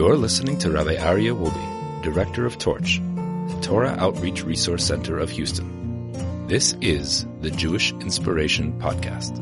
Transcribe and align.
You're 0.00 0.16
listening 0.16 0.56
to 0.60 0.70
Rabbi 0.70 0.96
Aryeh 0.96 1.38
Wolbe, 1.38 2.02
Director 2.02 2.46
of 2.46 2.56
Torch, 2.56 3.02
the 3.48 3.58
Torah 3.60 3.94
Outreach 3.98 4.44
Resource 4.44 4.82
Center 4.82 5.18
of 5.18 5.28
Houston. 5.28 6.46
This 6.46 6.74
is 6.80 7.26
the 7.42 7.50
Jewish 7.50 7.92
Inspiration 7.92 8.72
Podcast. 8.80 9.36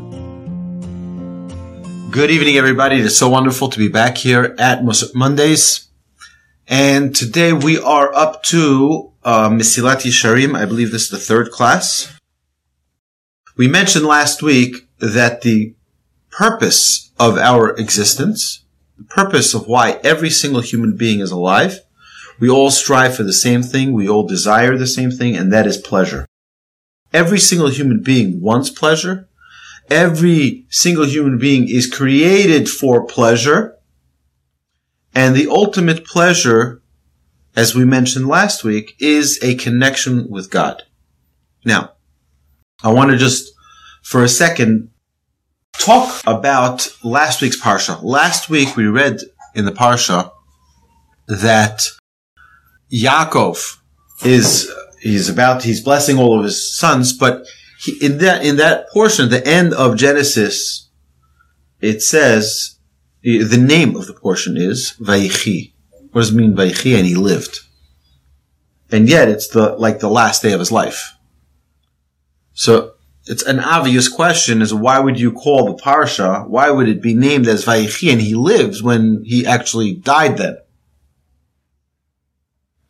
Good 2.11 2.33
evening, 2.33 2.57
everybody. 2.57 2.97
It 2.97 3.05
is 3.05 3.17
so 3.17 3.29
wonderful 3.29 3.69
to 3.69 3.79
be 3.79 3.87
back 3.87 4.19
here 4.19 4.57
at 4.59 4.83
Mondays. 5.15 5.87
And 6.67 7.15
today 7.15 7.53
we 7.53 7.79
are 7.79 8.13
up 8.13 8.43
to 8.51 9.13
uh, 9.23 9.51
Mesilat 9.51 10.03
Yesharim. 10.03 10.57
I 10.57 10.65
believe 10.65 10.91
this 10.91 11.05
is 11.05 11.11
the 11.11 11.19
third 11.19 11.53
class. 11.53 12.19
We 13.57 13.69
mentioned 13.69 14.07
last 14.07 14.43
week 14.43 14.89
that 14.99 15.43
the 15.43 15.77
purpose 16.33 17.13
of 17.17 17.39
our 17.39 17.77
existence 17.77 18.65
the 18.99 19.05
purpose 19.05 19.55
of 19.55 19.67
why 19.67 20.01
every 20.03 20.29
single 20.29 20.61
human 20.61 20.97
being 20.97 21.21
is 21.21 21.31
alive. 21.31 21.81
We 22.41 22.51
all 22.51 22.71
strive 22.71 23.17
for 23.17 23.23
the 23.23 23.33
same 23.33 23.63
thing. 23.63 23.93
We 23.93 24.09
all 24.09 24.27
desire 24.27 24.77
the 24.77 24.87
same 24.87 25.11
thing, 25.11 25.37
and 25.37 25.53
that 25.53 25.67
is 25.67 25.77
pleasure. 25.77 26.27
Every 27.13 27.39
single 27.39 27.69
human 27.69 28.03
being 28.03 28.41
wants 28.41 28.71
pleasure. 28.71 29.29
Every 29.89 30.67
single 30.69 31.07
human 31.07 31.39
being 31.39 31.69
is 31.69 31.91
created 31.91 32.69
for 32.69 33.07
pleasure. 33.07 33.77
And 35.15 35.35
the 35.35 35.49
ultimate 35.49 36.05
pleasure, 36.05 36.83
as 37.57 37.75
we 37.75 37.85
mentioned 37.85 38.29
last 38.29 38.63
week, 38.63 38.95
is 38.99 39.39
a 39.43 39.55
connection 39.55 40.29
with 40.29 40.51
God. 40.51 40.83
Now, 41.65 41.93
I 42.83 42.93
want 42.93 43.11
to 43.11 43.17
just, 43.17 43.53
for 44.03 44.23
a 44.23 44.29
second, 44.29 44.88
talk 45.79 46.23
about 46.27 46.89
last 47.03 47.41
week's 47.41 47.61
parsha. 47.61 48.03
Last 48.03 48.51
week 48.51 48.77
we 48.77 48.87
read 48.87 49.21
in 49.55 49.65
the 49.65 49.73
parsha 49.73 50.31
that 51.27 51.83
Yaakov 52.93 53.79
is 54.25 54.71
he's 55.01 55.29
about 55.29 55.63
he's 55.63 55.83
blessing 55.83 56.19
all 56.19 56.39
of 56.39 56.45
his 56.45 56.77
sons, 56.77 57.13
but 57.13 57.47
he, 57.81 58.05
in 58.05 58.19
that 58.19 58.45
in 58.45 58.57
that 58.57 58.89
portion, 58.91 59.31
the 59.31 59.47
end 59.47 59.73
of 59.73 59.97
Genesis, 59.97 60.89
it 61.81 62.03
says 62.03 62.79
the 63.23 63.57
name 63.57 63.97
of 63.97 64.07
the 64.07 64.15
portion 64.15 64.57
is 64.57 64.95
Vayechi. 65.01 65.73
What 66.13 66.23
does 66.23 66.33
it 66.33 66.37
mean 66.37 66.55
Vayechi? 66.55 66.97
And 66.97 67.07
he 67.07 67.15
lived, 67.15 67.61
and 68.91 69.09
yet 69.09 69.29
it's 69.29 69.49
the 69.49 69.77
like 69.77 70.01
the 70.01 70.11
last 70.11 70.43
day 70.43 70.53
of 70.53 70.61
his 70.61 70.73
life. 70.73 71.15
So 72.55 72.95
it's 73.29 73.43
an 73.43 73.61
obvious 73.61 74.09
question 74.09 74.63
is 74.63 74.73
why 74.73 74.99
would 74.99 75.21
you 75.21 75.33
call 75.33 75.67
the 75.67 75.83
parsha? 75.83 76.49
Why 76.49 76.71
would 76.71 76.89
it 76.89 77.03
be 77.03 77.15
named 77.15 77.47
as 77.47 77.65
Vayechi 77.65 78.11
and 78.11 78.21
he 78.21 78.35
lives 78.35 78.83
when 78.83 79.23
he 79.25 79.47
actually 79.47 79.95
died 79.95 80.39
then? 80.39 80.57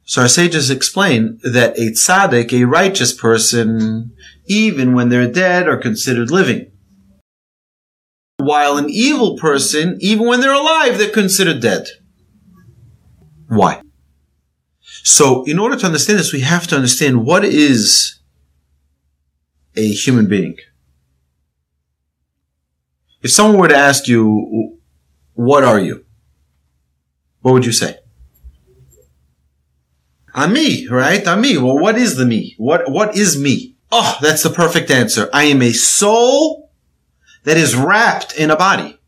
So 0.05 0.23
our 0.23 0.29
sages 0.29 0.71
explain 0.71 1.39
that 1.43 1.77
a 1.77 1.91
tzaddik, 1.91 2.53
a 2.53 2.65
righteous 2.65 3.13
person, 3.13 4.13
even 4.47 4.95
when 4.95 5.09
they're 5.09 5.31
dead, 5.31 5.69
are 5.69 5.77
considered 5.77 6.31
living. 6.31 6.71
While 8.39 8.79
an 8.79 8.89
evil 8.89 9.37
person, 9.37 9.99
even 10.01 10.27
when 10.27 10.41
they're 10.41 10.53
alive, 10.53 10.97
they're 10.97 11.11
considered 11.11 11.61
dead. 11.61 11.89
Why? 13.49 13.83
So 15.03 15.45
in 15.45 15.59
order 15.59 15.77
to 15.77 15.87
understand 15.87 16.19
this, 16.19 16.33
we 16.33 16.41
have 16.41 16.67
to 16.69 16.77
understand 16.77 17.25
what 17.25 17.45
is 17.45 18.18
a 19.77 19.89
human 19.93 20.27
being. 20.27 20.57
If 23.23 23.31
someone 23.31 23.59
were 23.59 23.69
to 23.69 23.77
ask 23.77 24.07
you, 24.09 24.79
what 25.35 25.65
are 25.65 25.79
you? 25.79 26.05
What 27.43 27.53
would 27.53 27.67
you 27.67 27.73
say? 27.73 27.99
I'm 30.35 30.53
me, 30.53 30.87
right? 30.89 31.27
I'm 31.27 31.41
me. 31.41 31.59
Well, 31.59 31.79
what 31.79 31.97
is 31.97 32.17
the 32.17 32.25
me? 32.25 32.55
What, 32.59 32.91
what 32.91 33.17
is 33.17 33.39
me? 33.39 33.77
Oh, 33.91 34.19
that's 34.21 34.43
the 34.43 34.51
perfect 34.51 34.91
answer. 34.91 35.29
I 35.33 35.45
am 35.45 35.63
a 35.63 35.73
soul 35.73 36.71
that 37.45 37.57
is 37.57 37.75
wrapped 37.75 38.37
in 38.37 38.51
a 38.51 38.57
body. 38.57 38.99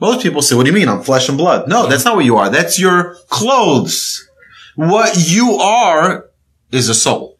Most 0.00 0.22
people 0.22 0.42
say, 0.42 0.56
what 0.56 0.64
do 0.64 0.70
you 0.70 0.74
mean? 0.74 0.88
I'm 0.88 1.02
flesh 1.02 1.28
and 1.28 1.38
blood. 1.38 1.68
No, 1.68 1.86
that's 1.86 2.04
not 2.04 2.16
what 2.16 2.24
you 2.24 2.36
are. 2.36 2.50
That's 2.50 2.78
your 2.78 3.16
clothes. 3.28 4.28
What 4.74 5.16
you 5.16 5.52
are 5.54 6.30
is 6.72 6.88
a 6.88 6.94
soul. 6.94 7.35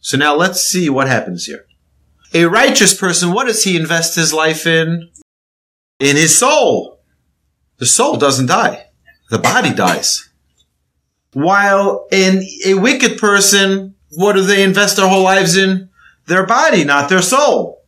So 0.00 0.16
now 0.16 0.34
let's 0.34 0.62
see 0.62 0.88
what 0.88 1.08
happens 1.08 1.46
here. 1.46 1.66
A 2.32 2.44
righteous 2.44 2.94
person, 2.94 3.32
what 3.32 3.46
does 3.46 3.64
he 3.64 3.76
invest 3.76 4.16
his 4.16 4.32
life 4.32 4.66
in? 4.66 5.10
In 5.98 6.16
his 6.16 6.38
soul. 6.38 7.00
The 7.78 7.86
soul 7.86 8.16
doesn't 8.16 8.46
die. 8.46 8.86
The 9.30 9.38
body 9.38 9.72
dies. 9.74 10.28
While 11.32 12.06
in 12.10 12.44
a 12.66 12.74
wicked 12.74 13.18
person, 13.18 13.94
what 14.10 14.34
do 14.34 14.42
they 14.42 14.62
invest 14.62 14.96
their 14.96 15.08
whole 15.08 15.22
lives 15.22 15.56
in? 15.56 15.88
Their 16.26 16.46
body, 16.46 16.84
not 16.84 17.08
their 17.08 17.22
soul. 17.22 17.84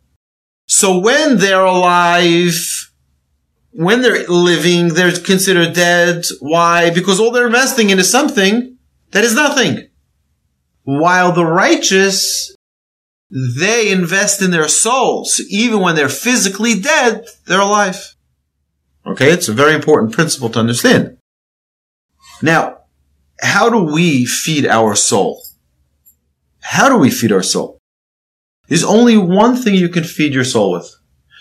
So 0.66 0.98
when 0.98 1.38
they're 1.38 1.64
alive, 1.64 2.90
when 3.72 4.02
they're 4.02 4.26
living, 4.26 4.88
they're 4.88 5.12
considered 5.12 5.74
dead. 5.74 6.24
Why? 6.40 6.90
Because 6.90 7.18
all 7.18 7.30
they're 7.30 7.46
investing 7.46 7.90
in 7.90 7.98
is 7.98 8.10
something 8.10 8.78
that 9.10 9.24
is 9.24 9.34
nothing. 9.34 9.88
While 10.84 11.32
the 11.32 11.44
righteous, 11.44 12.54
they 13.30 13.90
invest 13.90 14.42
in 14.42 14.50
their 14.50 14.68
souls. 14.68 15.40
Even 15.48 15.80
when 15.80 15.94
they're 15.94 16.08
physically 16.08 16.80
dead, 16.80 17.24
they're 17.46 17.60
alive. 17.60 18.14
Okay, 19.06 19.30
it's 19.30 19.48
a 19.48 19.52
very 19.52 19.74
important 19.74 20.12
principle 20.12 20.48
to 20.50 20.58
understand. 20.58 21.18
Now, 22.40 22.78
how 23.40 23.70
do 23.70 23.82
we 23.82 24.24
feed 24.24 24.66
our 24.66 24.94
soul? 24.94 25.42
How 26.60 26.88
do 26.88 26.96
we 26.96 27.10
feed 27.10 27.32
our 27.32 27.42
soul? 27.42 27.78
There's 28.68 28.84
only 28.84 29.16
one 29.16 29.56
thing 29.56 29.74
you 29.74 29.88
can 29.88 30.04
feed 30.04 30.32
your 30.32 30.44
soul 30.44 30.72
with. 30.72 30.94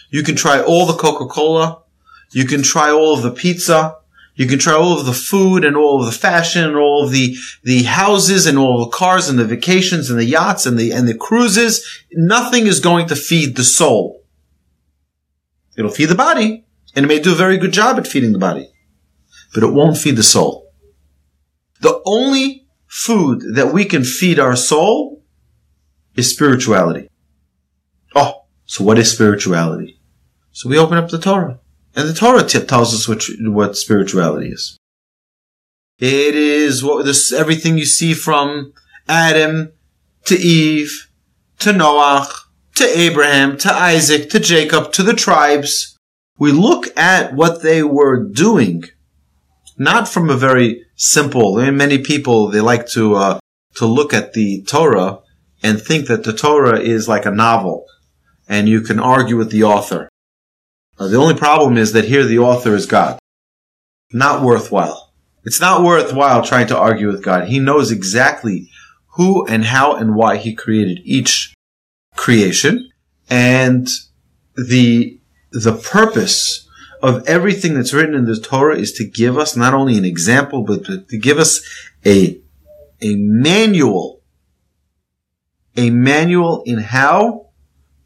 You 0.09 0.23
can 0.23 0.35
try 0.35 0.62
all 0.62 0.85
the 0.85 0.94
Coca-Cola. 0.94 1.84
You 2.31 2.46
can 2.46 2.63
try 2.63 2.90
all 2.91 3.16
of 3.16 3.22
the 3.22 3.31
pizza. 3.31 3.96
You 4.36 4.47
can 4.47 4.59
try 4.59 4.74
all 4.74 4.97
of 4.97 5.06
the 5.06 5.14
food 5.14 5.66
and 5.66 5.75
all 5.75 6.00
of 6.00 6.06
the 6.06 6.18
fashion 6.18 6.64
and 6.64 6.75
all 6.75 7.06
of 7.06 7.12
the, 7.12 7.36
the 7.64 7.84
houses 7.84 8.46
and 8.46 8.58
all 8.58 8.86
the 8.86 8.92
cars 8.92 9.28
and 9.28 9.38
the 9.38 9.46
vacations 9.46 10.09
and 10.09 10.18
the 10.18 10.25
yachts 10.25 10.66
and 10.66 10.78
the, 10.78 10.92
and 10.92 11.08
the 11.08 11.14
cruises. 11.14 12.03
Nothing 12.12 12.66
is 12.66 12.80
going 12.80 13.08
to 13.08 13.16
feed 13.16 13.56
the 13.56 13.64
soul. 13.64 14.24
It'll 15.78 15.91
feed 15.91 16.08
the 16.08 16.16
body 16.16 16.66
and 16.96 17.06
it 17.06 17.08
may 17.08 17.20
do 17.20 17.34
a 17.34 17.36
very 17.36 17.58
good 17.58 17.74
job 17.74 17.97
at 17.97 18.08
feeding 18.08 18.31
the 18.31 18.40
body, 18.40 18.72
but 19.53 19.64
it 19.64 19.74
won't 19.74 19.97
feed 19.97 20.16
the 20.16 20.24
soul. 20.24 20.72
The 21.81 22.02
only 22.06 22.68
food 22.88 23.56
that 23.56 23.74
we 23.74 23.86
can 23.86 24.03
feed 24.03 24.38
our 24.40 24.56
soul 24.56 25.24
is 26.16 26.30
spirituality. 26.30 27.09
Oh, 28.16 28.46
so 28.66 28.84
what 28.84 29.00
is 29.00 29.12
spirituality? 29.12 30.00
So 30.52 30.70
we 30.70 30.78
open 30.78 30.97
up 30.97 31.09
the 31.09 31.18
Torah. 31.18 31.60
And 31.96 32.07
the 32.07 32.13
Torah 32.13 32.44
t- 32.44 32.59
tells 32.62 32.94
us 32.94 33.07
what, 33.07 33.24
what 33.41 33.78
spirituality 33.78 34.50
is. 34.50 34.78
It 36.00 36.35
is 36.35 36.84
what 36.84 37.06
this, 37.06 37.31
everything 37.31 37.78
you 37.78 37.85
see 37.85 38.13
from 38.13 38.74
Adam 39.07 39.74
to 40.25 40.35
Eve 40.35 41.09
to 41.59 41.74
Noah 41.74 42.28
to 42.75 43.00
Abraham 43.00 43.57
to 43.57 43.72
Isaac 43.72 44.29
to 44.31 44.40
Jacob 44.40 44.91
to 44.94 45.03
the 45.03 45.13
tribes. 45.13 45.97
We 46.40 46.52
look 46.52 46.88
at 46.97 47.35
what 47.35 47.62
they 47.62 47.84
were 47.84 48.23
doing, 48.23 48.85
not 49.78 50.08
from 50.08 50.29
a 50.29 50.35
very 50.35 50.85
simple. 50.96 51.58
I 51.58 51.66
mean, 51.66 51.78
many 51.78 52.00
people 52.00 52.47
they 52.47 52.62
like 52.62 52.88
to 52.90 53.16
uh, 53.16 53.40
to 53.75 53.85
look 53.85 54.13
at 54.13 54.34
the 54.34 54.63
Torah 54.63 55.19
and 55.62 55.79
think 55.79 56.08
that 56.08 56.23
the 56.23 56.34
Torah 56.34 56.79
is 56.79 57.08
like 57.08 57.25
a 57.25 57.31
novel, 57.31 57.85
and 58.50 58.68
you 58.68 58.81
can 58.81 59.00
argue 59.00 59.38
with 59.38 59.52
the 59.52 59.63
author. 59.63 60.09
Uh, 60.97 61.07
the 61.07 61.18
only 61.18 61.35
problem 61.35 61.78
is 61.78 61.94
that 61.94 62.06
here 62.06 62.25
the 62.25 62.40
author 62.40 62.75
is 62.75 62.85
God. 62.85 63.19
Not 64.12 64.43
worthwhile. 64.43 65.14
It's 65.43 65.61
not 65.61 65.84
worthwhile 65.84 66.43
trying 66.43 66.67
to 66.67 66.78
argue 66.78 67.08
with 67.08 67.23
God. 67.23 67.47
He 67.47 67.59
knows 67.59 67.91
exactly 67.91 68.70
who 69.16 69.46
and 69.47 69.66
how 69.66 69.96
and 69.96 70.16
why 70.16 70.38
he 70.38 70.53
created 70.53 71.02
each 71.03 71.53
creation. 72.16 72.91
And 73.29 73.90
the, 74.55 75.20
the 75.52 75.73
purpose 75.73 76.67
of 77.02 77.28
everything 77.28 77.73
that's 77.73 77.93
written 77.93 78.14
in 78.16 78.26
the 78.26 78.40
Torah 78.40 78.78
is 78.78 78.93
to 78.93 79.08
give 79.08 79.38
us 79.38 79.55
not 79.55 79.73
only 79.73 79.97
an 79.97 80.05
example, 80.05 80.64
but 80.64 80.85
to 80.85 81.17
give 81.17 81.40
us 81.40 81.61
a, 82.05 82.40
a 83.02 83.16
manual, 83.16 84.22
a 85.76 85.90
manual 85.90 86.61
in 86.66 86.78
how 86.78 87.51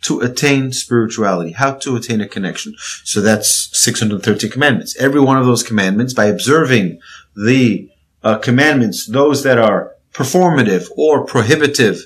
to 0.04 0.22
attain 0.22 0.72
spirituality, 0.72 1.52
how 1.52 1.74
to 1.74 1.96
attain 1.96 2.22
a 2.22 2.28
connection. 2.28 2.76
So 3.04 3.22
that's 3.22 3.70
613 3.80 4.52
commandments. 4.52 4.96
Every 4.98 5.20
one 5.20 5.38
of 5.38 5.46
those 5.46 5.64
commandments, 5.64 6.14
by 6.14 6.26
observing 6.26 7.00
the 7.36 7.90
uh, 8.24 8.38
commandments, 8.40 9.06
those 9.08 9.44
that 9.44 9.58
are 9.58 9.96
performative 10.14 10.88
or 10.96 11.26
prohibitive 11.26 12.02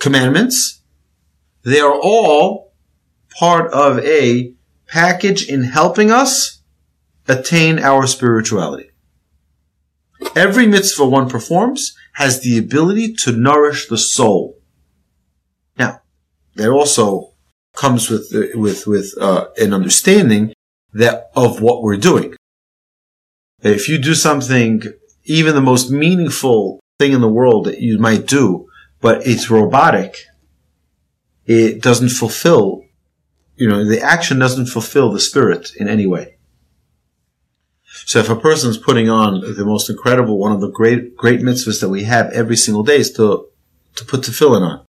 commandments, 0.00 0.80
they 1.62 1.80
are 1.80 1.94
all 1.94 2.72
part 3.38 3.72
of 3.72 3.98
a 4.00 4.54
package 4.86 5.48
in 5.48 5.64
helping 5.64 6.10
us 6.10 6.60
attain 7.26 7.78
our 7.78 8.06
spirituality. 8.06 8.90
Every 10.36 10.66
mitzvah 10.66 11.06
one 11.06 11.28
performs 11.28 11.96
has 12.14 12.40
the 12.40 12.58
ability 12.58 13.14
to 13.14 13.32
nourish 13.32 13.88
the 13.88 13.98
soul. 13.98 14.58
That 16.56 16.70
also 16.70 17.32
comes 17.74 18.08
with 18.08 18.30
with 18.54 18.86
with 18.86 19.14
uh, 19.20 19.46
an 19.56 19.74
understanding 19.74 20.52
that 20.92 21.30
of 21.34 21.60
what 21.60 21.82
we're 21.82 21.96
doing. 21.96 22.36
If 23.62 23.88
you 23.88 23.98
do 23.98 24.14
something, 24.14 24.82
even 25.24 25.54
the 25.54 25.60
most 25.60 25.90
meaningful 25.90 26.80
thing 26.98 27.12
in 27.12 27.20
the 27.20 27.28
world 27.28 27.64
that 27.66 27.80
you 27.80 27.98
might 27.98 28.26
do, 28.26 28.68
but 29.00 29.26
it's 29.26 29.50
robotic, 29.50 30.18
it 31.46 31.82
doesn't 31.82 32.10
fulfill. 32.10 32.82
You 33.56 33.68
know, 33.68 33.84
the 33.84 34.00
action 34.00 34.38
doesn't 34.38 34.66
fulfill 34.66 35.12
the 35.12 35.20
spirit 35.20 35.70
in 35.76 35.88
any 35.88 36.06
way. 36.06 36.36
So 38.06 38.18
if 38.18 38.28
a 38.28 38.36
person's 38.36 38.76
putting 38.76 39.08
on 39.08 39.40
the 39.40 39.64
most 39.64 39.88
incredible, 39.88 40.38
one 40.38 40.52
of 40.52 40.60
the 40.60 40.70
great, 40.70 41.16
great 41.16 41.40
mitzvahs 41.40 41.80
that 41.80 41.88
we 41.88 42.04
have 42.04 42.30
every 42.32 42.56
single 42.56 42.82
day 42.82 42.96
is 42.96 43.12
to, 43.12 43.48
to 43.96 44.04
put 44.04 44.22
tefillin 44.22 44.62
on. 44.62 44.84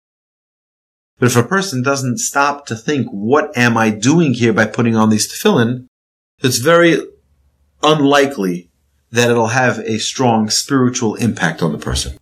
But 1.20 1.28
if 1.28 1.36
a 1.36 1.44
person 1.44 1.84
doesn't 1.84 2.18
stop 2.18 2.66
to 2.68 2.76
think, 2.76 3.08
what 3.10 3.56
am 3.58 3.78
I 3.78 3.90
doing 3.90 4.34
here 4.34 4.54
by 4.54 4.66
putting 4.66 4.96
on 4.96 5.10
these 5.10 5.32
tefillin? 5.32 5.88
It's 6.40 6.58
very 6.58 7.00
unlikely 7.82 8.70
that 9.12 9.30
it'll 9.30 9.48
have 9.48 9.80
a 9.80 10.00
strong 10.00 10.50
spiritual 10.50 11.16
impact 11.16 11.62
on 11.62 11.72
the 11.72 11.78
person. 11.78 12.18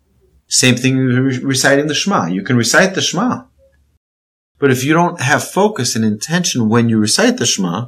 Same 0.48 0.76
thing 0.76 0.98
with 0.98 1.42
reciting 1.44 1.88
the 1.88 1.94
Shema. 1.94 2.26
You 2.26 2.44
can 2.44 2.58
recite 2.58 2.94
the 2.94 3.02
Shema. 3.02 3.46
But 4.60 4.72
if 4.72 4.84
you 4.84 4.94
don't 4.94 5.22
have 5.22 5.44
focus 5.44 5.96
and 5.96 6.04
intention 6.04 6.70
when 6.70 6.90
you 6.90 7.00
recite 7.00 7.38
the 7.38 7.46
Shema, 7.46 7.88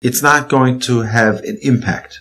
it's 0.00 0.22
not 0.22 0.48
going 0.48 0.78
to 0.80 1.00
have 1.00 1.40
an 1.40 1.58
impact. 1.62 2.20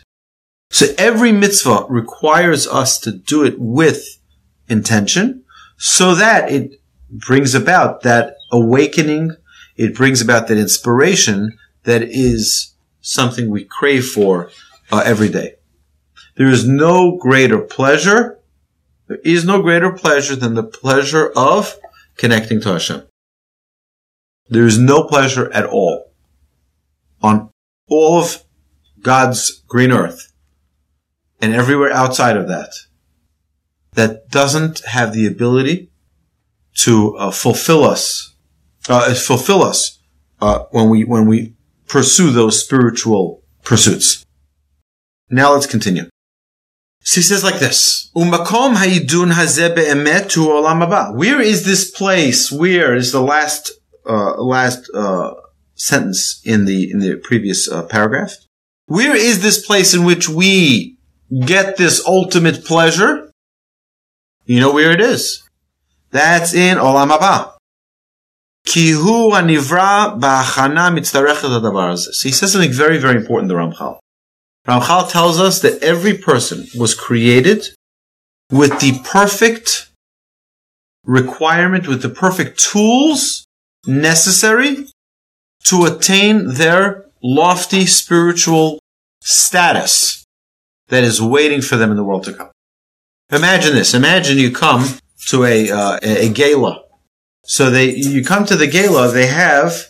So 0.72 0.88
every 0.98 1.32
mitzvah 1.32 1.86
requires 1.88 2.68
us 2.68 3.00
to 3.02 3.12
do 3.12 3.44
it 3.44 3.60
with 3.60 4.18
intention 4.68 5.44
so 5.78 6.16
that 6.16 6.52
it 6.52 6.82
brings 7.14 7.54
about 7.54 8.02
that 8.02 8.38
awakening. 8.52 9.36
It 9.76 9.96
brings 9.96 10.22
about 10.22 10.48
that 10.48 10.58
inspiration 10.58 11.58
that 11.84 12.04
is 12.04 12.74
something 13.02 13.50
we 13.50 13.66
crave 13.66 14.08
for 14.08 14.50
uh, 14.92 15.04
every 15.06 15.30
day. 15.30 15.56
There 16.36 16.50
is 16.50 16.68
no 16.68 17.18
greater 17.18 17.60
pleasure. 17.60 18.40
There 19.08 19.20
is 19.24 19.46
no 19.46 19.62
greater 19.62 19.92
pleasure 19.92 20.36
than 20.36 20.56
the 20.56 20.64
pleasure 20.64 21.32
of 21.36 21.78
connecting 22.18 22.62
to 22.62 22.74
Hashem. 22.74 23.04
There 24.50 24.66
is 24.66 24.80
no 24.80 25.04
pleasure 25.04 25.52
at 25.54 25.66
all 25.66 26.12
on 27.22 27.50
all 27.88 28.20
of 28.20 28.44
God's 29.02 29.64
green 29.68 29.92
earth 29.92 30.32
and 31.42 31.54
everywhere 31.54 31.92
outside 31.92 32.38
of 32.38 32.48
that 32.48 32.72
that 33.94 34.30
doesn't 34.30 34.80
have 34.86 35.14
the 35.14 35.28
ability 35.28 35.90
to 36.76 37.16
uh, 37.18 37.32
fulfill 37.32 37.84
us, 37.84 38.36
uh, 38.90 39.14
fulfill 39.14 39.64
us 39.64 40.00
uh, 40.42 40.66
when 40.72 40.90
we 40.90 41.04
when 41.04 41.28
we 41.28 41.56
pursue 41.88 42.32
those 42.32 42.64
spiritual 42.64 43.44
pursuits. 43.64 44.26
Now 45.30 45.54
let's 45.54 45.68
continue. 45.68 46.10
So 47.02 47.20
he 47.20 47.24
says 47.24 47.44
like 47.44 47.60
this: 47.60 48.12
Umakom 48.16 48.76
Where 51.18 51.42
is 51.42 51.66
this 51.66 51.92
place? 51.92 52.52
Where 52.52 52.96
is 52.96 53.12
the 53.12 53.22
last 53.22 53.72
uh, 54.06 54.42
last 54.42 54.90
uh, 54.94 55.34
sentence 55.76 56.42
in 56.44 56.66
the 56.66 56.90
in 56.92 57.00
the 57.00 57.18
previous 57.18 57.70
uh, 57.70 57.84
paragraph? 57.84 58.38
Where 58.86 59.16
is 59.16 59.42
this 59.42 59.66
place 59.66 59.94
in 59.94 60.04
which 60.04 60.28
we 60.28 60.98
get 61.40 61.78
this 61.78 62.06
ultimate 62.06 62.66
pleasure, 62.66 63.32
you 64.46 64.60
know 64.60 64.72
where 64.72 64.92
it 64.92 65.02
is. 65.02 65.43
That's 66.14 66.54
in 66.54 66.78
Olam 66.78 67.10
Haba. 67.10 67.54
Kihu 68.68 69.32
anivra 69.32 70.18
ba'achana 70.20 70.96
mitztarechet 70.96 71.98
So 71.98 72.28
he 72.28 72.32
says 72.32 72.52
something 72.52 72.72
very, 72.72 73.00
very 73.00 73.18
important, 73.18 73.50
the 73.50 73.56
Ramchal. 73.56 73.98
Ramchal 74.68 75.12
tells 75.12 75.40
us 75.40 75.60
that 75.64 75.82
every 75.82 76.16
person 76.16 76.68
was 76.78 76.94
created 76.94 77.66
with 78.52 78.80
the 78.80 79.00
perfect 79.04 79.90
requirement, 81.04 81.88
with 81.88 82.04
the 82.04 82.10
perfect 82.10 82.60
tools 82.60 83.46
necessary 83.88 84.86
to 85.66 85.86
attain 85.86 86.54
their 86.54 87.06
lofty 87.24 87.88
spiritual 87.88 88.80
status 89.22 90.24
that 90.90 91.04
is 91.04 91.20
waiting 91.20 91.62
for 91.62 91.76
them 91.76 91.90
in 91.90 91.98
the 91.98 92.04
world 92.04 92.24
to 92.26 92.34
come. 92.34 92.52
Imagine 93.32 93.74
this. 93.74 93.96
Imagine 93.96 94.38
you 94.38 94.52
come 94.52 95.00
to 95.28 95.46
a, 95.46 95.70
uh, 95.70 96.00
a 96.02 96.30
gala. 96.30 96.84
So 97.44 97.70
they, 97.70 97.94
you 97.96 98.24
come 98.24 98.46
to 98.46 98.56
the 98.56 98.68
gala, 98.68 99.12
they 99.12 99.28
have 99.28 99.88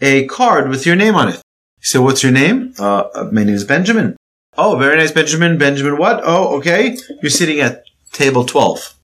a 0.00 0.26
card 0.26 0.68
with 0.68 0.86
your 0.86 0.96
name 0.96 1.14
on 1.14 1.28
it. 1.28 1.40
So 1.80 2.02
what's 2.02 2.22
your 2.22 2.32
name? 2.32 2.74
Uh, 2.78 3.08
uh, 3.14 3.28
my 3.32 3.44
name 3.44 3.54
is 3.54 3.64
Benjamin. 3.64 4.16
Oh, 4.58 4.76
very 4.76 4.96
nice, 4.96 5.12
Benjamin. 5.12 5.58
Benjamin 5.58 5.98
what? 5.98 6.20
Oh, 6.24 6.56
okay. 6.58 6.96
You're 7.22 7.30
sitting 7.30 7.60
at 7.60 7.84
table 8.12 8.44
12. 8.44 8.94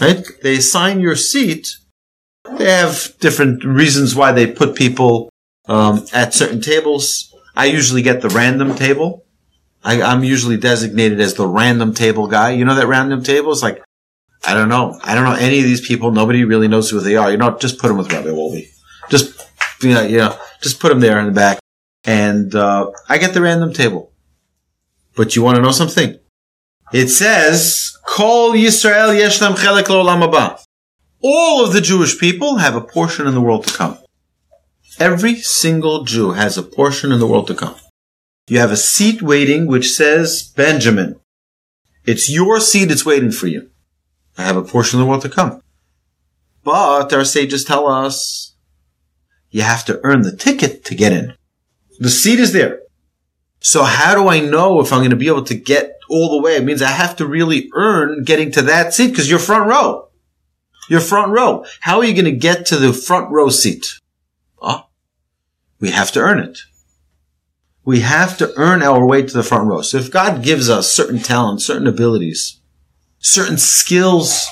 Right? 0.00 0.24
They 0.42 0.56
assign 0.56 1.00
your 1.00 1.16
seat. 1.16 1.76
They 2.58 2.70
have 2.70 3.14
different 3.20 3.64
reasons 3.64 4.14
why 4.14 4.32
they 4.32 4.46
put 4.46 4.74
people 4.74 5.30
um, 5.68 6.04
at 6.12 6.34
certain 6.34 6.60
tables. 6.60 7.34
I 7.56 7.66
usually 7.66 8.02
get 8.02 8.20
the 8.20 8.28
random 8.28 8.74
table. 8.74 9.24
I, 9.82 10.12
am 10.12 10.24
usually 10.24 10.56
designated 10.56 11.20
as 11.20 11.34
the 11.34 11.46
random 11.46 11.94
table 11.94 12.26
guy. 12.26 12.50
You 12.50 12.64
know 12.64 12.74
that 12.74 12.88
random 12.88 13.22
table 13.22 13.52
is 13.52 13.62
like, 13.62 13.82
I 14.46 14.54
don't 14.54 14.68
know. 14.68 14.98
I 15.02 15.14
don't 15.14 15.24
know 15.24 15.34
any 15.34 15.58
of 15.58 15.64
these 15.64 15.86
people. 15.86 16.12
Nobody 16.12 16.44
really 16.44 16.68
knows 16.68 16.88
who 16.88 17.00
they 17.00 17.16
are. 17.16 17.30
You 17.30 17.36
know, 17.36 17.58
just 17.58 17.78
put 17.78 17.88
them 17.88 17.98
with 17.98 18.12
Rabbi 18.12 18.28
Wolbe. 18.28 18.64
Just, 19.10 19.44
you 19.82 19.92
know, 19.94 20.02
you 20.02 20.18
know, 20.18 20.38
just 20.62 20.78
put 20.80 20.90
them 20.90 21.00
there 21.00 21.18
in 21.18 21.26
the 21.26 21.32
back. 21.32 21.58
And, 22.04 22.54
uh, 22.54 22.92
I 23.08 23.18
get 23.18 23.34
the 23.34 23.42
random 23.42 23.72
table. 23.72 24.12
But 25.16 25.34
you 25.34 25.42
want 25.42 25.56
to 25.56 25.62
know 25.62 25.72
something? 25.72 26.18
It 26.92 27.08
says, 27.08 27.98
Kol 28.06 28.52
Yisrael 28.52 29.18
Yeshlam 29.18 29.56
Chelek 29.56 29.84
Lo'olam. 29.84 30.60
All 31.22 31.64
of 31.64 31.72
the 31.72 31.80
Jewish 31.80 32.18
people 32.18 32.58
have 32.58 32.76
a 32.76 32.80
portion 32.80 33.26
in 33.26 33.34
the 33.34 33.40
world 33.40 33.66
to 33.66 33.74
come. 33.74 33.98
Every 35.00 35.36
single 35.36 36.04
Jew 36.04 36.32
has 36.32 36.56
a 36.56 36.62
portion 36.62 37.10
in 37.10 37.18
the 37.18 37.26
world 37.26 37.48
to 37.48 37.54
come. 37.54 37.74
You 38.48 38.60
have 38.60 38.70
a 38.70 38.76
seat 38.76 39.20
waiting 39.20 39.66
which 39.66 39.90
says 39.90 40.52
Benjamin. 40.54 41.18
It's 42.04 42.30
your 42.30 42.60
seat, 42.60 42.92
it's 42.92 43.04
waiting 43.04 43.32
for 43.32 43.48
you. 43.48 43.70
I 44.36 44.42
have 44.42 44.56
a 44.56 44.62
portion 44.62 44.98
of 44.98 45.04
the 45.04 45.08
world 45.08 45.22
to 45.22 45.28
come. 45.28 45.62
But 46.62 47.12
our 47.12 47.24
sages 47.24 47.64
tell 47.64 47.86
us 47.86 48.54
you 49.50 49.62
have 49.62 49.84
to 49.86 50.00
earn 50.02 50.22
the 50.22 50.36
ticket 50.36 50.84
to 50.86 50.94
get 50.94 51.12
in. 51.12 51.34
The 51.98 52.10
seat 52.10 52.40
is 52.40 52.52
there. 52.52 52.80
So 53.60 53.84
how 53.84 54.14
do 54.14 54.28
I 54.28 54.40
know 54.40 54.80
if 54.80 54.92
I'm 54.92 55.00
going 55.00 55.10
to 55.10 55.16
be 55.16 55.28
able 55.28 55.44
to 55.44 55.54
get 55.54 55.98
all 56.10 56.30
the 56.30 56.42
way? 56.42 56.56
It 56.56 56.64
means 56.64 56.82
I 56.82 56.90
have 56.90 57.16
to 57.16 57.26
really 57.26 57.70
earn 57.74 58.24
getting 58.24 58.50
to 58.52 58.62
that 58.62 58.92
seat 58.92 59.08
because 59.08 59.30
you're 59.30 59.38
front 59.38 59.68
row. 59.68 60.08
You're 60.88 61.00
front 61.00 61.32
row. 61.32 61.64
How 61.80 61.98
are 61.98 62.04
you 62.04 62.12
going 62.12 62.26
to 62.26 62.38
get 62.38 62.66
to 62.66 62.76
the 62.76 62.92
front 62.92 63.30
row 63.30 63.48
seat? 63.48 63.86
Oh, 64.60 64.86
we 65.80 65.90
have 65.90 66.12
to 66.12 66.20
earn 66.20 66.38
it 66.38 66.58
we 67.86 68.00
have 68.00 68.36
to 68.36 68.52
earn 68.56 68.82
our 68.82 69.06
way 69.06 69.22
to 69.22 69.32
the 69.32 69.44
front 69.44 69.68
row. 69.68 69.80
So 69.80 69.96
if 69.96 70.10
God 70.10 70.42
gives 70.42 70.68
us 70.68 70.92
certain 70.92 71.20
talents, 71.20 71.64
certain 71.64 71.86
abilities, 71.86 72.55
certain 73.26 73.58
skills, 73.58 74.46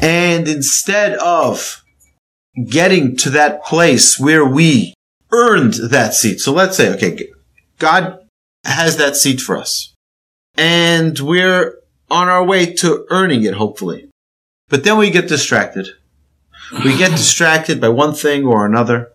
and 0.00 0.46
instead 0.46 1.14
of 1.18 1.82
getting 2.68 3.16
to 3.16 3.30
that 3.30 3.64
place 3.64 4.18
where 4.18 4.44
we 4.44 4.94
earned 5.32 5.74
that 5.74 6.14
seat, 6.14 6.40
so 6.40 6.52
let's 6.52 6.76
say, 6.76 6.92
okay, 6.94 7.30
God 7.78 8.18
has 8.64 8.96
that 8.98 9.16
seat 9.16 9.40
for 9.40 9.56
us 9.56 9.92
and 10.56 11.18
we're 11.18 11.78
on 12.10 12.28
our 12.28 12.44
way 12.44 12.72
to 12.74 13.06
earning 13.10 13.44
it, 13.44 13.54
hopefully. 13.54 14.08
But 14.68 14.84
then 14.84 14.98
we 14.98 15.10
get 15.10 15.28
distracted. 15.28 15.88
We 16.84 16.96
get 16.96 17.10
distracted 17.16 17.80
by 17.80 17.88
one 17.88 18.14
thing 18.14 18.44
or 18.44 18.66
another. 18.66 19.12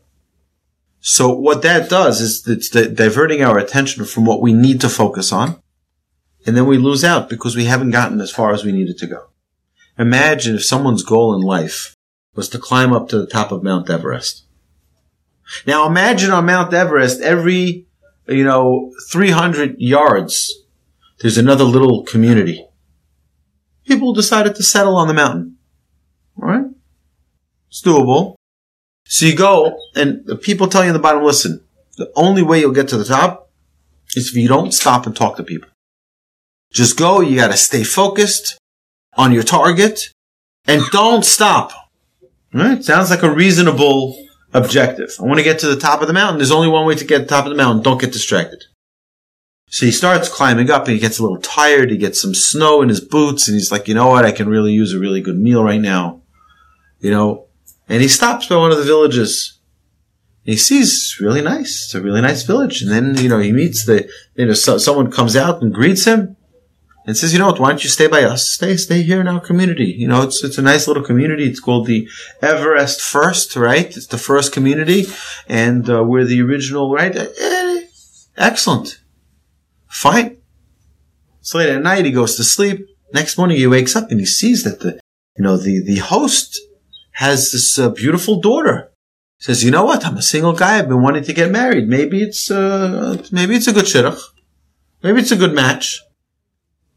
So 0.99 1.29
what 1.29 1.61
that 1.61 1.89
does 1.89 2.21
is 2.21 2.47
it's 2.47 2.69
diverting 2.69 3.43
our 3.43 3.57
attention 3.57 4.05
from 4.05 4.25
what 4.25 4.41
we 4.41 4.51
need 4.51 4.81
to 4.81 4.89
focus 4.89 5.31
on. 5.31 5.59
And 6.47 6.55
then 6.55 6.65
we 6.65 6.77
lose 6.77 7.03
out 7.03 7.27
because 7.27 7.57
we 7.57 7.65
haven't 7.65 7.91
gotten 7.91 8.21
as 8.21 8.31
far 8.31 8.53
as 8.53 8.63
we 8.63 8.71
needed 8.71 8.97
to 8.99 9.07
go. 9.07 9.27
Imagine 9.99 10.55
if 10.55 10.63
someone's 10.63 11.03
goal 11.03 11.35
in 11.35 11.41
life 11.41 11.93
was 12.35 12.47
to 12.49 12.57
climb 12.57 12.93
up 12.93 13.09
to 13.09 13.17
the 13.19 13.27
top 13.27 13.51
of 13.51 13.63
Mount 13.63 13.89
Everest. 13.89 14.45
Now 15.65 15.85
imagine 15.85 16.31
on 16.31 16.45
Mount 16.45 16.73
Everest, 16.73 17.19
every, 17.19 17.87
you 18.27 18.45
know, 18.45 18.93
300 19.11 19.75
yards, 19.79 20.53
there's 21.19 21.37
another 21.37 21.65
little 21.65 22.05
community. 22.05 22.65
People 23.85 24.13
decided 24.13 24.55
to 24.55 24.63
settle 24.63 24.95
on 24.95 25.09
the 25.09 25.13
mountain. 25.13 25.57
All 26.41 26.47
right? 26.47 26.65
It's 27.67 27.81
doable. 27.81 28.35
So 29.05 29.25
you 29.25 29.35
go 29.35 29.77
and 29.95 30.25
the 30.25 30.37
people 30.37 30.67
tell 30.67 30.83
you 30.83 30.89
in 30.89 30.93
the 30.93 30.99
bottom, 30.99 31.23
listen, 31.23 31.65
the 31.97 32.09
only 32.15 32.41
way 32.41 32.61
you'll 32.61 32.71
get 32.71 32.87
to 32.89 32.97
the 32.97 33.03
top 33.03 33.51
is 34.15 34.29
if 34.29 34.35
you 34.35 34.47
don't 34.47 34.73
stop 34.73 35.05
and 35.05 35.15
talk 35.15 35.35
to 35.37 35.43
people. 35.43 35.69
Just 36.71 36.97
go. 36.97 37.21
You 37.21 37.35
got 37.35 37.51
to 37.51 37.57
stay 37.57 37.83
focused 37.83 38.57
on 39.15 39.31
your 39.31 39.43
target 39.43 40.11
and 40.67 40.81
don't 40.91 41.25
stop. 41.25 41.71
All 42.53 42.61
right. 42.61 42.83
Sounds 42.83 43.09
like 43.09 43.23
a 43.23 43.31
reasonable 43.31 44.23
objective. 44.53 45.11
I 45.19 45.23
want 45.23 45.39
to 45.39 45.43
get 45.43 45.59
to 45.59 45.67
the 45.67 45.79
top 45.79 46.01
of 46.01 46.07
the 46.07 46.13
mountain. 46.13 46.37
There's 46.37 46.51
only 46.51 46.69
one 46.69 46.85
way 46.85 46.95
to 46.95 47.05
get 47.05 47.19
to 47.19 47.23
the 47.23 47.29
top 47.29 47.45
of 47.45 47.51
the 47.51 47.57
mountain. 47.57 47.83
Don't 47.83 48.01
get 48.01 48.13
distracted. 48.13 48.63
So 49.69 49.85
he 49.85 49.91
starts 49.91 50.29
climbing 50.29 50.69
up 50.71 50.85
and 50.85 50.93
he 50.93 50.99
gets 50.99 51.19
a 51.19 51.23
little 51.23 51.41
tired. 51.41 51.91
He 51.91 51.97
gets 51.97 52.21
some 52.21 52.33
snow 52.33 52.81
in 52.81 52.89
his 52.89 53.01
boots 53.01 53.47
and 53.47 53.55
he's 53.55 53.71
like, 53.71 53.87
you 53.87 53.93
know 53.93 54.07
what? 54.07 54.25
I 54.25 54.31
can 54.31 54.47
really 54.47 54.71
use 54.71 54.93
a 54.93 54.99
really 54.99 55.21
good 55.21 55.37
meal 55.37 55.63
right 55.63 55.81
now. 55.81 56.21
You 56.99 57.11
know, 57.11 57.47
and 57.89 58.01
he 58.01 58.07
stops 58.07 58.47
by 58.47 58.55
one 58.55 58.71
of 58.71 58.77
the 58.77 58.83
villages. 58.83 59.59
he 60.43 60.55
sees 60.55 61.17
really 61.19 61.41
nice. 61.41 61.85
It's 61.85 61.95
a 61.95 62.01
really 62.01 62.21
nice 62.21 62.43
village. 62.43 62.81
And 62.81 62.89
then, 62.89 63.17
you 63.21 63.27
know, 63.27 63.39
he 63.39 63.51
meets 63.51 63.85
the, 63.85 64.09
you 64.35 64.45
know, 64.45 64.53
so, 64.53 64.77
someone 64.77 65.11
comes 65.11 65.35
out 65.35 65.61
and 65.61 65.73
greets 65.73 66.05
him 66.05 66.36
and 67.07 67.15
says, 67.15 67.31
you 67.31 67.39
know 67.39 67.47
what? 67.47 67.59
Why 67.59 67.69
don't 67.69 67.83
you 67.83 67.89
stay 67.89 68.07
by 68.07 68.23
us? 68.23 68.49
Stay, 68.49 68.75
stay 68.75 69.01
here 69.01 69.21
in 69.21 69.29
our 69.29 69.39
community. 69.39 69.85
You 69.85 70.09
know, 70.09 70.23
it's, 70.23 70.43
it's 70.43 70.57
a 70.57 70.61
nice 70.61 70.89
little 70.89 71.03
community. 71.03 71.45
It's 71.45 71.61
called 71.61 71.87
the 71.87 72.07
Everest 72.41 72.99
First, 73.01 73.55
right? 73.55 73.85
It's 73.85 74.07
the 74.07 74.17
first 74.17 74.51
community 74.51 75.05
and 75.47 75.89
uh, 75.89 76.03
we're 76.03 76.25
the 76.25 76.41
original, 76.41 76.91
right? 76.91 77.15
Eh, 77.15 77.81
excellent. 78.35 78.99
Fine. 79.87 80.37
So 81.39 81.59
late 81.59 81.69
at 81.69 81.81
night, 81.81 82.03
he 82.03 82.11
goes 82.11 82.35
to 82.35 82.43
sleep. 82.43 82.85
Next 83.13 83.37
morning, 83.37 83.55
he 83.55 83.67
wakes 83.67 83.95
up 83.95 84.11
and 84.11 84.19
he 84.19 84.25
sees 84.25 84.65
that 84.65 84.81
the, 84.81 84.99
you 85.37 85.45
know, 85.45 85.55
the, 85.55 85.81
the 85.81 85.99
host 85.99 86.59
has 87.13 87.53
this 87.53 87.79
uh, 87.79 87.89
beautiful 87.89 88.41
daughter. 88.41 88.91
He 89.37 89.45
says, 89.45 89.63
you 89.63 89.71
know 89.71 89.85
what? 89.85 90.05
I'm 90.05 90.17
a 90.17 90.21
single 90.21 90.51
guy. 90.51 90.79
I've 90.79 90.89
been 90.89 91.01
wanting 91.01 91.23
to 91.23 91.33
get 91.33 91.51
married. 91.51 91.87
Maybe 91.87 92.21
it's, 92.21 92.51
uh, 92.51 93.25
maybe 93.31 93.55
it's 93.55 93.67
a 93.67 93.73
good 93.73 93.85
shidduch. 93.85 94.19
Maybe 95.01 95.21
it's 95.21 95.31
a 95.31 95.37
good 95.37 95.53
match. 95.53 96.01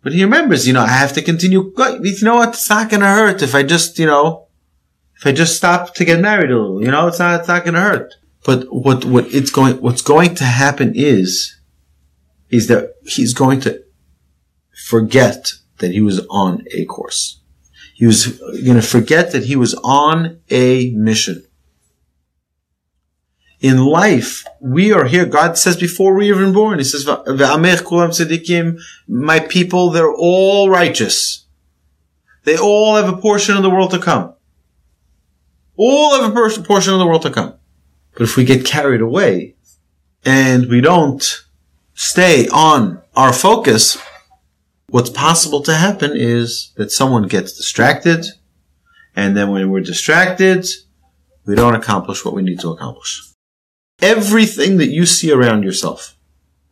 But 0.02 0.12
he 0.12 0.24
remembers, 0.24 0.66
you 0.66 0.72
know, 0.72 0.82
I 0.82 0.88
have 0.88 1.12
to 1.14 1.22
continue. 1.22 1.72
You 1.76 2.14
know 2.22 2.36
what? 2.36 2.50
It's 2.50 2.70
not 2.70 2.90
going 2.90 3.00
to 3.00 3.06
hurt 3.06 3.42
if 3.42 3.54
I 3.54 3.62
just, 3.62 3.98
you 3.98 4.06
know, 4.06 4.48
if 5.16 5.26
I 5.26 5.32
just 5.32 5.56
stop 5.56 5.94
to 5.96 6.04
get 6.04 6.20
married 6.20 6.50
a 6.50 6.58
little. 6.58 6.82
You 6.82 6.90
know, 6.90 7.06
it's 7.06 7.18
not, 7.18 7.40
it's 7.40 7.48
not 7.48 7.64
going 7.64 7.74
to 7.74 7.80
hurt. 7.80 8.14
But 8.44 8.64
what, 8.70 9.04
what 9.04 9.26
it's 9.34 9.50
going, 9.50 9.80
what's 9.82 10.02
going 10.02 10.34
to 10.36 10.44
happen 10.44 10.92
is 10.94 11.56
is 12.48 12.66
that 12.66 12.94
he's 13.04 13.32
going 13.32 13.60
to 13.60 13.82
forget 14.88 15.52
that 15.78 15.92
he 15.92 16.00
was 16.00 16.26
on 16.28 16.64
a 16.72 16.84
course. 16.86 17.40
He 17.94 18.06
was 18.06 18.26
going 18.38 18.76
to 18.76 18.82
forget 18.82 19.32
that 19.32 19.44
he 19.44 19.56
was 19.56 19.74
on 19.84 20.40
a 20.50 20.90
mission. 20.92 21.44
In 23.60 23.84
life, 23.84 24.44
we 24.58 24.90
are 24.92 25.04
here. 25.04 25.26
God 25.26 25.58
says 25.58 25.76
before 25.76 26.14
we 26.14 26.28
even 26.30 26.54
born, 26.54 26.78
He 26.78 26.84
says, 26.84 27.06
My 29.06 29.40
people, 29.40 29.90
they're 29.90 30.14
all 30.14 30.70
righteous. 30.70 31.46
They 32.44 32.56
all 32.56 32.96
have 32.96 33.12
a 33.12 33.20
portion 33.20 33.56
of 33.56 33.62
the 33.62 33.68
world 33.68 33.90
to 33.90 33.98
come. 33.98 34.34
All 35.76 36.20
have 36.20 36.34
a 36.34 36.62
portion 36.62 36.94
of 36.94 36.98
the 36.98 37.06
world 37.06 37.22
to 37.22 37.30
come. 37.30 37.54
But 38.12 38.22
if 38.22 38.36
we 38.36 38.44
get 38.44 38.64
carried 38.64 39.02
away 39.02 39.56
and 40.24 40.66
we 40.68 40.80
don't 40.80 41.44
stay 41.94 42.48
on 42.48 43.02
our 43.14 43.32
focus, 43.32 43.98
what's 44.88 45.10
possible 45.10 45.62
to 45.62 45.74
happen 45.74 46.12
is 46.14 46.72
that 46.76 46.90
someone 46.90 47.28
gets 47.28 47.52
distracted, 47.52 48.24
and 49.14 49.36
then 49.36 49.50
when 49.50 49.70
we're 49.70 49.80
distracted, 49.80 50.66
we 51.44 51.54
don't 51.54 51.74
accomplish 51.74 52.24
what 52.24 52.34
we 52.34 52.42
need 52.42 52.60
to 52.60 52.70
accomplish. 52.70 53.29
Everything 54.02 54.78
that 54.78 54.88
you 54.88 55.06
see 55.06 55.30
around 55.30 55.62
yourself, 55.62 56.16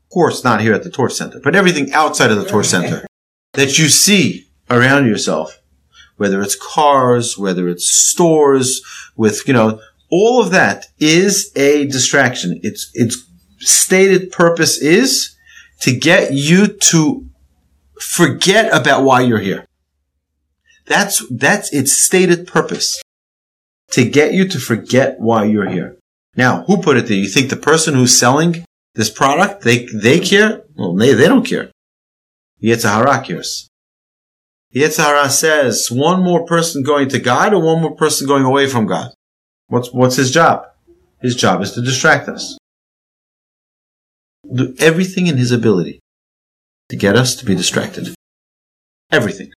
of 0.05 0.11
course, 0.13 0.45
not 0.45 0.61
here 0.61 0.75
at 0.75 0.83
the 0.83 0.91
Torch 0.91 1.13
Center, 1.13 1.41
but 1.41 1.55
everything 1.55 1.93
outside 1.93 2.31
of 2.31 2.39
the 2.39 2.49
Torch 2.49 2.67
Center 2.67 3.07
that 3.53 3.79
you 3.79 3.89
see 3.89 4.49
around 4.71 5.07
yourself, 5.07 5.61
whether 6.17 6.41
it's 6.41 6.57
cars, 6.57 7.37
whether 7.37 7.69
it's 7.69 7.89
stores, 7.89 8.83
with, 9.17 9.47
you 9.47 9.53
know, 9.53 9.81
all 10.11 10.43
of 10.43 10.51
that 10.53 10.87
is 10.99 11.53
a 11.55 11.87
distraction. 11.87 12.61
It's, 12.63 12.91
it's 12.95 13.27
stated 13.59 14.33
purpose 14.33 14.81
is 14.81 15.37
to 15.81 15.95
get 15.97 16.33
you 16.33 16.67
to 16.67 17.27
forget 18.01 18.73
about 18.73 19.03
why 19.03 19.21
you're 19.21 19.41
here. 19.41 19.67
That's, 20.87 21.23
that's 21.29 21.73
its 21.73 21.93
stated 21.93 22.47
purpose. 22.47 23.03
To 23.93 24.09
get 24.09 24.33
you 24.35 24.47
to 24.49 24.59
forget 24.59 25.19
why 25.19 25.45
you're 25.45 25.69
here. 25.69 25.98
Now, 26.39 26.63
who 26.63 26.81
put 26.81 26.97
it 26.97 27.07
there? 27.07 27.19
You 27.19 27.29
think 27.29 27.51
the 27.51 27.57
person 27.57 27.95
who's 27.95 28.19
selling 28.19 28.65
this 28.95 29.11
product, 29.11 29.65
they, 29.65 29.85
they 29.93 30.21
care? 30.21 30.63
Well, 30.75 30.95
they, 30.95 31.13
they 31.13 31.29
don't 31.29 31.45
care. 31.45 31.71
Yetzer 32.63 32.91
Hara 32.91 33.23
cares. 33.23 33.69
Yetzer 34.75 35.05
Hara 35.05 35.29
says, 35.29 35.91
one 35.91 36.23
more 36.23 36.47
person 36.47 36.83
going 36.83 37.11
to 37.11 37.19
God 37.19 37.53
or 37.53 37.63
one 37.63 37.83
more 37.83 37.95
person 37.95 38.27
going 38.27 38.45
away 38.45 38.69
from 38.69 38.87
God? 38.87 39.11
What's, 39.67 39.93
what's 39.93 40.17
his 40.17 40.31
job? 40.31 40.65
His 41.21 41.37
job 41.37 41.61
is 41.61 41.73
to 41.73 41.83
distract 41.83 42.29
us 42.29 42.57
do 44.53 44.75
everything 44.79 45.27
in 45.27 45.37
his 45.37 45.53
ability 45.53 46.01
to 46.89 46.97
get 46.97 47.17
us 47.17 47.35
to 47.37 47.45
be 47.45 47.55
distracted. 47.55 48.15
Everything. 49.11 49.53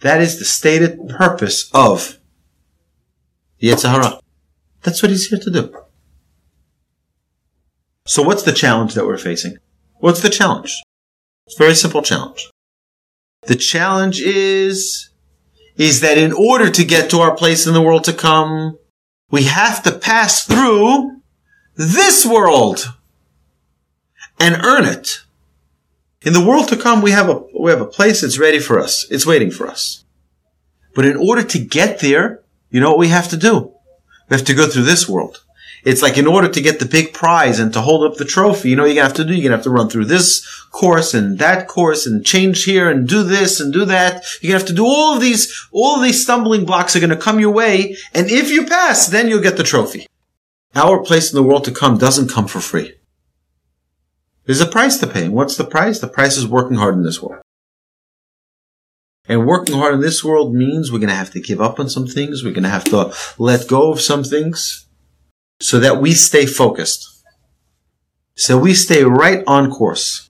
That 0.00 0.20
is 0.20 0.38
the 0.38 0.44
stated 0.44 1.08
purpose 1.08 1.70
of 1.74 2.18
Yetzer 3.60 3.90
Hara. 3.90 4.19
That's 4.82 5.02
what 5.02 5.10
he's 5.10 5.28
here 5.28 5.38
to 5.38 5.50
do. 5.50 5.76
So 8.06 8.22
what's 8.22 8.42
the 8.42 8.52
challenge 8.52 8.94
that 8.94 9.06
we're 9.06 9.18
facing? 9.18 9.58
What's 9.98 10.22
the 10.22 10.30
challenge? 10.30 10.82
It's 11.46 11.56
a 11.56 11.62
very 11.62 11.74
simple 11.74 12.02
challenge. 12.02 12.50
The 13.46 13.56
challenge 13.56 14.20
is, 14.20 15.10
is 15.76 16.00
that 16.00 16.18
in 16.18 16.32
order 16.32 16.70
to 16.70 16.84
get 16.84 17.10
to 17.10 17.18
our 17.18 17.34
place 17.34 17.66
in 17.66 17.74
the 17.74 17.82
world 17.82 18.04
to 18.04 18.12
come, 18.12 18.78
we 19.30 19.44
have 19.44 19.82
to 19.84 19.92
pass 19.92 20.44
through 20.44 21.20
this 21.76 22.26
world 22.26 22.94
and 24.38 24.56
earn 24.64 24.84
it. 24.84 25.20
In 26.22 26.32
the 26.32 26.44
world 26.44 26.68
to 26.68 26.76
come, 26.76 27.00
we 27.00 27.12
have 27.12 27.28
a, 27.28 27.42
we 27.58 27.70
have 27.70 27.80
a 27.80 27.86
place 27.86 28.20
that's 28.20 28.38
ready 28.38 28.58
for 28.58 28.78
us. 28.78 29.06
It's 29.10 29.24
waiting 29.24 29.50
for 29.50 29.66
us. 29.66 30.04
But 30.94 31.06
in 31.06 31.16
order 31.16 31.42
to 31.42 31.58
get 31.58 32.00
there, 32.00 32.42
you 32.70 32.80
know 32.80 32.90
what 32.90 32.98
we 32.98 33.08
have 33.08 33.28
to 33.28 33.36
do? 33.36 33.74
We 34.30 34.36
have 34.36 34.46
to 34.46 34.54
go 34.54 34.68
through 34.68 34.84
this 34.84 35.08
world. 35.08 35.42
It's 35.84 36.02
like 36.02 36.18
in 36.18 36.26
order 36.26 36.48
to 36.48 36.60
get 36.60 36.78
the 36.78 36.84
big 36.84 37.12
prize 37.12 37.58
and 37.58 37.72
to 37.72 37.80
hold 37.80 38.04
up 38.04 38.16
the 38.16 38.24
trophy, 38.24 38.70
you 38.70 38.76
know, 38.76 38.84
you're 38.84 38.94
gonna 38.94 39.08
have 39.08 39.16
to 39.16 39.24
do, 39.24 39.34
you're 39.34 39.44
gonna 39.44 39.56
have 39.56 39.64
to 39.64 39.70
run 39.70 39.88
through 39.88 40.04
this 40.04 40.46
course 40.70 41.14
and 41.14 41.38
that 41.38 41.68
course 41.68 42.06
and 42.06 42.24
change 42.24 42.64
here 42.64 42.88
and 42.88 43.08
do 43.08 43.22
this 43.22 43.60
and 43.60 43.72
do 43.72 43.84
that. 43.86 44.22
You're 44.40 44.50
gonna 44.50 44.60
have 44.60 44.68
to 44.68 44.74
do 44.74 44.84
all 44.84 45.14
of 45.14 45.20
these, 45.20 45.68
all 45.72 45.96
of 45.96 46.02
these 46.02 46.22
stumbling 46.22 46.64
blocks 46.64 46.94
are 46.94 47.00
gonna 47.00 47.16
come 47.16 47.40
your 47.40 47.50
way. 47.50 47.96
And 48.14 48.30
if 48.30 48.50
you 48.50 48.66
pass, 48.66 49.06
then 49.06 49.28
you'll 49.28 49.42
get 49.42 49.56
the 49.56 49.62
trophy. 49.62 50.06
Our 50.74 51.02
place 51.02 51.32
in 51.32 51.36
the 51.36 51.42
world 51.42 51.64
to 51.64 51.72
come 51.72 51.98
doesn't 51.98 52.30
come 52.30 52.46
for 52.46 52.60
free. 52.60 52.94
There's 54.44 54.60
a 54.60 54.66
price 54.66 54.98
to 54.98 55.06
pay. 55.06 55.24
And 55.24 55.34
what's 55.34 55.56
the 55.56 55.64
price? 55.64 55.98
The 55.98 56.08
price 56.08 56.36
is 56.36 56.46
working 56.46 56.76
hard 56.76 56.94
in 56.94 57.02
this 57.02 57.22
world. 57.22 57.42
And 59.30 59.46
working 59.46 59.76
hard 59.76 59.94
in 59.94 60.00
this 60.00 60.24
world 60.24 60.52
means 60.52 60.90
we're 60.90 60.98
going 60.98 61.08
to 61.08 61.14
have 61.14 61.30
to 61.30 61.40
give 61.40 61.60
up 61.60 61.78
on 61.78 61.88
some 61.88 62.08
things. 62.08 62.42
We're 62.42 62.52
going 62.52 62.64
to 62.64 62.68
have 62.68 62.86
to 62.86 63.14
let 63.38 63.68
go 63.68 63.92
of 63.92 64.00
some 64.00 64.24
things 64.24 64.88
so 65.60 65.78
that 65.78 66.00
we 66.00 66.14
stay 66.14 66.46
focused. 66.46 67.22
So 68.34 68.58
we 68.58 68.74
stay 68.74 69.04
right 69.04 69.44
on 69.46 69.70
course. 69.70 70.28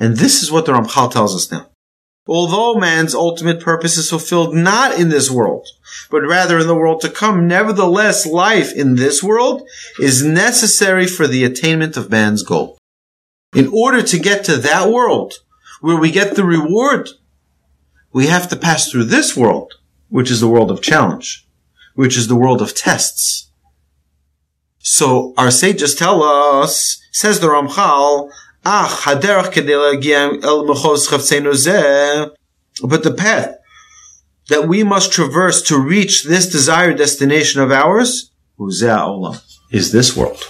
And 0.00 0.16
this 0.16 0.42
is 0.42 0.50
what 0.50 0.64
the 0.64 0.72
Ramchal 0.72 1.12
tells 1.12 1.36
us 1.36 1.52
now. 1.52 1.68
Although 2.26 2.80
man's 2.80 3.14
ultimate 3.14 3.60
purpose 3.60 3.98
is 3.98 4.08
fulfilled 4.08 4.54
not 4.54 4.98
in 4.98 5.10
this 5.10 5.30
world, 5.30 5.66
but 6.10 6.22
rather 6.22 6.58
in 6.58 6.68
the 6.68 6.74
world 6.74 7.02
to 7.02 7.10
come, 7.10 7.46
nevertheless 7.46 8.24
life 8.24 8.72
in 8.72 8.96
this 8.96 9.22
world 9.22 9.68
is 10.00 10.24
necessary 10.24 11.06
for 11.06 11.26
the 11.26 11.44
attainment 11.44 11.98
of 11.98 12.10
man's 12.10 12.42
goal 12.42 12.78
in 13.54 13.68
order 13.68 14.02
to 14.02 14.18
get 14.18 14.44
to 14.44 14.56
that 14.56 14.90
world 14.90 15.34
where 15.82 15.98
we 15.98 16.10
get 16.10 16.36
the 16.36 16.44
reward, 16.44 17.10
we 18.16 18.28
have 18.28 18.48
to 18.48 18.56
pass 18.56 18.90
through 18.90 19.04
this 19.04 19.36
world, 19.36 19.74
which 20.08 20.30
is 20.30 20.40
the 20.40 20.48
world 20.48 20.70
of 20.70 20.80
challenge, 20.80 21.46
which 21.96 22.16
is 22.16 22.28
the 22.28 22.40
world 22.44 22.62
of 22.62 22.74
tests. 22.74 23.50
So 24.78 25.34
our 25.36 25.50
sages 25.50 25.94
tell 25.94 26.22
us, 26.22 26.98
says 27.12 27.40
the 27.40 27.48
Ramchal, 27.48 28.30
Ah, 28.64 29.02
but 32.82 33.02
the 33.02 33.14
path 33.14 33.54
that 34.48 34.66
we 34.66 34.82
must 34.82 35.12
traverse 35.12 35.60
to 35.68 35.78
reach 35.78 36.24
this 36.24 36.48
desired 36.48 36.96
destination 36.96 37.60
of 37.60 37.70
ours 37.70 38.30
is 39.70 39.92
this 39.92 40.16
world. 40.16 40.42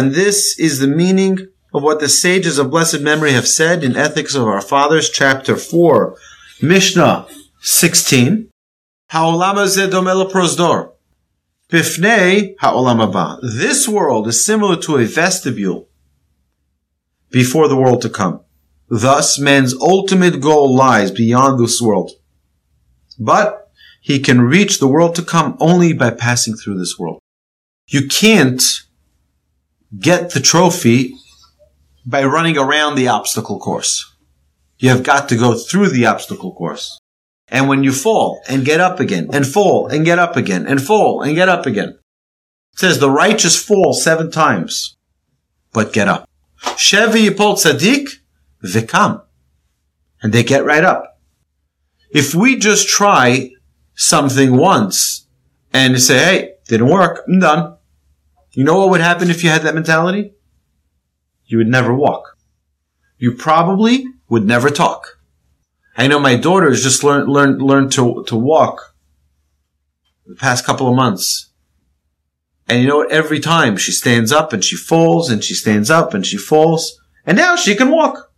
And 0.00 0.12
this 0.12 0.58
is 0.58 0.80
the 0.80 0.88
meaning 0.88 1.46
of 1.74 1.82
what 1.82 2.00
the 2.00 2.08
sages 2.08 2.58
of 2.58 2.70
blessed 2.70 3.00
memory 3.00 3.32
have 3.32 3.48
said 3.48 3.82
in 3.82 3.96
Ethics 3.96 4.34
of 4.34 4.44
Our 4.46 4.60
Fathers, 4.60 5.08
chapter 5.08 5.56
4, 5.56 6.16
Mishnah 6.60 7.26
16. 7.60 8.50
The 9.10 9.18
Bifnei 11.70 12.54
ha'olam 12.58 13.12
haba. 13.12 13.38
This 13.42 13.88
world 13.88 14.28
is 14.28 14.44
similar 14.44 14.76
to 14.76 14.98
a 14.98 15.06
vestibule 15.06 15.88
before 17.30 17.68
the 17.68 17.76
world 17.76 18.02
to 18.02 18.10
come. 18.10 18.40
Thus, 18.90 19.38
man's 19.38 19.74
ultimate 19.74 20.40
goal 20.42 20.74
lies 20.74 21.10
beyond 21.10 21.58
this 21.58 21.80
world. 21.80 22.10
But 23.18 23.70
he 24.02 24.18
can 24.18 24.42
reach 24.42 24.78
the 24.78 24.88
world 24.88 25.14
to 25.14 25.22
come 25.22 25.56
only 25.60 25.94
by 25.94 26.10
passing 26.10 26.56
through 26.56 26.78
this 26.78 26.98
world. 26.98 27.20
You 27.86 28.06
can't 28.06 28.62
get 29.98 30.30
the 30.30 30.40
trophy 30.40 31.14
by 32.04 32.24
running 32.24 32.58
around 32.58 32.94
the 32.94 33.08
obstacle 33.08 33.58
course. 33.58 34.14
You 34.78 34.88
have 34.90 35.02
got 35.02 35.28
to 35.28 35.36
go 35.36 35.54
through 35.54 35.90
the 35.90 36.06
obstacle 36.06 36.52
course. 36.52 36.98
And 37.48 37.68
when 37.68 37.84
you 37.84 37.92
fall 37.92 38.40
and 38.48 38.64
get 38.64 38.80
up 38.80 38.98
again 38.98 39.28
and 39.32 39.46
fall 39.46 39.86
and 39.86 40.04
get 40.04 40.18
up 40.18 40.36
again 40.36 40.66
and 40.66 40.82
fall 40.82 41.22
and 41.22 41.34
get 41.34 41.48
up 41.48 41.66
again, 41.66 41.90
it 42.72 42.78
says 42.78 42.98
the 42.98 43.10
righteous 43.10 43.62
fall 43.62 43.92
seven 43.92 44.30
times, 44.30 44.96
but 45.72 45.92
get 45.92 46.08
up. 46.08 46.28
Shevi 46.60 47.28
yipol 47.28 47.54
tzaddik 47.54 48.08
v'kam. 48.64 49.22
And 50.22 50.32
they 50.32 50.42
get 50.42 50.64
right 50.64 50.84
up. 50.84 51.20
If 52.10 52.34
we 52.34 52.56
just 52.58 52.88
try 52.88 53.50
something 53.94 54.56
once 54.56 55.26
and 55.72 56.00
say, 56.00 56.18
hey, 56.18 56.52
didn't 56.68 56.88
work, 56.88 57.22
I'm 57.26 57.40
done. 57.40 57.76
You 58.52 58.64
know 58.64 58.78
what 58.78 58.90
would 58.90 59.00
happen 59.00 59.30
if 59.30 59.42
you 59.42 59.50
had 59.50 59.62
that 59.62 59.74
mentality? 59.74 60.32
You 61.52 61.58
would 61.58 61.68
never 61.68 61.92
walk. 61.92 62.38
You 63.18 63.34
probably 63.34 64.06
would 64.30 64.46
never 64.46 64.70
talk. 64.70 65.18
I 65.98 66.06
know 66.06 66.18
my 66.18 66.34
daughter 66.34 66.70
has 66.70 66.82
just 66.82 67.04
learned, 67.04 67.28
learned, 67.28 67.60
learned 67.60 67.92
to, 67.92 68.24
to 68.26 68.36
walk 68.36 68.94
the 70.24 70.34
past 70.34 70.64
couple 70.64 70.88
of 70.88 70.96
months. 70.96 71.50
And 72.70 72.80
you 72.80 72.88
know 72.88 72.96
what? 72.96 73.12
Every 73.12 73.38
time 73.38 73.76
she 73.76 73.92
stands 73.92 74.32
up 74.32 74.54
and 74.54 74.64
she 74.64 74.76
falls 74.76 75.28
and 75.28 75.44
she 75.44 75.52
stands 75.52 75.90
up 75.90 76.14
and 76.14 76.24
she 76.24 76.38
falls. 76.38 76.98
And 77.26 77.36
now 77.36 77.54
she 77.54 77.74
can 77.74 77.90
walk. 77.90 78.32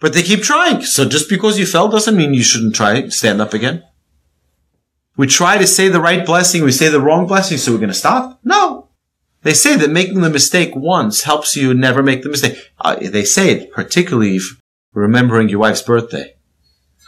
But 0.00 0.12
they 0.12 0.24
keep 0.24 0.42
trying. 0.42 0.82
So 0.82 1.08
just 1.08 1.28
because 1.28 1.60
you 1.60 1.64
fell 1.64 1.86
doesn't 1.86 2.16
mean 2.16 2.34
you 2.34 2.42
shouldn't 2.42 2.74
try 2.74 3.06
stand 3.10 3.40
up 3.40 3.54
again. 3.54 3.84
We 5.16 5.28
try 5.28 5.58
to 5.58 5.66
say 5.68 5.86
the 5.86 6.00
right 6.00 6.26
blessing, 6.26 6.64
we 6.64 6.72
say 6.72 6.88
the 6.88 7.00
wrong 7.00 7.28
blessing, 7.28 7.56
so 7.56 7.70
we're 7.70 7.78
going 7.78 7.88
to 7.90 7.94
stop? 7.94 8.40
No. 8.42 8.87
They 9.42 9.54
say 9.54 9.76
that 9.76 9.90
making 9.90 10.20
the 10.20 10.30
mistake 10.30 10.74
once 10.74 11.22
helps 11.22 11.56
you 11.56 11.72
never 11.72 12.02
make 12.02 12.22
the 12.22 12.28
mistake. 12.28 12.70
Uh, 12.80 12.96
they 12.96 13.24
say 13.24 13.52
it, 13.52 13.72
particularly 13.72 14.36
if 14.36 14.60
remembering 14.92 15.48
your 15.48 15.60
wife's 15.60 15.82
birthday. 15.82 16.34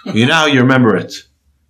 You 0.05 0.27
know 0.27 0.47
you 0.47 0.61
remember 0.61 0.97
it. 0.97 1.15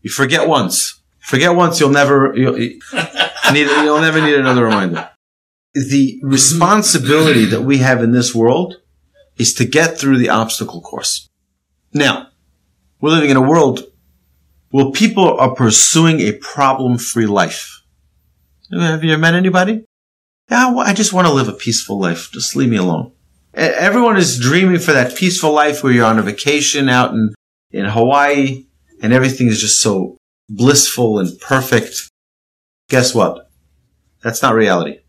You 0.02 0.11
forget 0.11 0.47
once. 0.47 1.00
Forget 1.21 1.55
once, 1.55 1.81
you'll 1.81 1.90
never, 1.90 2.35
you'll, 2.37 2.55
need, 3.52 3.67
you'll 3.67 4.00
never 4.00 4.21
need 4.21 4.35
another 4.35 4.64
reminder. 4.64 5.11
The 5.75 6.21
responsibility 6.23 7.45
that 7.47 7.62
we 7.62 7.79
have 7.79 8.02
in 8.02 8.12
this 8.12 8.35
world 8.35 8.76
is 9.37 9.55
to 9.55 9.64
get 9.64 9.99
through 9.99 10.19
the 10.19 10.29
obstacle 10.29 10.81
course. 10.81 11.29
Now, 11.93 12.29
we're 13.00 13.11
living 13.11 13.31
in 13.31 13.37
a 13.37 13.43
world 13.43 13.85
where 14.71 14.90
people 14.90 15.38
are 15.38 15.55
pursuing 15.55 16.21
a 16.21 16.33
problem-free 16.33 17.26
life. 17.26 17.83
Have 18.73 19.02
you 19.02 19.12
ever 19.12 19.21
met 19.21 19.35
anybody? 19.35 19.85
Yeah, 20.50 20.75
I 20.78 20.92
just 20.92 21.12
want 21.12 21.28
to 21.28 21.33
live 21.33 21.49
a 21.49 21.52
peaceful 21.52 22.00
life. 22.00 22.30
Just 22.33 22.57
leave 22.57 22.71
me 22.71 22.76
alone. 22.76 23.12
Everyone 23.54 24.16
is 24.16 24.40
dreaming 24.40 24.78
for 24.80 24.92
that 24.92 25.16
peaceful 25.16 25.52
life 25.52 25.83
where 25.83 25.92
you're 25.92 26.04
on 26.04 26.19
a 26.19 26.23
vacation 26.23 26.88
out 26.88 27.12
in, 27.12 27.35
in 27.71 27.85
Hawaii 27.85 28.66
and 29.02 29.12
everything 29.12 29.47
is 29.47 29.61
just 29.61 29.80
so 29.80 30.16
blissful 30.49 31.19
and 31.19 31.38
perfect. 31.40 32.11
Guess 32.88 33.14
what? 33.14 33.50
That's 34.23 34.42
not 34.42 34.54
reality. 34.54 35.00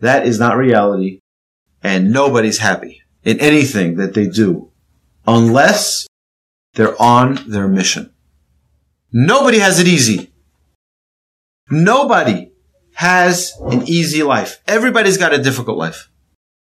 That 0.00 0.26
is 0.26 0.38
not 0.38 0.56
reality. 0.56 1.18
And 1.82 2.12
nobody's 2.12 2.58
happy 2.58 3.02
in 3.24 3.40
anything 3.40 3.96
that 3.96 4.14
they 4.14 4.28
do 4.28 4.70
unless 5.26 6.06
they're 6.74 7.00
on 7.02 7.38
their 7.48 7.66
mission. 7.66 8.12
Nobody 9.12 9.58
has 9.58 9.80
it 9.80 9.88
easy. 9.88 10.32
Nobody 11.68 12.51
has 13.02 13.52
an 13.62 13.82
easy 13.88 14.22
life. 14.22 14.62
Everybody's 14.68 15.18
got 15.18 15.34
a 15.34 15.42
difficult 15.42 15.76
life. 15.76 16.08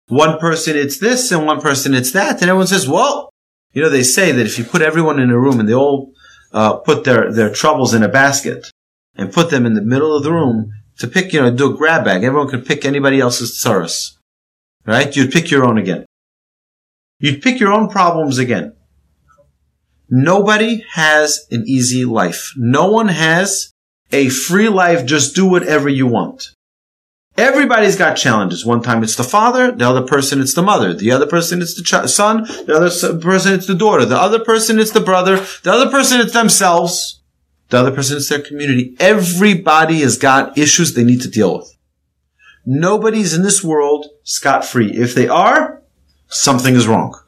One 0.08 0.40
person 0.40 0.76
it's 0.76 0.98
this 0.98 1.32
and 1.32 1.46
one 1.46 1.62
person 1.62 1.94
it's 1.94 2.12
that. 2.14 2.42
And 2.42 2.50
everyone 2.50 2.66
says, 2.66 2.88
well, 2.88 3.30
you 3.74 3.82
know, 3.84 3.90
they 3.90 4.02
say 4.02 4.32
that 4.32 4.46
if 4.46 4.58
you 4.58 4.64
put 4.64 4.82
everyone 4.82 5.20
in 5.20 5.30
a 5.30 5.40
room 5.40 5.60
and 5.60 5.70
they 5.70 5.76
all 5.76 6.14
uh, 6.52 6.78
put 6.78 7.04
their, 7.04 7.32
their 7.32 7.52
troubles 7.52 7.94
in 7.94 8.02
a 8.02 8.10
basket 8.10 8.72
and 9.16 9.32
put 9.32 9.52
them 9.52 9.68
in 9.68 9.76
the 9.76 9.84
middle 9.84 10.18
of 10.18 10.24
the 10.24 10.34
room 10.34 10.72
to 10.98 11.08
pick, 11.08 11.32
you 11.32 11.42
know, 11.42 11.52
do 11.52 11.72
a 11.72 11.78
grab 11.78 12.04
bag, 12.04 12.24
everyone 12.24 12.50
could 12.50 12.66
pick 12.66 12.86
anybody 12.86 13.20
else's 13.20 13.52
tsaras. 13.52 14.18
Right? 14.84 15.16
You'd 15.16 15.32
pick 15.32 15.52
your 15.52 15.64
own 15.64 15.78
again. 15.78 16.06
You'd 17.20 17.44
pick 17.44 17.60
your 17.60 17.72
own 17.72 17.88
problems 17.88 18.40
again. 18.40 18.74
Nobody 20.10 20.84
has 20.94 21.46
an 21.52 21.66
easy 21.68 22.04
life. 22.04 22.52
No 22.58 22.90
one 22.90 23.10
has 23.10 23.72
a 24.16 24.30
free 24.30 24.70
life. 24.70 25.06
Just 25.06 25.36
do 25.36 25.46
whatever 25.46 25.90
you 25.90 26.08
want. 26.08 26.52
Everybody's 27.38 27.98
got 27.98 28.16
challenges. 28.16 28.66
One 28.66 28.82
time 28.82 29.04
it's 29.04 29.18
the 29.18 29.24
father, 29.24 29.72
the 29.72 29.88
other 29.88 30.04
person 30.04 30.40
it's 30.40 30.54
the 30.54 30.62
mother, 30.62 30.94
the 30.94 31.12
other 31.12 31.28
person 31.28 31.62
it's 31.62 31.76
the 31.76 31.84
ch- 31.84 32.10
son, 32.10 32.44
the 32.66 32.76
other 32.76 33.20
person 33.20 33.54
it's 33.54 33.68
the 33.68 33.76
daughter, 33.76 34.06
the 34.06 34.18
other 34.18 34.40
person 34.40 34.80
it's 34.80 34.92
the 34.92 35.02
brother, 35.02 35.46
the 35.64 35.74
other 35.74 35.92
person 35.92 36.22
it's 36.22 36.32
themselves, 36.32 37.22
the 37.70 37.78
other 37.78 37.92
person 37.92 38.16
it's 38.16 38.30
their 38.30 38.42
community. 38.42 38.96
Everybody 39.02 40.00
has 40.00 40.18
got 40.18 40.58
issues 40.58 40.94
they 40.94 41.04
need 41.04 41.22
to 41.22 41.30
deal 41.30 41.58
with. 41.58 41.76
Nobody's 42.66 43.34
in 43.34 43.44
this 43.44 43.62
world 43.62 44.08
scot 44.24 44.64
free. 44.64 44.92
If 44.94 45.14
they 45.14 45.28
are, 45.28 45.84
something 46.28 46.74
is 46.74 46.88
wrong. 46.88 47.20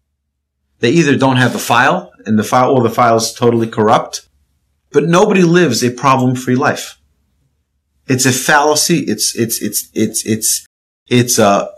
They 0.79 0.91
either 0.91 1.17
don't 1.17 1.37
have 1.37 1.51
the 1.51 1.59
file 1.59 2.13
and 2.25 2.39
the 2.39 2.43
file 2.43 2.71
or 2.71 2.81
the 2.81 2.89
file 2.89 3.17
is 3.17 3.33
totally 3.33 3.67
corrupt, 3.67 4.26
but 4.97 5.07
nobody 5.07 5.43
lives 5.43 5.83
a 5.83 5.91
problem 5.91 6.33
free 6.33 6.55
life. 6.55 6.99
It's 8.07 8.25
a 8.25 8.31
fallacy. 8.31 9.01
It's, 9.01 9.35
it's, 9.35 9.61
it's, 9.61 9.91
it's, 9.93 10.25
it's, 10.25 10.65
it's 11.05 11.37
a, 11.37 11.69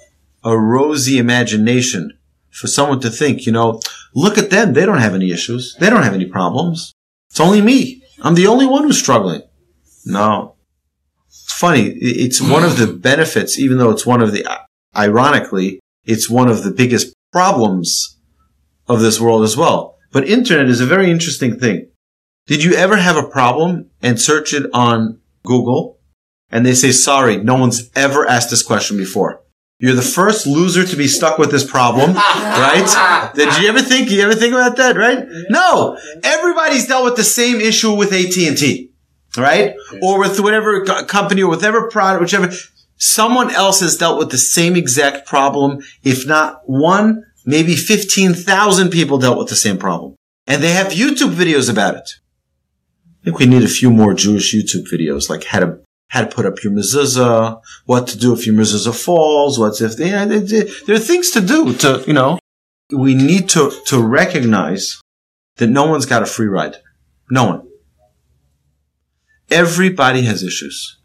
a 0.41 0.57
rosy 0.57 1.17
imagination 1.17 2.17
for 2.49 2.67
someone 2.67 3.01
to 3.01 3.09
think, 3.09 3.45
you 3.45 3.51
know, 3.51 3.81
look 4.15 4.37
at 4.37 4.51
them. 4.51 4.71
They 4.71 4.85
don't 4.85 4.99
have 4.99 5.15
any 5.15 5.31
issues. 5.31 5.75
They 5.81 5.89
don't 5.89 6.03
have 6.03 6.13
any 6.13 6.27
problems. 6.27 6.93
It's 7.29 7.41
only 7.41 7.59
me. 7.61 8.01
I'm 8.21 8.35
the 8.35 8.47
only 8.47 8.65
one 8.65 8.83
who's 8.83 8.97
struggling. 8.97 9.41
No. 10.05 10.55
It's 11.27 11.51
funny. 11.51 11.89
It's 11.99 12.39
one 12.39 12.63
of 12.63 12.77
the 12.77 12.87
benefits, 12.87 13.59
even 13.59 13.79
though 13.79 13.89
it's 13.89 14.05
one 14.05 14.21
of 14.21 14.31
the, 14.31 14.47
ironically, 14.95 15.81
it's 16.05 16.29
one 16.29 16.47
of 16.47 16.63
the 16.63 16.71
biggest 16.71 17.13
problems 17.33 18.17
of 18.87 19.01
this 19.01 19.19
world 19.19 19.43
as 19.43 19.57
well. 19.57 19.97
But 20.13 20.29
internet 20.29 20.69
is 20.69 20.79
a 20.79 20.85
very 20.85 21.11
interesting 21.11 21.59
thing. 21.59 21.88
Did 22.49 22.63
you 22.63 22.73
ever 22.73 22.97
have 22.97 23.15
a 23.15 23.27
problem 23.27 23.91
and 24.01 24.19
search 24.19 24.55
it 24.55 24.65
on 24.73 25.19
Google 25.45 25.99
and 26.49 26.65
they 26.65 26.73
say, 26.73 26.91
sorry, 26.91 27.37
no 27.37 27.55
one's 27.55 27.91
ever 27.95 28.27
asked 28.27 28.49
this 28.49 28.63
question 28.63 28.97
before. 28.97 29.43
You're 29.77 29.93
the 29.93 30.01
first 30.01 30.47
loser 30.47 30.83
to 30.83 30.95
be 30.95 31.07
stuck 31.07 31.37
with 31.37 31.51
this 31.51 31.63
problem, 31.63 32.13
right? 32.15 33.31
Did 33.35 33.55
you 33.57 33.69
ever 33.69 33.81
think, 33.81 34.09
you 34.09 34.21
ever 34.23 34.33
think 34.33 34.53
about 34.53 34.77
that, 34.77 34.97
right? 34.97 35.27
No. 35.51 35.95
Everybody's 36.23 36.87
dealt 36.87 37.05
with 37.05 37.17
the 37.17 37.23
same 37.23 37.61
issue 37.61 37.93
with 37.93 38.11
AT&T, 38.11 38.93
right? 39.37 39.75
Or 40.01 40.17
with 40.17 40.39
whatever 40.39 40.83
company 41.05 41.43
or 41.43 41.49
whatever 41.49 41.87
product, 41.87 42.21
whichever. 42.21 42.51
Someone 42.97 43.51
else 43.51 43.79
has 43.81 43.95
dealt 43.95 44.17
with 44.17 44.31
the 44.31 44.39
same 44.39 44.75
exact 44.75 45.27
problem. 45.27 45.81
If 46.01 46.25
not 46.25 46.63
one, 46.65 47.27
maybe 47.45 47.75
15,000 47.75 48.89
people 48.89 49.19
dealt 49.19 49.37
with 49.37 49.49
the 49.49 49.55
same 49.55 49.77
problem. 49.77 50.15
And 50.47 50.63
they 50.63 50.73
have 50.73 50.87
YouTube 50.87 51.35
videos 51.35 51.69
about 51.69 51.95
it. 51.95 52.15
I 53.21 53.25
think 53.25 53.39
we 53.39 53.45
need 53.45 53.63
a 53.63 53.67
few 53.67 53.91
more 53.91 54.13
Jewish 54.13 54.55
YouTube 54.55 54.87
videos, 54.91 55.29
like 55.29 55.43
how 55.43 55.59
to 55.59 55.79
how 56.09 56.21
to 56.21 56.27
put 56.27 56.45
up 56.45 56.63
your 56.63 56.73
mezuzah, 56.73 57.61
what 57.85 58.07
to 58.07 58.17
do 58.17 58.33
if 58.33 58.45
your 58.45 58.55
mezuzah 58.55 59.03
falls, 59.03 59.59
what's 59.59 59.79
if 59.79 59.95
they, 59.95 60.09
there 60.09 60.95
are 60.95 60.99
things 60.99 61.29
to 61.31 61.41
do 61.41 61.73
to, 61.75 62.03
you 62.07 62.13
know, 62.13 62.39
we 62.91 63.13
need 63.13 63.47
to, 63.49 63.71
to 63.85 64.01
recognize 64.01 64.99
that 65.57 65.67
no 65.67 65.85
one's 65.85 66.07
got 66.07 66.23
a 66.23 66.25
free 66.25 66.47
ride. 66.47 66.77
No 67.29 67.45
one. 67.45 67.67
Everybody 69.51 70.23
has 70.23 70.41
issues. 70.41 70.97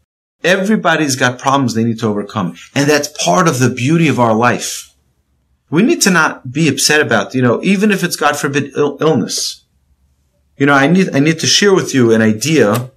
Everybody's 0.43 1.15
got 1.15 1.39
problems 1.39 1.73
they 1.73 1.83
need 1.83 1.99
to 1.99 2.07
overcome. 2.07 2.55
And 2.73 2.89
that's 2.89 3.07
part 3.23 3.47
of 3.47 3.59
the 3.59 3.69
beauty 3.69 4.07
of 4.07 4.19
our 4.19 4.33
life. 4.33 4.91
We 5.69 5.83
need 5.83 6.01
to 6.03 6.11
not 6.11 6.51
be 6.51 6.67
upset 6.67 7.01
about, 7.01 7.33
you 7.35 7.41
know, 7.41 7.61
even 7.63 7.91
if 7.91 8.03
it's 8.03 8.15
God 8.15 8.37
forbid 8.37 8.71
Ill- 8.75 8.97
illness. 9.01 9.64
You 10.57 10.65
know, 10.65 10.73
I 10.73 10.87
need, 10.87 11.13
I 11.13 11.19
need 11.19 11.39
to 11.39 11.47
share 11.47 11.73
with 11.73 11.93
you 11.93 12.13
an 12.13 12.21
idea 12.21 12.91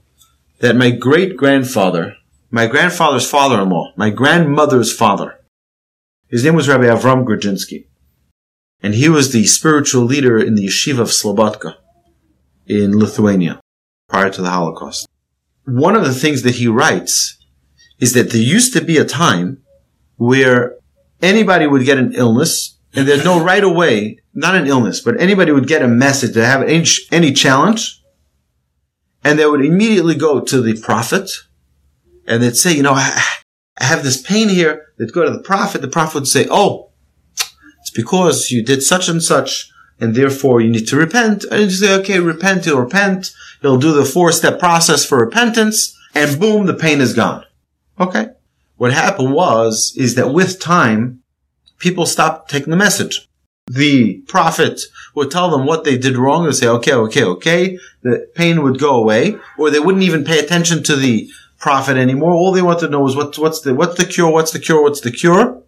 that 0.61 0.77
my 0.77 0.91
great 0.91 1.37
grandfather, 1.37 2.15
my 2.51 2.69
grandfather's 2.69 3.29
father-in-law, 3.29 3.95
my 3.97 4.11
grandmother's 4.11 4.95
father, 4.95 5.41
his 6.29 6.45
name 6.45 6.55
was 6.55 6.69
Rabbi 6.69 6.85
Avram 6.85 7.25
Grodzinski. 7.25 7.87
And 8.81 8.95
he 8.95 9.09
was 9.09 9.33
the 9.33 9.45
spiritual 9.47 10.05
leader 10.05 10.39
in 10.39 10.55
the 10.55 10.67
yeshiva 10.67 11.01
of 11.01 11.09
Slobodka 11.09 11.75
in 12.69 12.97
Lithuania 12.97 13.61
prior 14.09 14.31
to 14.31 14.41
the 14.41 14.51
Holocaust. 14.51 15.09
One 15.65 15.97
of 15.97 16.05
the 16.05 16.15
things 16.15 16.43
that 16.43 16.57
he 16.57 16.69
writes 16.69 17.39
is 17.99 18.15
that 18.15 18.31
there 18.31 18.41
used 18.41 18.73
to 18.75 18.81
be 18.81 18.99
a 18.99 19.05
time 19.05 19.63
where 20.17 20.77
anybody 21.21 21.67
would 21.67 21.85
get 21.85 21.99
an 21.99 22.13
illness 22.15 22.78
and 22.95 23.07
there's 23.07 23.25
no 23.25 23.43
right 23.43 23.63
away, 23.63 24.19
not 24.35 24.55
an 24.55 24.67
illness, 24.67 25.01
but 25.01 25.21
anybody 25.21 25.53
would 25.53 25.69
get 25.69 25.83
a 25.83 25.89
message 25.89 26.35
to 26.35 26.45
have 26.45 26.63
any, 26.63 26.85
any 27.13 27.33
challenge 27.33 28.03
and 29.25 29.39
they 29.39 29.47
would 29.47 29.65
immediately 29.65 30.15
go 30.15 30.41
to 30.41 30.61
the 30.61 30.81
prophet 30.81 31.31
and 32.27 32.43
they'd 32.43 32.57
say, 32.57 32.75
you 32.75 32.83
know, 32.83 32.95
I, 32.95 33.23
I 33.79 33.85
have 33.85 34.03
this 34.03 34.21
pain 34.21 34.49
here. 34.49 34.93
They'd 34.99 35.13
go 35.13 35.25
to 35.25 35.31
the 35.31 35.43
prophet. 35.43 35.83
The 35.83 35.89
prophet 35.89 36.15
would 36.15 36.29
say, 36.29 36.47
oh, 36.51 36.91
it's 37.81 37.91
because 37.91 38.51
you 38.51 38.65
did 38.65 38.83
such 38.83 39.09
and 39.09 39.23
such 39.23 39.71
and 40.01 40.15
therefore 40.15 40.61
you 40.61 40.71
need 40.71 40.87
to 40.89 40.97
repent. 40.97 41.45
And 41.51 41.63
you 41.63 41.71
say, 41.71 41.95
okay, 42.01 42.21
repent, 42.21 42.65
he'll 42.65 42.81
repent. 42.81 43.33
He'll 43.61 43.79
do 43.79 43.93
the 43.93 44.05
four 44.05 44.33
step 44.33 44.59
process 44.59 45.05
for 45.05 45.19
repentance 45.19 45.97
and 46.15 46.41
boom, 46.41 46.67
the 46.67 46.75
pain 46.75 47.01
is 47.01 47.15
gone. 47.15 47.45
Okay. 48.01 48.29
What 48.77 48.93
happened 48.93 49.33
was, 49.33 49.93
is 49.97 50.15
that 50.15 50.33
with 50.33 50.61
time, 50.61 51.18
people 51.79 52.07
stopped 52.07 52.51
taking 52.51 52.71
the 52.71 52.77
message. 52.77 53.29
The 53.67 54.23
prophet 54.29 54.81
would 55.15 55.31
tell 55.31 55.51
them 55.51 55.67
what 55.67 55.85
they 55.85 55.99
did 55.99 56.17
wrong 56.17 56.47
and 56.47 56.55
say, 56.55 56.67
okay, 56.69 56.95
okay, 56.95 57.25
okay. 57.25 57.79
The 58.03 58.27
pain 58.35 58.63
would 58.63 58.79
go 58.79 58.97
away, 58.97 59.37
or 59.59 59.71
they 59.71 59.81
wouldn't 59.81 60.05
even 60.05 60.25
pay 60.25 60.39
attention 60.39 60.83
to 60.85 60.97
the 60.97 61.31
prophet 61.59 61.97
anymore. 61.97 62.33
All 62.33 62.53
they 62.53 62.63
wanted 62.63 62.87
to 62.87 62.89
know 62.89 63.01
was 63.01 63.17
what, 63.17 63.37
what's 63.37 63.61
the, 63.61 63.75
what's 63.75 63.97
the 63.97 64.07
cure? 64.07 64.31
What's 64.31 64.53
the 64.53 64.59
cure? 64.59 64.83
What's 64.83 65.01
the 65.01 65.11
cure? 65.11 65.63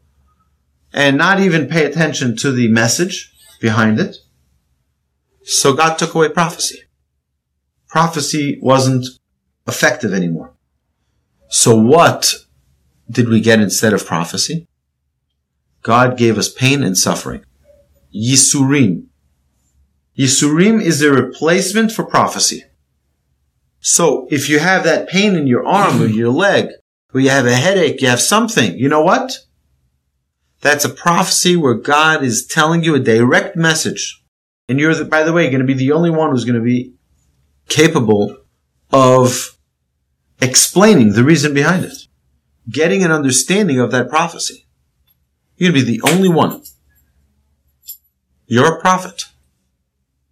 And 0.93 1.19
not 1.19 1.41
even 1.41 1.69
pay 1.69 1.85
attention 1.85 2.37
to 2.39 2.53
the 2.53 2.69
message 2.69 3.33
behind 3.61 4.01
it. 4.01 4.17
So 5.43 5.73
God 5.75 5.97
took 5.97 6.15
away 6.15 6.29
prophecy. 6.31 6.83
Prophecy 7.89 8.59
wasn't 8.63 9.07
effective 9.67 10.15
anymore. 10.15 10.55
So 11.49 11.77
what 11.77 12.35
did 13.11 13.29
we 13.29 13.41
get 13.41 13.61
instead 13.61 13.93
of 13.93 14.07
prophecy? 14.07 14.69
God 15.83 16.17
gave 16.17 16.39
us 16.39 16.53
pain 16.53 16.83
and 16.83 16.97
suffering. 16.97 17.45
Yisurim. 18.15 19.07
Yisurim 20.19 20.83
is 20.83 21.01
a 21.03 21.11
replacement 21.11 21.93
for 21.93 22.05
prophecy. 22.05 22.65
So 23.81 24.27
if 24.31 24.49
you 24.49 24.59
have 24.59 24.85
that 24.85 25.09
pain 25.09 25.35
in 25.37 25.47
your 25.47 25.67
arm 25.67 26.03
or 26.03 26.07
your 26.07 26.31
leg, 26.31 26.69
or 27.15 27.21
you 27.21 27.31
have 27.31 27.47
a 27.47 27.55
headache, 27.55 28.01
you 28.01 28.09
have 28.09 28.21
something, 28.21 28.77
you 28.77 28.89
know 28.89 29.03
what? 29.03 29.39
That's 30.61 30.85
a 30.85 30.91
prophecy 30.91 31.57
where 31.57 31.75
God 31.75 32.23
is 32.23 32.47
telling 32.47 32.85
you 32.85 32.95
a 32.95 33.01
direct 33.01 33.57
message. 33.57 34.23
And 34.69 34.79
you're, 34.79 35.05
by 35.05 35.23
the 35.23 35.33
way, 35.33 35.49
going 35.49 35.61
to 35.61 35.67
be 35.67 35.75
the 35.75 35.93
only 35.93 36.11
one 36.11 36.31
who's 36.31 36.45
going 36.45 36.59
to 36.59 36.65
be 36.65 36.93
capable 37.69 38.37
of 38.93 39.57
explaining 40.41 41.13
the 41.13 41.25
reason 41.25 41.55
behind 41.55 41.85
it. 41.85 42.07
Getting 42.69 43.03
an 43.03 43.11
understanding 43.11 43.81
of 43.81 43.91
that 43.91 44.11
prophecy. 44.11 44.67
You're 45.61 45.75
be 45.75 45.83
the 45.83 46.01
only 46.03 46.31
one. 46.31 46.63
You're 48.47 48.79
a 48.79 48.81
prophet. 48.81 49.27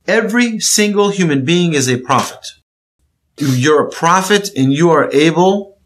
Every 0.07 0.59
single 0.59 1.11
human 1.11 1.45
being 1.45 1.75
is 1.75 1.87
a 1.87 1.99
prophet. 1.99 2.55
You're 3.37 3.87
a 3.87 3.91
prophet 3.91 4.51
and 4.57 4.73
you 4.73 4.91
are 4.91 5.11
able 5.13 5.79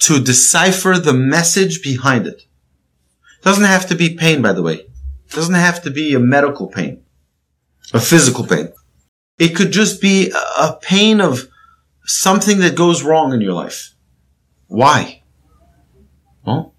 to 0.00 0.18
decipher 0.18 0.94
the 0.98 1.12
message 1.12 1.82
behind 1.82 2.26
it. 2.26 2.44
Doesn't 3.42 3.64
have 3.64 3.86
to 3.88 3.94
be 3.94 4.16
pain, 4.16 4.40
by 4.40 4.54
the 4.54 4.62
way. 4.62 4.86
Doesn't 5.28 5.54
have 5.54 5.82
to 5.82 5.90
be 5.90 6.14
a 6.14 6.18
medical 6.18 6.68
pain, 6.68 7.02
a 7.92 8.00
physical 8.00 8.46
pain. 8.46 8.72
It 9.38 9.54
could 9.54 9.72
just 9.72 10.00
be 10.00 10.32
a 10.58 10.72
pain 10.80 11.20
of 11.20 11.48
something 12.06 12.60
that 12.60 12.76
goes 12.76 13.02
wrong 13.02 13.34
in 13.34 13.42
your 13.42 13.52
life. 13.52 13.94
Why? 14.68 15.22
Well, 16.46 16.74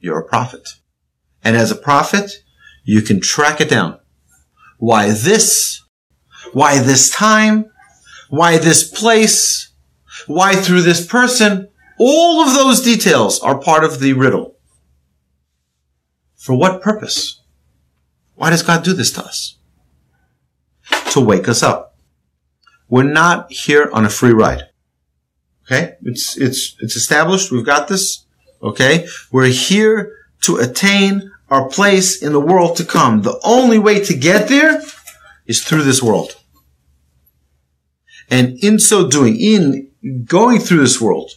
you're 0.00 0.18
a 0.18 0.24
prophet. 0.24 0.79
And 1.42 1.56
as 1.56 1.70
a 1.70 1.76
prophet, 1.76 2.42
you 2.84 3.02
can 3.02 3.20
track 3.20 3.60
it 3.60 3.68
down. 3.68 3.98
Why 4.78 5.10
this? 5.10 5.82
Why 6.52 6.78
this 6.80 7.10
time? 7.10 7.70
Why 8.28 8.58
this 8.58 8.88
place? 8.90 9.72
Why 10.26 10.54
through 10.54 10.82
this 10.82 11.06
person? 11.06 11.68
All 11.98 12.42
of 12.42 12.54
those 12.54 12.82
details 12.82 13.40
are 13.40 13.58
part 13.58 13.84
of 13.84 14.00
the 14.00 14.12
riddle. 14.14 14.56
For 16.36 16.56
what 16.56 16.80
purpose? 16.80 17.40
Why 18.34 18.50
does 18.50 18.62
God 18.62 18.82
do 18.82 18.94
this 18.94 19.12
to 19.12 19.24
us? 19.24 19.58
To 21.10 21.20
wake 21.20 21.48
us 21.48 21.62
up. 21.62 21.98
We're 22.88 23.02
not 23.02 23.52
here 23.52 23.90
on 23.92 24.06
a 24.06 24.10
free 24.10 24.32
ride. 24.32 24.64
Okay? 25.66 25.94
It's, 26.02 26.36
it's, 26.38 26.74
it's 26.80 26.96
established. 26.96 27.52
We've 27.52 27.66
got 27.66 27.88
this. 27.88 28.24
Okay? 28.62 29.06
We're 29.30 29.48
here 29.48 30.12
to 30.42 30.56
attain 30.56 31.30
our 31.48 31.68
place 31.68 32.22
in 32.22 32.32
the 32.32 32.40
world 32.40 32.76
to 32.76 32.84
come. 32.84 33.22
The 33.22 33.40
only 33.44 33.78
way 33.78 34.02
to 34.04 34.16
get 34.16 34.48
there 34.48 34.80
is 35.46 35.62
through 35.62 35.82
this 35.82 36.02
world. 36.02 36.36
And 38.30 38.56
in 38.62 38.78
so 38.78 39.08
doing, 39.08 39.36
in 39.36 39.90
going 40.24 40.60
through 40.60 40.80
this 40.80 41.00
world, 41.00 41.32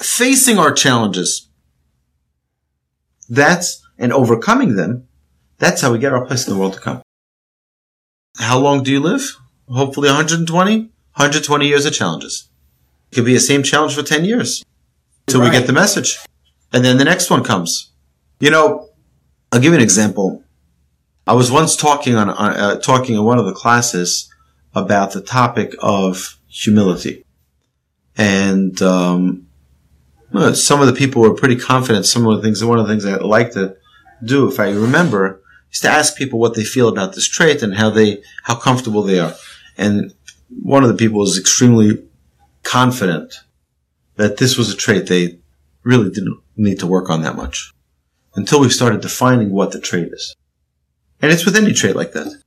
facing 0.00 0.58
our 0.58 0.72
challenges, 0.72 1.48
that's, 3.28 3.86
and 3.98 4.12
overcoming 4.12 4.76
them, 4.76 5.06
that's 5.58 5.82
how 5.82 5.92
we 5.92 5.98
get 5.98 6.14
our 6.14 6.24
place 6.24 6.46
in 6.46 6.54
the 6.54 6.58
world 6.58 6.74
to 6.74 6.80
come. 6.80 7.02
How 8.38 8.58
long 8.58 8.82
do 8.82 8.90
you 8.90 9.00
live? 9.00 9.36
Hopefully 9.68 10.08
120? 10.08 10.78
120 10.80 11.66
years 11.66 11.84
of 11.84 11.92
challenges. 11.92 12.48
It 13.10 13.16
could 13.16 13.24
be 13.24 13.34
the 13.34 13.40
same 13.40 13.62
challenge 13.62 13.94
for 13.94 14.02
10 14.02 14.24
years 14.24 14.64
until 15.26 15.40
right. 15.40 15.52
we 15.52 15.58
get 15.58 15.66
the 15.66 15.72
message. 15.72 16.18
And 16.72 16.84
then 16.84 16.98
the 16.98 17.04
next 17.04 17.30
one 17.30 17.44
comes. 17.44 17.90
You 18.40 18.50
know, 18.50 18.90
I'll 19.50 19.60
give 19.60 19.72
you 19.72 19.78
an 19.78 19.82
example. 19.82 20.44
I 21.26 21.32
was 21.34 21.50
once 21.50 21.76
talking 21.76 22.14
on, 22.16 22.28
uh, 22.30 22.78
talking 22.80 23.14
in 23.16 23.24
one 23.24 23.38
of 23.38 23.46
the 23.46 23.52
classes 23.52 24.32
about 24.74 25.12
the 25.12 25.20
topic 25.20 25.74
of 25.80 26.38
humility. 26.48 27.24
And, 28.16 28.80
um, 28.82 29.46
some 30.52 30.80
of 30.80 30.86
the 30.86 30.92
people 30.92 31.22
were 31.22 31.34
pretty 31.34 31.56
confident. 31.56 32.04
Some 32.04 32.26
of 32.26 32.36
the 32.36 32.42
things, 32.42 32.62
one 32.62 32.78
of 32.78 32.86
the 32.86 32.92
things 32.92 33.06
I 33.06 33.16
like 33.16 33.52
to 33.52 33.76
do, 34.22 34.46
if 34.48 34.60
I 34.60 34.70
remember, 34.70 35.40
is 35.72 35.80
to 35.80 35.88
ask 35.88 36.16
people 36.16 36.38
what 36.38 36.54
they 36.54 36.64
feel 36.64 36.88
about 36.88 37.14
this 37.14 37.28
trait 37.28 37.62
and 37.62 37.74
how 37.74 37.90
they, 37.90 38.22
how 38.42 38.54
comfortable 38.54 39.02
they 39.02 39.20
are. 39.20 39.34
And 39.78 40.12
one 40.50 40.82
of 40.82 40.88
the 40.88 40.96
people 40.96 41.20
was 41.20 41.38
extremely 41.38 42.04
confident 42.62 43.34
that 44.16 44.36
this 44.36 44.58
was 44.58 44.70
a 44.70 44.76
trait 44.76 45.06
they 45.06 45.38
really 45.82 46.10
didn't 46.10 46.40
need 46.64 46.78
to 46.80 46.86
work 46.86 47.08
on 47.08 47.22
that 47.22 47.36
much 47.36 47.72
until 48.34 48.60
we 48.60 48.68
started 48.68 49.00
defining 49.00 49.50
what 49.50 49.72
the 49.72 49.80
trait 49.80 50.12
is. 50.12 50.34
And 51.20 51.32
it's 51.32 51.44
with 51.44 51.56
any 51.56 51.72
trait 51.72 51.96
like 51.96 52.12
that. 52.12 52.40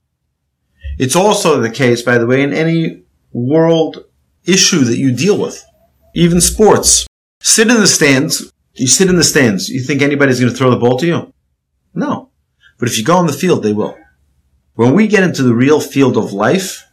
It's 0.97 1.15
also 1.15 1.59
the 1.59 1.69
case, 1.69 2.01
by 2.01 2.17
the 2.17 2.27
way, 2.27 2.41
in 2.41 2.53
any 2.53 3.03
world 3.31 4.05
issue 4.45 4.83
that 4.83 4.97
you 4.97 5.15
deal 5.15 5.37
with, 5.37 5.63
even 6.13 6.41
sports. 6.41 7.05
Sit 7.41 7.69
in 7.69 7.77
the 7.77 7.87
stands. 7.87 8.51
You 8.75 8.87
sit 8.87 9.09
in 9.09 9.15
the 9.15 9.23
stands. 9.23 9.69
You 9.69 9.81
think 9.81 10.01
anybody's 10.01 10.39
going 10.39 10.51
to 10.51 10.57
throw 10.57 10.69
the 10.69 10.77
ball 10.77 10.97
to 10.99 11.07
you? 11.07 11.33
No. 11.93 12.29
But 12.77 12.89
if 12.89 12.97
you 12.97 13.03
go 13.03 13.17
on 13.17 13.27
the 13.27 13.33
field, 13.33 13.63
they 13.63 13.73
will. 13.73 13.97
When 14.75 14.93
we 14.93 15.07
get 15.07 15.23
into 15.23 15.43
the 15.43 15.55
real 15.55 15.79
field 15.79 16.17
of 16.17 16.33
life, 16.33 16.85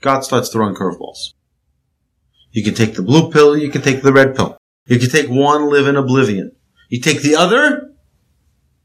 God 0.00 0.20
starts 0.20 0.50
throwing 0.50 0.74
curveballs. 0.74 1.32
You 2.52 2.62
can 2.62 2.74
take 2.74 2.94
the 2.94 3.02
blue 3.02 3.30
pill, 3.30 3.56
you 3.56 3.70
can 3.70 3.82
take 3.82 4.02
the 4.02 4.12
red 4.12 4.36
pill. 4.36 4.56
You 4.86 4.98
can 5.00 5.10
take 5.10 5.28
one, 5.28 5.68
live 5.68 5.88
in 5.88 5.96
oblivion. 5.96 6.52
You 6.88 7.00
take 7.00 7.22
the 7.22 7.34
other, 7.34 7.92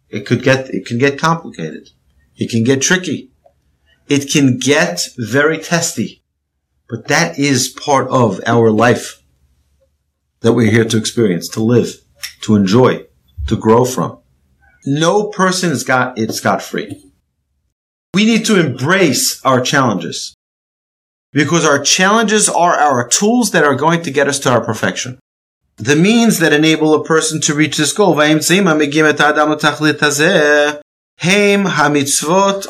it 0.10 0.26
could 0.26 0.44
get, 0.44 0.70
it 0.70 0.86
can 0.86 0.98
get 0.98 1.20
complicated. 1.20 1.90
It 2.36 2.50
can 2.50 2.64
get 2.64 2.82
tricky. 2.82 3.32
It 4.10 4.32
can 4.32 4.58
get 4.58 5.08
very 5.18 5.60
testy. 5.60 6.24
But 6.90 7.08
that 7.08 7.38
is 7.38 7.70
part 7.70 8.10
of 8.10 8.42
our 8.46 8.72
life 8.72 9.22
that 10.42 10.54
we're 10.54 10.72
here 10.72 10.86
to 10.86 10.98
experience, 10.98 11.48
to 11.50 11.62
live, 11.62 11.94
to 12.42 12.56
enjoy, 12.56 13.06
to 13.48 13.56
grow 13.56 13.86
from. 13.86 14.20
No 14.86 15.30
person 15.30 15.72
is 15.72 15.84
got 15.84 16.18
it 16.18 16.34
scot 16.34 16.64
free. 16.64 17.12
We 18.16 18.26
need 18.26 18.46
to 18.46 18.60
embrace 18.60 19.40
our 19.46 19.62
challenges 19.62 20.36
because 21.32 21.64
our 21.64 21.80
challenges 21.80 22.50
are 22.50 22.74
our 22.74 23.08
tools 23.08 23.52
that 23.52 23.64
are 23.64 23.76
going 23.76 24.02
to 24.02 24.12
get 24.12 24.28
us 24.28 24.40
to 24.40 24.50
our 24.50 24.66
perfection 24.66 25.20
the 25.77 25.95
means 25.95 26.39
that 26.39 26.51
enable 26.53 26.93
a 26.93 27.03
person 27.03 27.41
to 27.41 27.55
reach 27.55 27.77
this 27.77 27.93
goal. 27.93 28.15
Hamitzvot 28.15 30.81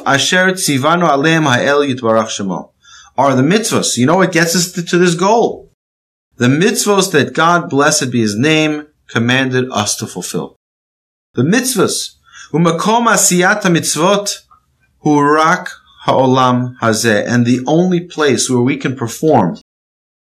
asher 0.06 0.48
ha'el 0.48 1.82
yitbarach 1.82 2.28
shemo. 2.28 2.72
Are 3.18 3.36
the 3.36 3.42
mitzvahs. 3.42 3.98
You 3.98 4.06
know 4.06 4.18
what 4.18 4.32
gets 4.32 4.56
us 4.56 4.72
to, 4.72 4.98
this 4.98 5.16
goal? 5.16 5.70
The 6.38 6.48
mitzvahs 6.48 7.12
that 7.12 7.34
God, 7.34 7.70
blessed 7.70 8.10
be 8.12 8.22
his 8.22 8.38
name, 8.38 8.88
commanded 9.08 9.70
us 9.72 9.98
to 9.98 10.08
fulfill. 10.08 10.56
The 11.34 11.44
mitzvahs. 11.44 12.16
Umakom 12.54 13.08
asiyat 13.08 13.64
mitzvot 13.64 14.46
hurak 15.06 15.68
ha'olam 16.06 16.78
hazeh. 16.80 17.26
And 17.28 17.46
the 17.46 17.60
only 17.68 18.00
place 18.02 18.50
where 18.50 18.62
we 18.62 18.78
can 18.78 18.96
perform 18.96 19.58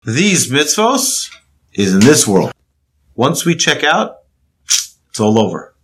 these 0.05 0.51
mitzvahs 0.51 1.29
is 1.73 1.93
in 1.93 2.01
this 2.01 2.27
world. 2.27 2.51
Once 3.15 3.45
we 3.45 3.55
check 3.55 3.83
out, 3.83 4.17
it's 5.09 5.19
all 5.19 5.39
over. 5.39 5.75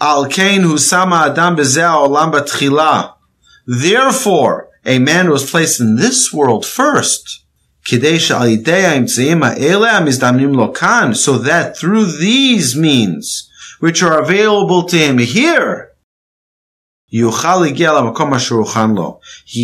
Al 0.00 0.28
kain 0.28 0.62
husama 0.62 1.30
adam 1.30 1.56
olam. 1.56 3.14
Therefore, 3.66 4.68
a 4.86 4.98
man 4.98 5.28
was 5.28 5.50
placed 5.50 5.80
in 5.80 5.96
this 5.96 6.32
world 6.32 6.64
first. 6.64 7.44
So 7.84 7.96
that 7.96 8.16
through 11.76 12.06
these 12.06 12.76
means, 12.76 13.50
which 13.80 14.02
are 14.02 14.20
available 14.20 14.82
to 14.84 14.96
him 14.96 15.18
here, 15.18 15.92
he 17.10 17.22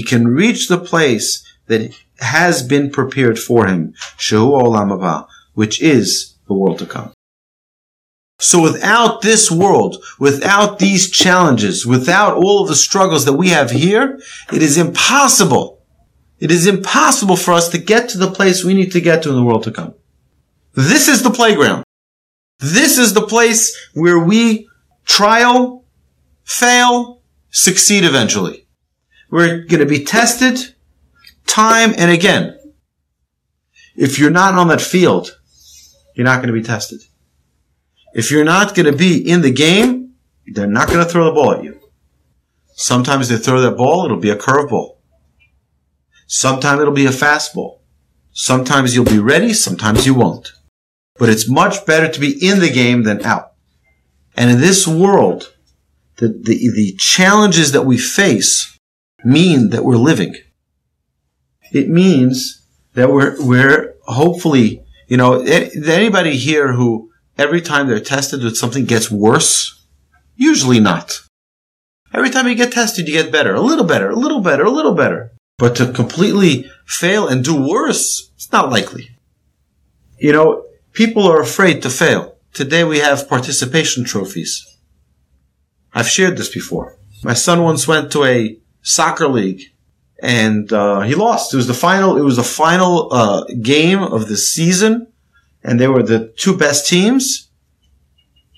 can 0.02 0.28
reach 0.28 0.68
the 0.68 0.78
place 0.78 1.44
that 1.66 1.94
has 2.20 2.62
been 2.62 2.90
prepared 2.90 3.38
for 3.38 3.66
him, 3.66 3.94
which 5.54 5.82
is 5.82 6.33
the 6.46 6.54
world 6.54 6.78
to 6.78 6.86
come. 6.86 7.12
So 8.38 8.60
without 8.60 9.22
this 9.22 9.50
world, 9.50 10.04
without 10.18 10.78
these 10.78 11.10
challenges, 11.10 11.86
without 11.86 12.36
all 12.36 12.62
of 12.62 12.68
the 12.68 12.74
struggles 12.74 13.24
that 13.24 13.34
we 13.34 13.48
have 13.48 13.70
here, 13.70 14.20
it 14.52 14.62
is 14.62 14.76
impossible. 14.76 15.82
It 16.40 16.50
is 16.50 16.66
impossible 16.66 17.36
for 17.36 17.52
us 17.52 17.68
to 17.70 17.78
get 17.78 18.08
to 18.10 18.18
the 18.18 18.30
place 18.30 18.64
we 18.64 18.74
need 18.74 18.92
to 18.92 19.00
get 19.00 19.22
to 19.22 19.30
in 19.30 19.36
the 19.36 19.44
world 19.44 19.62
to 19.64 19.70
come. 19.70 19.94
This 20.74 21.08
is 21.08 21.22
the 21.22 21.30
playground. 21.30 21.84
This 22.58 22.98
is 22.98 23.14
the 23.14 23.26
place 23.26 23.76
where 23.94 24.18
we 24.18 24.68
trial, 25.06 25.84
fail, 26.44 27.22
succeed 27.50 28.04
eventually. 28.04 28.66
We're 29.30 29.64
going 29.64 29.80
to 29.80 29.86
be 29.86 30.04
tested 30.04 30.74
time 31.46 31.94
and 31.96 32.10
again. 32.10 32.58
If 33.96 34.18
you're 34.18 34.30
not 34.30 34.54
on 34.54 34.68
that 34.68 34.80
field, 34.80 35.38
you're 36.14 36.24
not 36.24 36.36
going 36.36 36.54
to 36.54 36.60
be 36.60 36.62
tested. 36.62 37.00
If 38.14 38.30
you're 38.30 38.44
not 38.44 38.74
going 38.74 38.86
to 38.86 38.96
be 38.96 39.28
in 39.28 39.42
the 39.42 39.50
game, 39.50 40.14
they're 40.46 40.66
not 40.66 40.88
going 40.88 41.04
to 41.04 41.10
throw 41.10 41.26
the 41.26 41.32
ball 41.32 41.52
at 41.52 41.64
you. 41.64 41.80
Sometimes 42.74 43.28
they 43.28 43.36
throw 43.36 43.60
that 43.60 43.76
ball, 43.76 44.04
it'll 44.04 44.18
be 44.18 44.30
a 44.30 44.36
curveball. 44.36 44.96
Sometimes 46.26 46.80
it'll 46.80 46.94
be 46.94 47.06
a 47.06 47.10
fastball. 47.10 47.80
Sometimes 48.32 48.94
you'll 48.94 49.04
be 49.04 49.18
ready, 49.18 49.52
sometimes 49.52 50.06
you 50.06 50.14
won't. 50.14 50.52
But 51.16 51.28
it's 51.28 51.48
much 51.48 51.86
better 51.86 52.08
to 52.08 52.20
be 52.20 52.32
in 52.44 52.58
the 52.58 52.70
game 52.70 53.04
than 53.04 53.24
out. 53.24 53.52
And 54.36 54.50
in 54.50 54.60
this 54.60 54.88
world, 54.88 55.54
the, 56.16 56.28
the, 56.28 56.70
the 56.74 56.96
challenges 56.98 57.72
that 57.72 57.86
we 57.86 57.98
face 57.98 58.78
mean 59.24 59.70
that 59.70 59.84
we're 59.84 59.96
living. 59.96 60.34
It 61.72 61.88
means 61.88 62.66
that 62.94 63.10
we're, 63.10 63.36
we're 63.44 63.94
hopefully, 64.02 64.83
you 65.14 65.18
know, 65.18 65.42
anybody 65.42 66.36
here 66.36 66.72
who 66.72 67.12
every 67.38 67.60
time 67.60 67.86
they're 67.86 68.00
tested 68.00 68.42
with 68.42 68.56
something 68.56 68.84
gets 68.84 69.12
worse? 69.12 69.86
Usually 70.34 70.80
not. 70.80 71.20
Every 72.12 72.30
time 72.30 72.48
you 72.48 72.56
get 72.56 72.72
tested, 72.72 73.06
you 73.06 73.14
get 73.14 73.30
better, 73.30 73.54
a 73.54 73.60
little 73.60 73.84
better, 73.84 74.10
a 74.10 74.16
little 74.16 74.40
better, 74.40 74.64
a 74.64 74.70
little 74.70 74.96
better. 74.96 75.30
But 75.56 75.76
to 75.76 75.92
completely 75.92 76.68
fail 76.84 77.28
and 77.28 77.44
do 77.44 77.54
worse, 77.54 78.32
it's 78.34 78.50
not 78.50 78.70
likely. 78.72 79.10
You 80.18 80.32
know, 80.32 80.66
people 80.94 81.28
are 81.28 81.40
afraid 81.40 81.80
to 81.82 81.90
fail. 81.90 82.34
Today 82.52 82.82
we 82.82 82.98
have 82.98 83.28
participation 83.28 84.02
trophies. 84.02 84.66
I've 85.92 86.08
shared 86.08 86.38
this 86.38 86.52
before. 86.52 86.98
My 87.22 87.34
son 87.34 87.62
once 87.62 87.86
went 87.86 88.10
to 88.10 88.24
a 88.24 88.58
soccer 88.82 89.28
league 89.28 89.62
and 90.24 90.72
uh, 90.72 91.00
he 91.02 91.14
lost. 91.14 91.52
It 91.52 91.58
was 91.58 91.66
the 91.66 91.74
final. 91.74 92.16
It 92.16 92.22
was 92.22 92.36
the 92.36 92.42
final 92.42 93.12
uh, 93.12 93.44
game 93.60 94.02
of 94.02 94.26
the 94.28 94.38
season, 94.38 95.08
and 95.62 95.78
they 95.78 95.86
were 95.86 96.02
the 96.02 96.32
two 96.36 96.56
best 96.56 96.88
teams, 96.88 97.50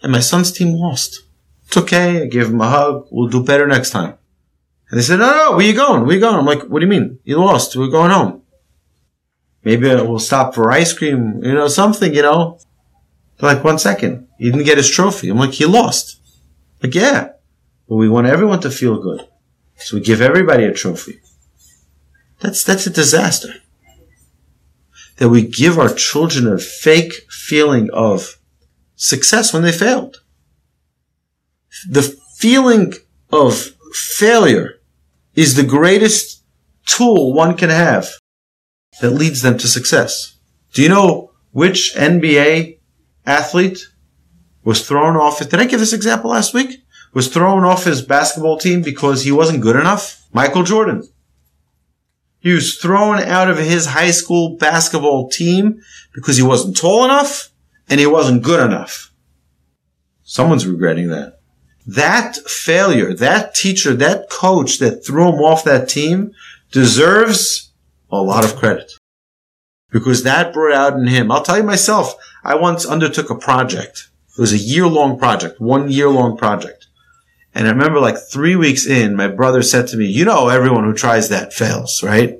and 0.00 0.12
my 0.12 0.20
son's 0.20 0.52
team 0.52 0.74
lost. 0.74 1.24
It's 1.66 1.76
okay. 1.76 2.22
I 2.22 2.26
gave 2.26 2.46
him 2.46 2.60
a 2.60 2.68
hug. 2.68 3.08
We'll 3.10 3.28
do 3.28 3.42
better 3.42 3.66
next 3.66 3.90
time. 3.90 4.14
And 4.88 4.98
they 4.98 5.02
said, 5.02 5.18
no, 5.18 5.28
no, 5.36 5.56
where 5.56 5.66
you 5.66 5.74
going? 5.74 6.06
Where 6.06 6.14
you 6.14 6.20
going? 6.20 6.36
I'm 6.36 6.46
like, 6.46 6.62
what 6.62 6.78
do 6.78 6.86
you 6.86 6.90
mean? 6.90 7.18
You 7.24 7.38
lost. 7.38 7.74
We're 7.74 7.88
going 7.88 8.12
home. 8.12 8.42
Maybe 9.64 9.88
we'll 9.88 10.20
stop 10.20 10.54
for 10.54 10.70
ice 10.70 10.92
cream, 10.92 11.42
you 11.42 11.52
know, 11.52 11.66
something, 11.66 12.14
you 12.14 12.22
know. 12.22 12.60
They're 13.38 13.52
like, 13.52 13.64
one 13.64 13.80
second. 13.80 14.28
He 14.38 14.44
didn't 14.44 14.64
get 14.64 14.78
his 14.78 14.88
trophy. 14.88 15.28
I'm 15.28 15.38
like, 15.38 15.54
he 15.54 15.66
lost. 15.66 16.20
Like, 16.80 16.94
yeah. 16.94 17.30
But 17.88 17.96
we 17.96 18.08
want 18.08 18.28
everyone 18.28 18.60
to 18.60 18.70
feel 18.70 19.02
good. 19.02 19.26
So 19.78 19.96
we 19.96 20.02
give 20.02 20.20
everybody 20.20 20.62
a 20.62 20.72
trophy. 20.72 21.18
That's, 22.40 22.62
that's 22.64 22.86
a 22.86 22.90
disaster 22.90 23.54
that 25.16 25.28
we 25.28 25.46
give 25.46 25.78
our 25.78 25.92
children 25.92 26.46
a 26.46 26.58
fake 26.58 27.12
feeling 27.30 27.90
of 27.92 28.38
success 28.94 29.52
when 29.52 29.62
they 29.62 29.72
failed. 29.72 30.22
The 31.88 32.02
feeling 32.36 32.94
of 33.30 33.72
failure 33.92 34.80
is 35.34 35.54
the 35.54 35.62
greatest 35.62 36.42
tool 36.86 37.32
one 37.32 37.56
can 37.56 37.70
have 37.70 38.08
that 39.00 39.10
leads 39.10 39.42
them 39.42 39.58
to 39.58 39.68
success. 39.68 40.36
Do 40.72 40.82
you 40.82 40.88
know 40.88 41.32
which 41.52 41.94
NBA 41.94 42.78
athlete 43.26 43.80
was 44.64 44.86
thrown 44.86 45.16
off? 45.16 45.38
Did 45.38 45.54
I 45.54 45.66
give 45.66 45.80
this 45.80 45.92
example 45.92 46.30
last 46.30 46.54
week? 46.54 46.82
Was 47.14 47.28
thrown 47.28 47.64
off 47.64 47.84
his 47.84 48.02
basketball 48.02 48.58
team 48.58 48.82
because 48.82 49.24
he 49.24 49.32
wasn't 49.32 49.62
good 49.62 49.76
enough? 49.76 50.22
Michael 50.32 50.64
Jordan. 50.64 51.08
He 52.46 52.52
was 52.52 52.76
thrown 52.76 53.18
out 53.18 53.50
of 53.50 53.58
his 53.58 53.86
high 53.86 54.12
school 54.12 54.56
basketball 54.56 55.28
team 55.28 55.82
because 56.14 56.36
he 56.36 56.44
wasn't 56.44 56.76
tall 56.76 57.04
enough 57.04 57.48
and 57.88 57.98
he 57.98 58.06
wasn't 58.06 58.44
good 58.44 58.64
enough. 58.64 59.12
Someone's 60.22 60.64
regretting 60.64 61.08
that. 61.08 61.40
That 61.88 62.36
failure, 62.36 63.12
that 63.14 63.56
teacher, 63.56 63.94
that 63.94 64.30
coach 64.30 64.78
that 64.78 65.04
threw 65.04 65.26
him 65.26 65.40
off 65.40 65.64
that 65.64 65.88
team 65.88 66.34
deserves 66.70 67.72
a 68.12 68.22
lot 68.22 68.44
of 68.44 68.54
credit 68.54 68.92
because 69.90 70.22
that 70.22 70.52
brought 70.52 70.72
out 70.72 70.96
in 70.96 71.08
him. 71.08 71.32
I'll 71.32 71.42
tell 71.42 71.56
you 71.56 71.64
myself, 71.64 72.14
I 72.44 72.54
once 72.54 72.86
undertook 72.86 73.28
a 73.28 73.34
project. 73.34 74.08
It 74.38 74.40
was 74.40 74.52
a 74.52 74.58
year 74.58 74.86
long 74.86 75.18
project, 75.18 75.60
one 75.60 75.90
year 75.90 76.08
long 76.08 76.36
project. 76.36 76.85
And 77.56 77.66
I 77.66 77.70
remember 77.70 78.00
like 78.00 78.18
three 78.18 78.54
weeks 78.54 78.86
in, 78.86 79.16
my 79.16 79.28
brother 79.28 79.62
said 79.62 79.86
to 79.88 79.96
me, 79.96 80.04
you 80.04 80.26
know, 80.26 80.50
everyone 80.50 80.84
who 80.84 80.92
tries 80.92 81.30
that 81.30 81.54
fails, 81.54 82.02
right? 82.02 82.38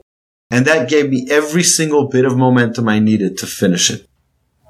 And 0.51 0.67
that 0.67 0.91
gave 0.91 1.09
me 1.09 1.27
every 1.31 1.63
single 1.63 2.09
bit 2.09 2.27
of 2.27 2.37
momentum 2.37 2.87
I 2.87 2.99
needed 2.99 3.39
to 3.39 3.47
finish 3.47 3.91
it. 3.91 4.07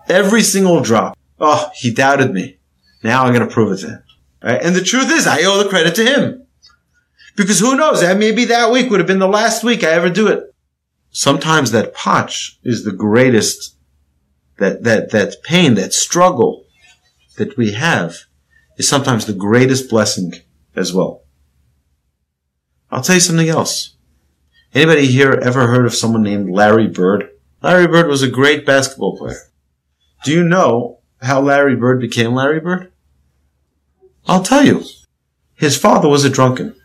Every 0.08 0.42
single 0.42 0.82
drop. 0.82 1.18
Oh, 1.40 1.68
he 1.74 1.92
doubted 1.92 2.32
me. 2.32 2.58
Now 3.02 3.24
I'm 3.24 3.34
going 3.34 3.46
to 3.46 3.52
prove 3.52 3.72
it 3.72 3.78
to 3.78 3.88
him. 3.88 4.02
Right? 4.40 4.62
And 4.62 4.76
the 4.76 4.84
truth 4.84 5.10
is, 5.10 5.26
I 5.26 5.42
owe 5.42 5.60
the 5.60 5.68
credit 5.68 5.96
to 5.96 6.04
him. 6.04 6.46
Because 7.34 7.58
who 7.58 7.74
knows? 7.74 8.02
That 8.02 8.16
maybe 8.16 8.44
that 8.44 8.70
week 8.70 8.88
would 8.88 9.00
have 9.00 9.08
been 9.08 9.18
the 9.18 9.26
last 9.26 9.64
week 9.64 9.82
I 9.82 9.90
ever 9.90 10.10
do 10.10 10.28
it. 10.28 10.54
Sometimes 11.10 11.72
that 11.72 11.92
potch 11.92 12.60
is 12.62 12.84
the 12.84 12.92
greatest, 12.92 13.74
that, 14.58 14.84
that, 14.84 15.10
that 15.10 15.42
pain, 15.42 15.74
that 15.74 15.92
struggle 15.92 16.66
that 17.36 17.56
we 17.56 17.72
have 17.72 18.26
is 18.76 18.88
sometimes 18.88 19.26
the 19.26 19.32
greatest 19.32 19.88
blessing 19.90 20.32
as 20.74 20.92
well. 20.92 21.22
I'll 22.90 23.02
tell 23.02 23.16
you 23.16 23.20
something 23.20 23.48
else. 23.48 23.96
Anybody 24.74 25.06
here 25.06 25.32
ever 25.32 25.66
heard 25.66 25.86
of 25.86 25.94
someone 25.94 26.22
named 26.22 26.50
Larry 26.50 26.86
Bird? 26.86 27.30
Larry 27.62 27.86
Bird 27.86 28.08
was 28.08 28.22
a 28.22 28.28
great 28.28 28.66
basketball 28.66 29.16
player. 29.16 29.40
Do 30.24 30.32
you 30.32 30.42
know 30.42 31.00
how 31.22 31.40
Larry 31.40 31.76
Bird 31.76 32.00
became 32.00 32.34
Larry 32.34 32.60
Bird? 32.60 32.92
I'll 34.26 34.42
tell 34.42 34.64
you. 34.64 34.84
His 35.54 35.76
father 35.76 36.08
was 36.08 36.24
a 36.24 36.30
drunken. 36.30 36.76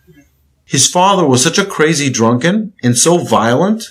His 0.63 0.89
father 0.89 1.27
was 1.27 1.43
such 1.43 1.57
a 1.57 1.65
crazy 1.65 2.09
drunken 2.09 2.73
and 2.81 2.97
so 2.97 3.17
violent 3.17 3.83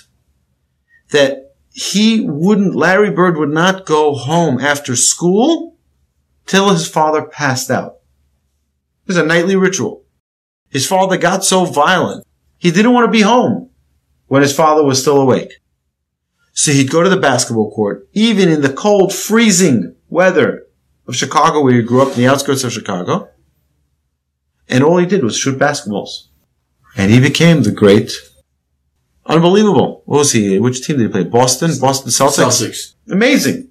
that 1.11 1.53
he 1.71 2.21
wouldn't, 2.21 2.75
Larry 2.75 3.11
Bird 3.11 3.37
would 3.37 3.53
not 3.53 3.85
go 3.85 4.15
home 4.15 4.59
after 4.59 4.95
school 4.95 5.70
till 6.51 6.69
his 6.69 6.85
father 6.85 7.21
passed 7.21 7.71
out. 7.71 7.99
It 9.05 9.07
was 9.07 9.17
a 9.17 9.25
nightly 9.25 9.55
ritual. 9.55 10.03
His 10.67 10.85
father 10.85 11.17
got 11.17 11.45
so 11.45 11.63
violent, 11.63 12.27
he 12.57 12.71
didn't 12.71 12.91
want 12.91 13.05
to 13.05 13.11
be 13.11 13.21
home 13.21 13.69
when 14.27 14.41
his 14.41 14.53
father 14.53 14.83
was 14.83 14.99
still 14.99 15.21
awake. 15.21 15.61
So 16.51 16.73
he'd 16.73 16.91
go 16.91 17.03
to 17.03 17.09
the 17.09 17.15
basketball 17.15 17.71
court, 17.71 18.09
even 18.11 18.49
in 18.49 18.61
the 18.61 18.73
cold, 18.73 19.13
freezing 19.13 19.95
weather 20.09 20.67
of 21.07 21.15
Chicago, 21.15 21.63
where 21.63 21.73
he 21.73 21.81
grew 21.83 22.01
up 22.01 22.09
in 22.09 22.17
the 22.17 22.27
outskirts 22.27 22.65
of 22.65 22.73
Chicago. 22.73 23.29
And 24.67 24.83
all 24.83 24.97
he 24.97 25.05
did 25.05 25.23
was 25.23 25.37
shoot 25.37 25.57
basketballs. 25.57 26.27
And 26.97 27.11
he 27.11 27.21
became 27.21 27.63
the 27.63 27.71
great, 27.71 28.11
unbelievable. 29.25 30.03
What 30.05 30.19
was 30.19 30.33
he? 30.33 30.59
Which 30.59 30.85
team 30.85 30.97
did 30.97 31.07
he 31.07 31.11
play? 31.11 31.23
Boston? 31.23 31.71
Boston 31.79 32.11
Celtics? 32.11 32.43
Celtics. 32.43 32.93
Amazing. 33.09 33.70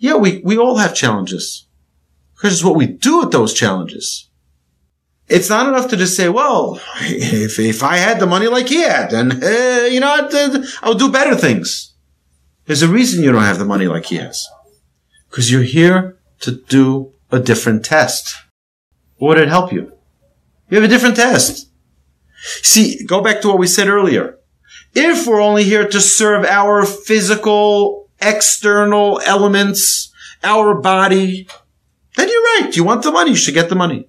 Yeah, 0.00 0.16
we, 0.16 0.40
we 0.42 0.58
all 0.58 0.78
have 0.78 0.94
challenges. 0.94 1.68
Because 2.34 2.54
it's 2.54 2.64
what 2.64 2.74
we 2.74 2.86
do 2.86 3.20
with 3.20 3.30
those 3.30 3.52
challenges. 3.52 4.28
It's 5.28 5.50
not 5.50 5.68
enough 5.68 5.90
to 5.90 5.96
just 5.96 6.16
say, 6.16 6.28
well, 6.28 6.80
if, 7.02 7.60
if 7.60 7.82
I 7.82 7.98
had 7.98 8.18
the 8.18 8.26
money 8.26 8.48
like 8.48 8.68
he 8.68 8.80
had, 8.80 9.10
then, 9.10 9.44
uh, 9.44 9.86
you 9.88 10.00
know, 10.00 10.08
I'd, 10.08 10.34
uh, 10.34 10.62
I 10.82 10.88
would 10.88 10.98
do 10.98 11.12
better 11.12 11.36
things. 11.36 11.94
There's 12.64 12.82
a 12.82 12.88
reason 12.88 13.22
you 13.22 13.30
don't 13.30 13.42
have 13.42 13.58
the 13.58 13.64
money 13.64 13.86
like 13.86 14.06
he 14.06 14.16
has. 14.16 14.44
Because 15.28 15.52
you're 15.52 15.62
here 15.62 16.18
to 16.40 16.52
do 16.52 17.12
a 17.30 17.38
different 17.38 17.84
test. 17.84 18.34
Would 19.20 19.38
it 19.38 19.48
help 19.48 19.70
you? 19.70 19.92
You 20.70 20.80
have 20.80 20.84
a 20.84 20.92
different 20.92 21.16
test. 21.16 21.68
See, 22.62 23.04
go 23.04 23.20
back 23.20 23.42
to 23.42 23.48
what 23.48 23.58
we 23.58 23.66
said 23.66 23.88
earlier. 23.88 24.38
If 24.94 25.26
we're 25.26 25.42
only 25.42 25.64
here 25.64 25.86
to 25.86 26.00
serve 26.00 26.44
our 26.46 26.86
physical, 26.86 28.09
external 28.20 29.20
elements, 29.24 30.12
our 30.42 30.80
body, 30.80 31.48
then 32.16 32.28
you're 32.28 32.42
right. 32.42 32.70
You 32.74 32.84
want 32.84 33.02
the 33.02 33.12
money, 33.12 33.30
you 33.30 33.36
should 33.36 33.54
get 33.54 33.68
the 33.68 33.74
money. 33.74 34.08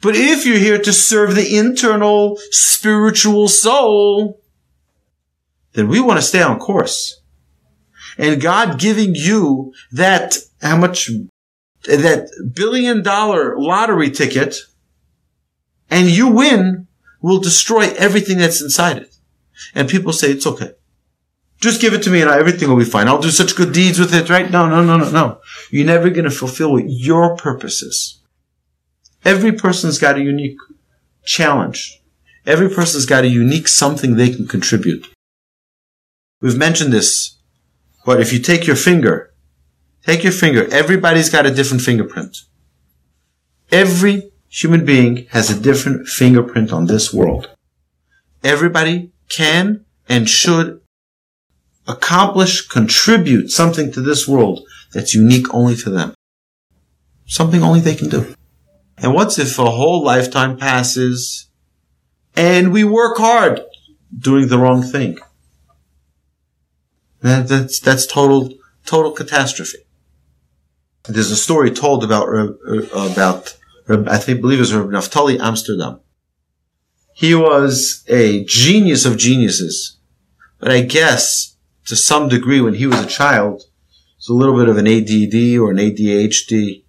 But 0.00 0.14
if 0.14 0.46
you're 0.46 0.58
here 0.58 0.80
to 0.80 0.92
serve 0.92 1.34
the 1.34 1.56
internal 1.56 2.38
spiritual 2.50 3.48
soul, 3.48 4.40
then 5.72 5.88
we 5.88 6.00
want 6.00 6.20
to 6.20 6.26
stay 6.26 6.42
on 6.42 6.58
course. 6.58 7.20
And 8.16 8.40
God 8.40 8.78
giving 8.78 9.14
you 9.14 9.72
that, 9.92 10.36
how 10.60 10.76
much, 10.76 11.10
that 11.84 12.28
billion 12.54 13.02
dollar 13.02 13.58
lottery 13.58 14.10
ticket, 14.10 14.56
and 15.90 16.08
you 16.08 16.28
win, 16.28 16.86
will 17.20 17.40
destroy 17.40 17.92
everything 17.94 18.38
that's 18.38 18.60
inside 18.60 18.98
it. 18.98 19.14
And 19.74 19.88
people 19.88 20.12
say, 20.12 20.30
it's 20.30 20.46
okay. 20.46 20.72
Just 21.60 21.80
give 21.80 21.92
it 21.92 22.02
to 22.04 22.10
me 22.10 22.20
and 22.20 22.30
everything 22.30 22.68
will 22.68 22.76
be 22.76 22.84
fine. 22.84 23.08
I'll 23.08 23.20
do 23.20 23.30
such 23.30 23.56
good 23.56 23.72
deeds 23.72 23.98
with 23.98 24.14
it, 24.14 24.30
right? 24.30 24.50
No, 24.50 24.68
no, 24.68 24.82
no, 24.82 24.96
no, 24.96 25.10
no. 25.10 25.40
You're 25.70 25.86
never 25.86 26.08
going 26.10 26.24
to 26.24 26.30
fulfill 26.30 26.72
what 26.72 26.84
your 26.86 27.36
purpose 27.36 27.82
is. 27.82 28.20
Every 29.24 29.52
person's 29.52 29.98
got 29.98 30.16
a 30.16 30.22
unique 30.22 30.58
challenge. 31.24 32.00
Every 32.46 32.68
person's 32.68 33.06
got 33.06 33.24
a 33.24 33.28
unique 33.28 33.68
something 33.68 34.14
they 34.14 34.30
can 34.30 34.46
contribute. 34.46 35.08
We've 36.40 36.56
mentioned 36.56 36.92
this, 36.92 37.36
but 38.06 38.20
if 38.20 38.32
you 38.32 38.38
take 38.38 38.66
your 38.66 38.76
finger, 38.76 39.34
take 40.06 40.22
your 40.22 40.32
finger, 40.32 40.72
everybody's 40.72 41.28
got 41.28 41.46
a 41.46 41.54
different 41.54 41.82
fingerprint. 41.82 42.38
Every 43.72 44.30
human 44.48 44.84
being 44.84 45.26
has 45.30 45.50
a 45.50 45.60
different 45.60 46.06
fingerprint 46.06 46.72
on 46.72 46.86
this 46.86 47.12
world. 47.12 47.50
Everybody 48.44 49.10
can 49.28 49.84
and 50.08 50.28
should 50.28 50.80
accomplish, 51.88 52.68
contribute 52.68 53.50
something 53.50 53.90
to 53.92 54.00
this 54.00 54.28
world 54.28 54.64
that's 54.92 55.14
unique 55.14 55.52
only 55.52 55.74
to 55.74 55.90
them. 55.90 56.14
Something 57.26 57.62
only 57.62 57.80
they 57.80 57.94
can 57.94 58.08
do. 58.08 58.34
And 58.98 59.14
what's 59.14 59.38
if 59.38 59.58
a 59.58 59.70
whole 59.70 60.04
lifetime 60.04 60.56
passes 60.56 61.48
and 62.36 62.72
we 62.72 62.84
work 62.84 63.16
hard 63.16 63.60
doing 64.16 64.48
the 64.48 64.58
wrong 64.58 64.82
thing? 64.82 65.18
That, 67.20 67.48
that's, 67.48 67.80
that's 67.80 68.06
total, 68.06 68.54
total 68.84 69.12
catastrophe. 69.12 69.78
There's 71.04 71.30
a 71.30 71.36
story 71.36 71.70
told 71.70 72.04
about, 72.04 72.28
uh, 72.28 72.52
about, 72.92 73.56
I 73.88 74.18
think, 74.18 74.40
believe 74.40 74.58
it 74.58 74.60
was 74.60 74.72
Naftali 74.72 75.40
Amsterdam. 75.40 76.00
He 77.14 77.34
was 77.34 78.04
a 78.08 78.44
genius 78.44 79.04
of 79.04 79.16
geniuses, 79.16 79.96
but 80.60 80.70
I 80.70 80.82
guess 80.82 81.56
to 81.88 81.96
some 81.96 82.28
degree 82.28 82.60
when 82.60 82.74
he 82.74 82.86
was 82.86 83.00
a 83.00 83.06
child, 83.06 83.64
it's 84.16 84.28
a 84.28 84.34
little 84.34 84.56
bit 84.56 84.68
of 84.68 84.78
an 84.78 84.86
ADD 84.86 85.58
or 85.58 85.70
an 85.70 85.76
ADHD 85.76 86.84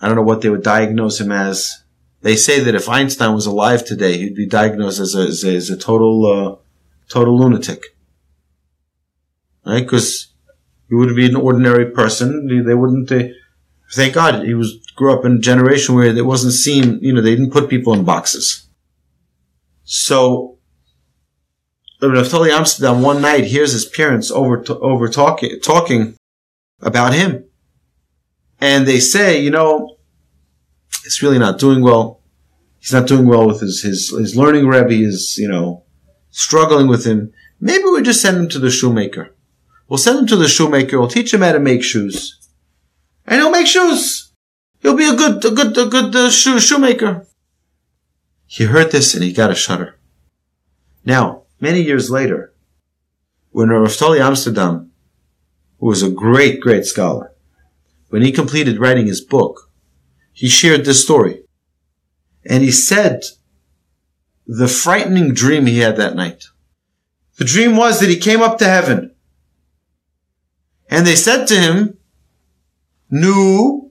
I 0.00 0.06
don't 0.06 0.16
know 0.16 0.22
what 0.22 0.40
they 0.40 0.48
would 0.48 0.62
diagnose 0.62 1.20
him 1.20 1.30
as. 1.30 1.82
They 2.22 2.36
say 2.36 2.60
that 2.60 2.74
if 2.74 2.88
Einstein 2.88 3.34
was 3.34 3.46
alive 3.46 3.84
today, 3.84 4.18
he'd 4.18 4.34
be 4.34 4.46
diagnosed 4.46 5.00
as 5.00 5.14
a, 5.14 5.22
as 5.22 5.44
a, 5.44 5.54
as 5.54 5.70
a 5.70 5.76
total, 5.76 6.26
uh, 6.26 6.56
total 7.08 7.38
lunatic. 7.38 7.82
Right? 9.64 9.82
Because 9.82 10.28
he 10.88 10.94
wouldn't 10.94 11.16
be 11.16 11.26
an 11.26 11.36
ordinary 11.36 11.90
person. 11.90 12.64
They 12.66 12.74
wouldn't, 12.74 13.10
uh, 13.12 13.32
thank 13.92 14.14
God 14.14 14.44
he 14.44 14.54
was, 14.54 14.76
grew 14.96 15.14
up 15.14 15.24
in 15.24 15.36
a 15.36 15.38
generation 15.38 15.94
where 15.94 16.06
it 16.06 16.26
wasn't 16.26 16.54
seen, 16.54 16.98
you 17.00 17.12
know, 17.12 17.22
they 17.22 17.36
didn't 17.36 17.52
put 17.52 17.70
people 17.70 17.94
in 17.94 18.04
boxes. 18.04 18.66
So, 19.84 20.58
Naftali 22.08 22.50
Amsterdam 22.50 23.02
one 23.02 23.20
night 23.20 23.44
hears 23.44 23.72
his 23.72 23.84
parents 23.84 24.30
over, 24.30 24.64
over 24.68 25.08
talking, 25.08 25.60
talking 25.60 26.14
about 26.80 27.14
him. 27.14 27.44
And 28.60 28.86
they 28.86 29.00
say, 29.00 29.40
you 29.40 29.50
know, 29.50 29.96
it's 31.04 31.22
really 31.22 31.38
not 31.38 31.58
doing 31.58 31.82
well. 31.82 32.20
He's 32.78 32.92
not 32.92 33.06
doing 33.06 33.26
well 33.26 33.46
with 33.46 33.60
his, 33.60 33.82
his, 33.82 34.10
his 34.10 34.36
learning 34.36 34.66
Rebbe 34.66 35.06
is, 35.06 35.36
you 35.38 35.48
know, 35.48 35.84
struggling 36.30 36.88
with 36.88 37.04
him. 37.04 37.32
Maybe 37.60 37.84
we 37.84 38.02
just 38.02 38.22
send 38.22 38.36
him 38.36 38.48
to 38.50 38.58
the 38.58 38.70
shoemaker. 38.70 39.34
We'll 39.88 39.98
send 39.98 40.20
him 40.20 40.26
to 40.28 40.36
the 40.36 40.48
shoemaker. 40.48 40.98
We'll 40.98 41.08
teach 41.08 41.34
him 41.34 41.42
how 41.42 41.52
to 41.52 41.60
make 41.60 41.82
shoes. 41.82 42.38
And 43.26 43.40
he'll 43.40 43.50
make 43.50 43.66
shoes. 43.66 44.32
He'll 44.80 44.96
be 44.96 45.08
a 45.08 45.14
good, 45.14 45.44
a 45.44 45.50
good, 45.50 45.76
a 45.76 45.86
good 45.86 46.16
uh, 46.16 46.30
shoe, 46.30 46.58
shoemaker. 46.58 47.26
He 48.46 48.64
heard 48.64 48.92
this 48.92 49.14
and 49.14 49.22
he 49.22 49.32
got 49.32 49.50
a 49.50 49.54
shudder. 49.54 49.98
Now, 51.04 51.42
many 51.60 51.80
years 51.82 52.10
later, 52.10 52.54
when 53.50 53.68
Naftali 53.68 54.20
Amsterdam, 54.20 54.90
who 55.78 55.86
was 55.86 56.02
a 56.02 56.10
great, 56.10 56.60
great 56.60 56.84
scholar, 56.84 57.32
when 58.08 58.22
he 58.22 58.32
completed 58.32 58.78
writing 58.78 59.06
his 59.06 59.20
book, 59.20 59.70
he 60.32 60.48
shared 60.48 60.84
this 60.84 61.02
story. 61.02 61.42
And 62.44 62.62
he 62.62 62.70
said 62.70 63.22
the 64.46 64.68
frightening 64.68 65.34
dream 65.34 65.66
he 65.66 65.78
had 65.78 65.96
that 65.96 66.16
night. 66.16 66.44
The 67.36 67.44
dream 67.44 67.76
was 67.76 68.00
that 68.00 68.08
he 68.08 68.16
came 68.16 68.42
up 68.42 68.58
to 68.58 68.64
heaven. 68.64 69.14
And 70.88 71.06
they 71.06 71.14
said 71.14 71.46
to 71.46 71.54
him, 71.54 71.98
Nu, 73.10 73.90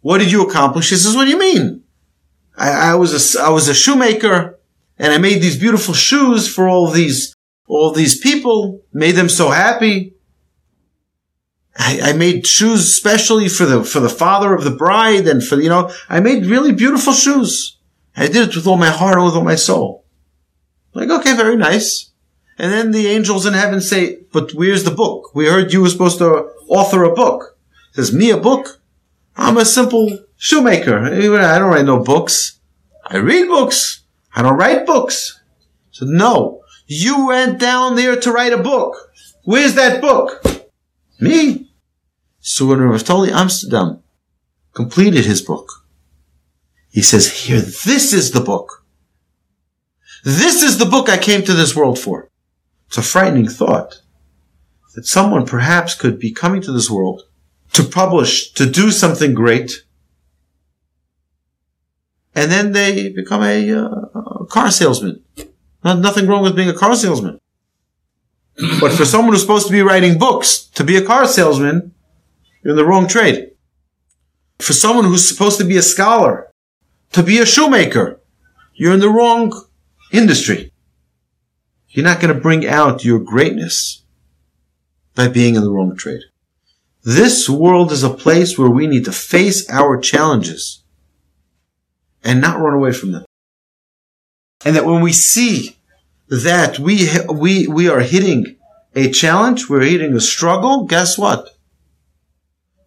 what 0.00 0.18
did 0.18 0.32
you 0.32 0.46
accomplish? 0.46 0.90
He 0.90 0.96
says, 0.96 1.14
what 1.14 1.24
do 1.24 1.30
you 1.30 1.38
mean? 1.38 1.84
I, 2.56 2.92
I 2.92 2.94
was 2.94 3.36
a, 3.36 3.42
I 3.42 3.50
was 3.50 3.68
a 3.68 3.74
shoemaker 3.74 4.59
and 5.00 5.14
I 5.14 5.18
made 5.18 5.40
these 5.40 5.58
beautiful 5.58 5.94
shoes 5.94 6.46
for 6.46 6.68
all 6.68 6.90
these, 6.90 7.34
all 7.66 7.90
these 7.90 8.20
people, 8.20 8.82
made 8.92 9.12
them 9.12 9.30
so 9.30 9.48
happy. 9.48 10.12
I, 11.74 12.00
I, 12.10 12.12
made 12.12 12.46
shoes 12.46 12.80
especially 12.80 13.48
for 13.48 13.64
the 13.64 13.82
for 13.82 14.00
the 14.00 14.10
father 14.10 14.54
of 14.54 14.64
the 14.64 14.70
bride 14.72 15.26
and 15.26 15.42
for 15.42 15.58
you 15.58 15.70
know 15.70 15.90
I 16.08 16.20
made 16.20 16.44
really 16.44 16.72
beautiful 16.72 17.14
shoes. 17.14 17.78
I 18.14 18.26
did 18.26 18.50
it 18.50 18.56
with 18.56 18.66
all 18.66 18.76
my 18.76 18.90
heart, 18.90 19.22
with 19.22 19.34
all 19.34 19.44
my 19.44 19.54
soul. 19.54 20.04
Like 20.92 21.08
okay, 21.08 21.34
very 21.34 21.56
nice. 21.56 22.10
And 22.58 22.70
then 22.70 22.90
the 22.90 23.06
angels 23.06 23.46
in 23.46 23.54
heaven 23.54 23.80
say, 23.80 24.18
"But 24.32 24.52
where's 24.52 24.84
the 24.84 24.90
book? 24.90 25.34
We 25.34 25.46
heard 25.46 25.72
you 25.72 25.80
were 25.80 25.88
supposed 25.88 26.18
to 26.18 26.50
author 26.68 27.04
a 27.04 27.14
book." 27.14 27.56
Says 27.92 28.12
me 28.12 28.30
a 28.30 28.36
book? 28.36 28.82
I'm 29.36 29.56
a 29.56 29.64
simple 29.64 30.18
shoemaker. 30.36 30.98
I 30.98 31.58
don't 31.58 31.70
write 31.70 31.86
no 31.86 32.00
books. 32.00 32.60
I 33.06 33.16
read 33.16 33.48
books. 33.48 33.99
I 34.34 34.42
don't 34.42 34.56
write 34.56 34.86
books. 34.86 35.40
So 35.90 36.06
no, 36.06 36.62
you 36.86 37.26
went 37.26 37.58
down 37.58 37.96
there 37.96 38.16
to 38.16 38.32
write 38.32 38.52
a 38.52 38.62
book. 38.62 39.10
Where's 39.44 39.74
that 39.74 40.00
book? 40.00 40.44
Me? 41.20 41.72
So 42.40 42.66
when 42.66 42.78
Naftali 42.78 43.30
Amsterdam 43.30 44.02
completed 44.72 45.24
his 45.24 45.42
book, 45.42 45.68
he 46.90 47.02
says, 47.02 47.44
here, 47.44 47.60
this 47.60 48.12
is 48.12 48.32
the 48.32 48.40
book. 48.40 48.84
This 50.24 50.62
is 50.62 50.78
the 50.78 50.86
book 50.86 51.08
I 51.08 51.18
came 51.18 51.42
to 51.44 51.54
this 51.54 51.76
world 51.76 51.98
for. 51.98 52.28
It's 52.88 52.98
a 52.98 53.02
frightening 53.02 53.48
thought 53.48 54.02
that 54.94 55.06
someone 55.06 55.46
perhaps 55.46 55.94
could 55.94 56.18
be 56.18 56.32
coming 56.32 56.60
to 56.62 56.72
this 56.72 56.90
world 56.90 57.22
to 57.72 57.84
publish, 57.84 58.52
to 58.52 58.68
do 58.68 58.90
something 58.90 59.32
great, 59.32 59.84
and 62.34 62.50
then 62.50 62.72
they 62.72 63.08
become 63.10 63.42
a, 63.42 63.70
uh, 63.72 64.44
car 64.50 64.70
salesman. 64.70 65.22
Not, 65.82 66.00
nothing 66.00 66.26
wrong 66.26 66.42
with 66.42 66.56
being 66.56 66.68
a 66.68 66.74
car 66.74 66.94
salesman. 66.94 67.40
but 68.80 68.92
for 68.92 69.04
someone 69.04 69.32
who's 69.32 69.40
supposed 69.40 69.66
to 69.66 69.72
be 69.72 69.82
writing 69.82 70.18
books, 70.18 70.64
to 70.74 70.84
be 70.84 70.96
a 70.96 71.04
car 71.04 71.26
salesman, 71.26 71.94
you're 72.62 72.72
in 72.72 72.76
the 72.76 72.84
wrong 72.84 73.08
trade. 73.08 73.52
For 74.58 74.74
someone 74.74 75.06
who's 75.06 75.26
supposed 75.26 75.58
to 75.58 75.64
be 75.64 75.78
a 75.78 75.82
scholar, 75.82 76.52
to 77.12 77.22
be 77.22 77.38
a 77.38 77.46
shoemaker, 77.46 78.20
you're 78.74 78.94
in 78.94 79.00
the 79.00 79.08
wrong 79.08 79.52
industry. 80.12 80.72
You're 81.88 82.04
not 82.04 82.20
going 82.20 82.34
to 82.34 82.40
bring 82.40 82.66
out 82.66 83.04
your 83.04 83.18
greatness 83.18 84.02
by 85.14 85.28
being 85.28 85.54
in 85.54 85.62
the 85.62 85.70
wrong 85.70 85.96
trade. 85.96 86.20
This 87.02 87.48
world 87.48 87.90
is 87.92 88.02
a 88.02 88.10
place 88.10 88.58
where 88.58 88.70
we 88.70 88.86
need 88.86 89.06
to 89.06 89.12
face 89.12 89.68
our 89.70 89.98
challenges 89.98 90.79
and 92.22 92.40
not 92.40 92.60
run 92.60 92.74
away 92.74 92.92
from 92.92 93.12
them. 93.12 93.24
And 94.64 94.76
that 94.76 94.84
when 94.84 95.00
we 95.02 95.12
see 95.12 95.76
that 96.28 96.78
we, 96.78 97.08
we, 97.32 97.66
we 97.66 97.88
are 97.88 98.00
hitting 98.00 98.56
a 98.94 99.10
challenge, 99.10 99.68
we're 99.68 99.82
hitting 99.82 100.14
a 100.14 100.20
struggle, 100.20 100.84
guess 100.84 101.16
what? 101.16 101.56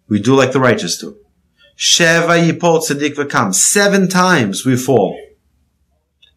We 0.08 0.22
do 0.22 0.36
like 0.36 0.52
the 0.52 0.60
righteous 0.60 0.98
do. 0.98 1.18
Sheva 1.78 2.48
yipol 2.48 2.80
tzedek 2.80 3.16
v'kam. 3.16 3.54
Seven 3.54 4.08
times 4.08 4.66
we 4.66 4.76
fall. 4.76 5.20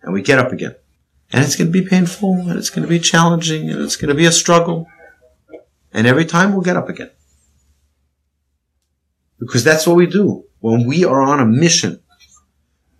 And 0.02 0.14
we 0.14 0.22
get 0.22 0.38
up 0.38 0.52
again. 0.52 0.74
And 1.32 1.44
it's 1.44 1.56
going 1.56 1.72
to 1.72 1.82
be 1.82 1.86
painful, 1.86 2.34
and 2.34 2.52
it's 2.52 2.70
going 2.70 2.84
to 2.84 2.88
be 2.88 3.00
challenging, 3.00 3.68
and 3.68 3.82
it's 3.82 3.96
going 3.96 4.08
to 4.08 4.14
be 4.14 4.26
a 4.26 4.32
struggle. 4.32 4.86
And 5.92 6.06
every 6.06 6.24
time 6.24 6.52
we'll 6.52 6.62
get 6.62 6.76
up 6.76 6.88
again. 6.88 7.10
Because 9.38 9.64
that's 9.64 9.86
what 9.86 9.96
we 9.96 10.06
do. 10.06 10.44
When 10.60 10.86
we 10.86 11.04
are 11.04 11.20
on 11.20 11.40
a 11.40 11.46
mission, 11.46 12.00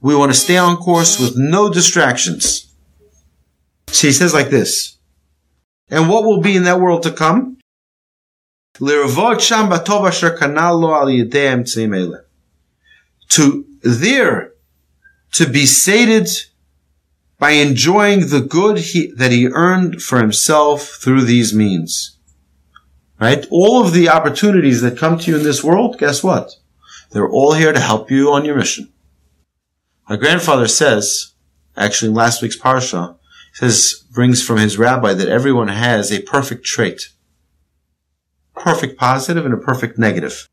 we 0.01 0.14
want 0.14 0.32
to 0.32 0.38
stay 0.38 0.57
on 0.57 0.76
course 0.76 1.18
with 1.18 1.36
no 1.36 1.72
distractions. 1.72 2.72
So 3.88 4.09
he 4.09 4.12
says 4.12 4.34
like 4.34 4.51
this. 4.51 4.99
And 5.88 6.09
what 6.09 6.24
will 6.24 6.40
be 6.40 6.57
in 6.57 6.64
that 6.64 6.80
world 6.80 7.03
to 7.05 7.12
come? 7.12 7.59
To 13.30 13.64
there, 13.82 14.53
to 15.32 15.49
be 15.49 15.64
sated 15.64 16.28
by 17.38 17.53
enjoying 17.53 18.28
the 18.28 18.40
good 18.40 18.78
he, 18.78 19.12
that 19.12 19.32
he 19.32 19.49
earned 19.49 20.03
for 20.03 20.18
himself 20.18 20.88
through 20.88 21.22
these 21.22 21.55
means. 21.55 22.18
Right? 23.18 23.47
All 23.51 23.82
of 23.82 23.92
the 23.92 24.11
opportunities 24.11 24.82
that 24.82 24.99
come 24.99 25.18
to 25.18 25.30
you 25.30 25.38
in 25.38 25.42
this 25.42 25.64
world, 25.64 25.99
guess 25.99 26.22
what? 26.22 26.53
They're 27.12 27.28
all 27.28 27.55
here 27.55 27.72
to 27.72 27.80
help 27.80 28.11
you 28.11 28.32
on 28.32 28.44
your 28.44 28.57
mission. 28.57 28.92
My 30.09 30.17
grandfather 30.17 30.69
says, 30.69 31.35
actually 31.77 32.11
in 32.11 32.15
last 32.15 32.41
week's 32.41 32.59
parsha, 32.59 33.17
says, 33.55 34.05
brings 34.13 34.43
from 34.43 34.59
his 34.59 34.79
rabbi 34.79 35.15
that 35.15 35.29
everyone 35.29 35.69
has 35.69 36.13
a 36.13 36.23
perfect 36.23 36.65
trait. 36.65 37.09
Perfect 38.55 38.99
positive 38.99 39.45
and 39.45 39.55
a 39.55 39.59
perfect 39.59 39.99
negative. 39.99 40.49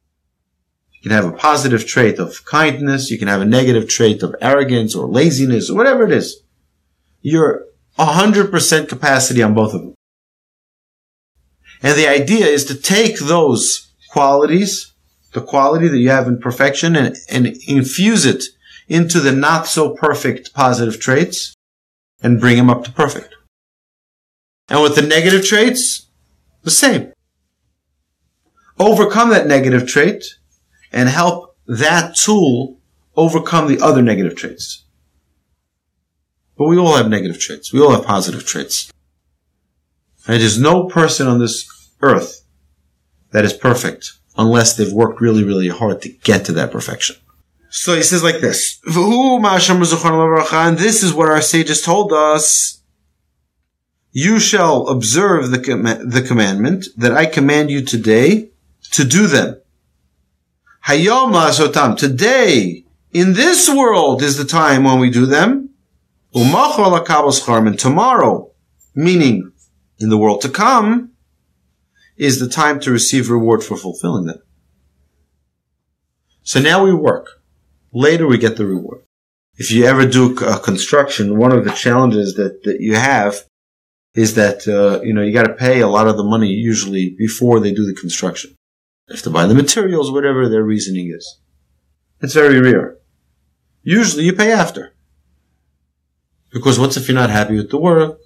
You 0.94 1.10
can 1.10 1.12
have 1.12 1.26
a 1.26 1.36
positive 1.36 1.86
trait 1.86 2.18
of 2.18 2.46
kindness, 2.46 3.12
you 3.12 3.20
can 3.20 3.28
have 3.28 3.42
a 3.42 3.46
negative 3.46 3.88
trait 3.88 4.24
of 4.24 4.36
arrogance 4.42 4.96
or 4.96 5.08
laziness 5.08 5.70
or 5.70 5.76
whatever 5.76 6.04
it 6.06 6.12
is. 6.12 6.42
You're 7.22 7.66
100% 8.00 8.90
capacity 8.90 9.44
on 9.44 9.54
both 9.54 9.74
of 9.74 9.82
them. 9.82 9.96
And 11.84 11.98
the 11.98 12.08
idea 12.08 12.48
is 12.48 12.66
to 12.66 12.76
take 12.76 13.20
those 13.20 13.92
qualities, 14.10 14.94
the 15.34 15.42
quality 15.42 15.90
that 15.90 15.98
you 15.98 16.10
have 16.10 16.28
in 16.28 16.40
perfection 16.40 16.96
and, 16.96 17.16
and 17.30 17.48
infuse 17.68 18.26
it 18.26 18.46
into 18.88 19.20
the 19.20 19.32
not 19.32 19.68
so 19.68 19.92
perfect 19.92 20.54
positive 20.54 21.00
traits 21.00 21.56
and 22.22 22.40
bring 22.40 22.58
them 22.58 22.70
up 22.70 22.84
to 22.86 22.92
perfect. 22.92 23.36
And 24.70 24.82
with 24.82 24.96
the 24.96 25.02
negative 25.02 25.46
traits, 25.46 26.08
the 26.64 26.72
same. 26.72 27.12
Overcome 28.80 29.30
that 29.30 29.48
negative 29.48 29.88
trait 29.88 30.24
and 30.92 31.10
help 31.10 31.56
that 31.68 32.16
tool 32.16 32.80
overcome 33.16 33.68
the 33.68 33.84
other 33.84 34.02
negative 34.02 34.36
traits. 34.36 34.86
But 36.58 36.68
we 36.68 36.78
all 36.78 36.96
have 36.96 37.10
negative 37.10 37.40
traits. 37.40 37.74
We 37.74 37.82
all 37.82 37.92
have 37.92 38.06
positive 38.06 38.46
traits. 38.46 38.92
And 40.28 40.42
there's 40.42 40.60
no 40.60 40.86
person 40.86 41.28
on 41.28 41.40
this 41.40 41.68
earth 42.02 42.46
that 43.32 43.44
is 43.44 43.54
perfect 43.54 44.14
unless 44.38 44.76
they've 44.76 44.92
worked 44.92 45.22
really, 45.22 45.44
really 45.44 45.68
hard 45.68 46.02
to 46.04 46.10
get 46.10 46.46
to 46.46 46.52
that 46.54 46.72
perfection. 46.72 47.16
So 47.76 47.96
he 47.96 48.04
says 48.04 48.22
like 48.22 48.40
this, 48.40 48.80
and 48.86 50.78
this 50.78 51.02
is 51.02 51.12
what 51.12 51.28
our 51.28 51.42
sages 51.42 51.82
told 51.82 52.14
us. 52.14 52.84
You 54.12 54.40
shall 54.40 54.90
observe 54.90 55.50
the, 55.50 55.58
com- 55.60 56.08
the 56.08 56.22
commandment 56.22 56.86
that 56.96 57.14
I 57.14 57.26
command 57.26 57.72
you 57.72 57.84
today 57.84 58.52
to 58.92 59.04
do 59.04 59.26
them. 59.26 59.60
Hayom 60.86 61.34
la'asotam. 61.34 61.98
Today, 61.98 62.86
in 63.12 63.34
this 63.34 63.68
world 63.68 64.22
is 64.22 64.38
the 64.38 64.46
time 64.46 64.84
when 64.84 65.00
we 65.00 65.10
do 65.10 65.26
them. 65.26 65.72
And 66.36 67.80
tomorrow, 67.80 68.52
meaning 68.94 69.52
in 69.98 70.10
the 70.10 70.18
world 70.20 70.42
to 70.42 70.50
come, 70.50 71.14
is 72.18 72.40
the 72.40 72.48
time 72.48 72.80
to 72.82 72.92
receive 72.92 73.32
reward 73.32 73.64
for 73.64 73.76
fulfilling 73.76 74.28
them. 74.28 74.44
So 76.44 76.62
now 76.62 76.84
we 76.86 76.94
work. 76.94 77.40
Later 77.94 78.28
we 78.28 78.38
get 78.40 78.58
the 78.58 78.66
reward. 78.66 79.04
If 79.56 79.72
you 79.72 79.86
ever 79.86 80.06
do 80.06 80.36
a 80.40 80.60
construction, 80.60 81.38
one 81.38 81.52
of 81.52 81.64
the 81.64 81.72
challenges 81.72 82.34
that, 82.36 82.64
that 82.64 82.82
you 82.82 82.96
have 82.96 83.46
is 84.16 84.34
that, 84.34 84.68
uh, 84.68 85.04
you 85.04 85.14
know, 85.14 85.22
you 85.22 85.32
got 85.32 85.46
to 85.46 85.54
pay 85.54 85.82
a 85.82 85.88
lot 85.88 86.08
of 86.08 86.18
the 86.18 86.24
money 86.24 86.50
usually 86.50 87.16
before 87.18 87.60
they 87.60 87.72
do 87.72 87.86
the 87.86 87.94
construction. 87.94 88.56
They 89.08 89.16
have 89.16 89.24
to 89.24 89.30
buy 89.30 89.46
the 89.46 89.54
materials, 89.54 90.12
whatever 90.12 90.50
their 90.50 90.64
reasoning 90.64 91.14
is. 91.16 91.40
It's 92.22 92.34
very 92.34 92.60
rare. 92.60 92.98
Usually 93.84 94.24
you 94.24 94.34
pay 94.34 94.52
after. 94.52 94.96
Because 96.52 96.80
what's 96.80 96.98
if 96.98 97.08
you're 97.08 97.16
not 97.16 97.30
happy 97.30 97.56
with 97.56 97.70
the 97.70 97.78
work? 97.78 98.20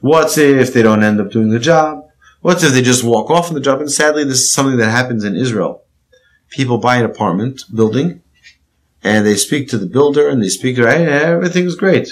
What's 0.00 0.36
if 0.36 0.72
they 0.72 0.82
don't 0.82 1.04
end 1.04 1.20
up 1.20 1.30
doing 1.30 1.50
the 1.50 1.58
job? 1.58 2.04
What's 2.42 2.62
if 2.62 2.72
they 2.72 2.82
just 2.82 3.04
walk 3.04 3.30
off 3.30 3.46
from 3.46 3.54
the 3.54 3.60
job? 3.60 3.80
And 3.80 3.90
sadly, 3.90 4.24
this 4.24 4.40
is 4.40 4.52
something 4.52 4.76
that 4.78 4.90
happens 4.90 5.24
in 5.24 5.36
Israel. 5.36 5.84
People 6.50 6.78
buy 6.78 6.96
an 6.96 7.04
apartment 7.04 7.62
building 7.74 8.22
and 9.04 9.26
they 9.26 9.36
speak 9.36 9.68
to 9.68 9.78
the 9.78 9.86
builder 9.86 10.28
and 10.28 10.42
they 10.42 10.48
speak 10.48 10.76
to 10.76 10.86
hey, 10.86 11.06
everything's 11.06 11.76
great, 11.76 12.08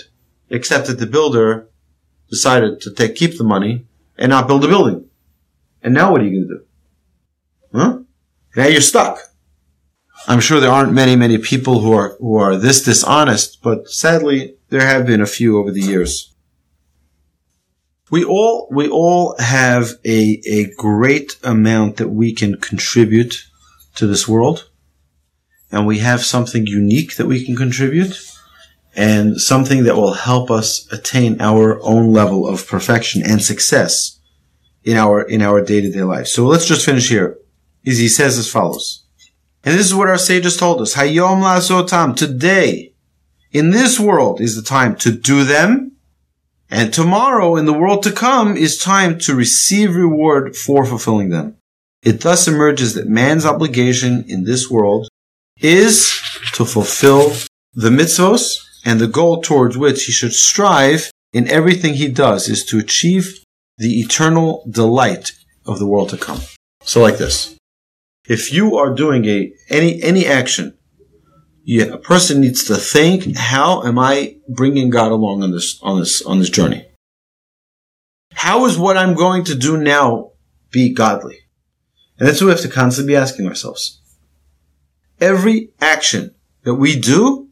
except 0.51 0.86
that 0.86 0.99
the 0.99 1.07
builder 1.07 1.68
decided 2.28 2.80
to 2.82 2.93
take 2.93 3.16
keep 3.16 3.38
the 3.38 3.45
money 3.45 3.86
and 4.18 4.30
not 4.30 4.47
build 4.47 4.64
a 4.64 4.68
building. 4.68 5.09
And 5.82 5.95
now 5.95 6.12
what 6.12 6.20
are 6.20 6.24
you 6.24 6.47
going 6.47 6.49
to 6.49 6.55
do? 6.55 6.64
Huh? 7.74 7.99
Now 8.55 8.66
you're 8.66 8.82
stuck. 8.82 9.18
I'm 10.28 10.40
sure 10.40 10.61
there 10.61 10.70
aren't 10.70 10.93
many, 10.93 11.16
many 11.16 11.38
people 11.38 11.80
who 11.80 11.93
are 11.95 12.14
who 12.20 12.36
are 12.36 12.57
this 12.57 12.82
dishonest, 12.82 13.62
but 13.62 13.88
sadly 13.88 14.57
there 14.68 14.86
have 14.86 15.07
been 15.07 15.22
a 15.22 15.26
few 15.26 15.59
over 15.59 15.72
the 15.72 15.80
years. 15.80 16.34
We 18.11 18.22
all 18.22 18.68
we 18.70 18.88
all 18.88 19.34
have 19.38 19.93
a 20.05 20.40
a 20.47 20.70
great 20.76 21.38
amount 21.43 21.97
that 21.97 22.11
we 22.11 22.34
can 22.34 22.61
contribute 22.61 23.49
to 23.95 24.07
this 24.07 24.28
world 24.28 24.68
and 25.73 25.87
we 25.87 25.99
have 25.99 26.23
something 26.23 26.66
unique 26.66 27.16
that 27.16 27.27
we 27.27 27.45
can 27.45 27.57
contribute 27.57 28.20
and 28.95 29.41
something 29.41 29.85
that 29.85 29.97
will 29.97 30.12
help 30.12 30.51
us 30.51 30.87
attain 30.93 31.41
our 31.41 31.83
own 31.83 32.12
level 32.12 32.47
of 32.47 32.68
perfection 32.68 33.23
and 33.25 33.43
success 33.43 34.20
in 34.85 34.97
our 34.97 35.23
in 35.23 35.41
our 35.41 35.62
day-to-day 35.62 36.03
life. 36.03 36.27
So 36.27 36.47
let's 36.47 36.66
just 36.66 36.85
finish 36.85 37.09
here. 37.09 37.39
Is 37.85 37.99
he 37.99 38.09
says 38.09 38.39
as 38.39 38.51
follows. 38.51 39.05
And 39.64 39.79
this 39.79 39.87
is 39.87 39.95
what 39.95 40.09
our 40.09 40.18
sages 40.18 40.57
told 40.57 40.81
us. 40.81 40.95
Hayom 40.95 41.43
la'asotam. 41.43 42.14
Today, 42.14 42.93
in 43.51 43.70
this 43.70 43.99
world, 43.99 44.41
is 44.41 44.57
the 44.57 44.62
time 44.62 44.97
to 44.97 45.11
do 45.11 45.45
them. 45.45 45.93
And 46.70 46.93
tomorrow, 46.93 47.57
in 47.57 47.66
the 47.66 47.73
world 47.73 48.03
to 48.05 48.12
come, 48.12 48.57
is 48.57 48.79
time 48.79 49.18
to 49.20 49.35
receive 49.35 49.95
reward 49.95 50.57
for 50.57 50.85
fulfilling 50.85 51.31
them. 51.31 51.57
It 52.03 52.23
thus 52.23 52.49
emerges 52.49 52.95
that 52.95 53.09
man's 53.09 53.47
obligation 53.47 54.25
in 54.27 54.45
this 54.45 54.70
world 54.70 55.09
is 55.62 56.20
to 56.54 56.64
fulfill 56.64 57.32
the 57.74 57.90
mitzvos 57.90 58.58
and 58.84 59.00
the 59.00 59.06
goal 59.06 59.40
towards 59.40 59.78
which 59.78 60.04
he 60.04 60.12
should 60.12 60.32
strive 60.32 61.10
in 61.32 61.48
everything 61.48 61.94
he 61.94 62.08
does 62.08 62.48
is 62.48 62.64
to 62.66 62.78
achieve 62.78 63.44
the 63.78 64.00
eternal 64.00 64.66
delight 64.68 65.32
of 65.64 65.78
the 65.78 65.86
world 65.86 66.10
to 66.10 66.16
come. 66.16 66.40
So 66.82 67.00
like 67.00 67.18
this. 67.18 67.56
If 68.28 68.52
you 68.52 68.76
are 68.76 68.94
doing 68.94 69.24
a, 69.24 69.52
any, 69.70 70.02
any 70.02 70.26
action, 70.26 70.76
you, 71.64 71.92
a 71.92 71.98
person 71.98 72.40
needs 72.40 72.64
to 72.64 72.76
think, 72.76 73.36
how 73.36 73.82
am 73.84 73.98
I 73.98 74.36
bringing 74.48 74.90
God 74.90 75.12
along 75.12 75.42
on 75.42 75.52
this, 75.52 75.78
on 75.82 76.00
this, 76.00 76.22
on 76.22 76.38
this 76.38 76.50
journey? 76.50 76.86
How 78.34 78.66
is 78.66 78.78
what 78.78 78.96
I'm 78.96 79.14
going 79.14 79.44
to 79.44 79.54
do 79.54 79.76
now 79.76 80.32
be 80.70 80.92
godly? 80.92 81.38
And 82.18 82.28
that's 82.28 82.40
what 82.40 82.46
we 82.46 82.52
have 82.52 82.60
to 82.62 82.68
constantly 82.68 83.12
be 83.12 83.16
asking 83.16 83.46
ourselves 83.46 84.01
every 85.20 85.70
action 85.80 86.34
that 86.62 86.74
we 86.74 86.98
do, 86.98 87.48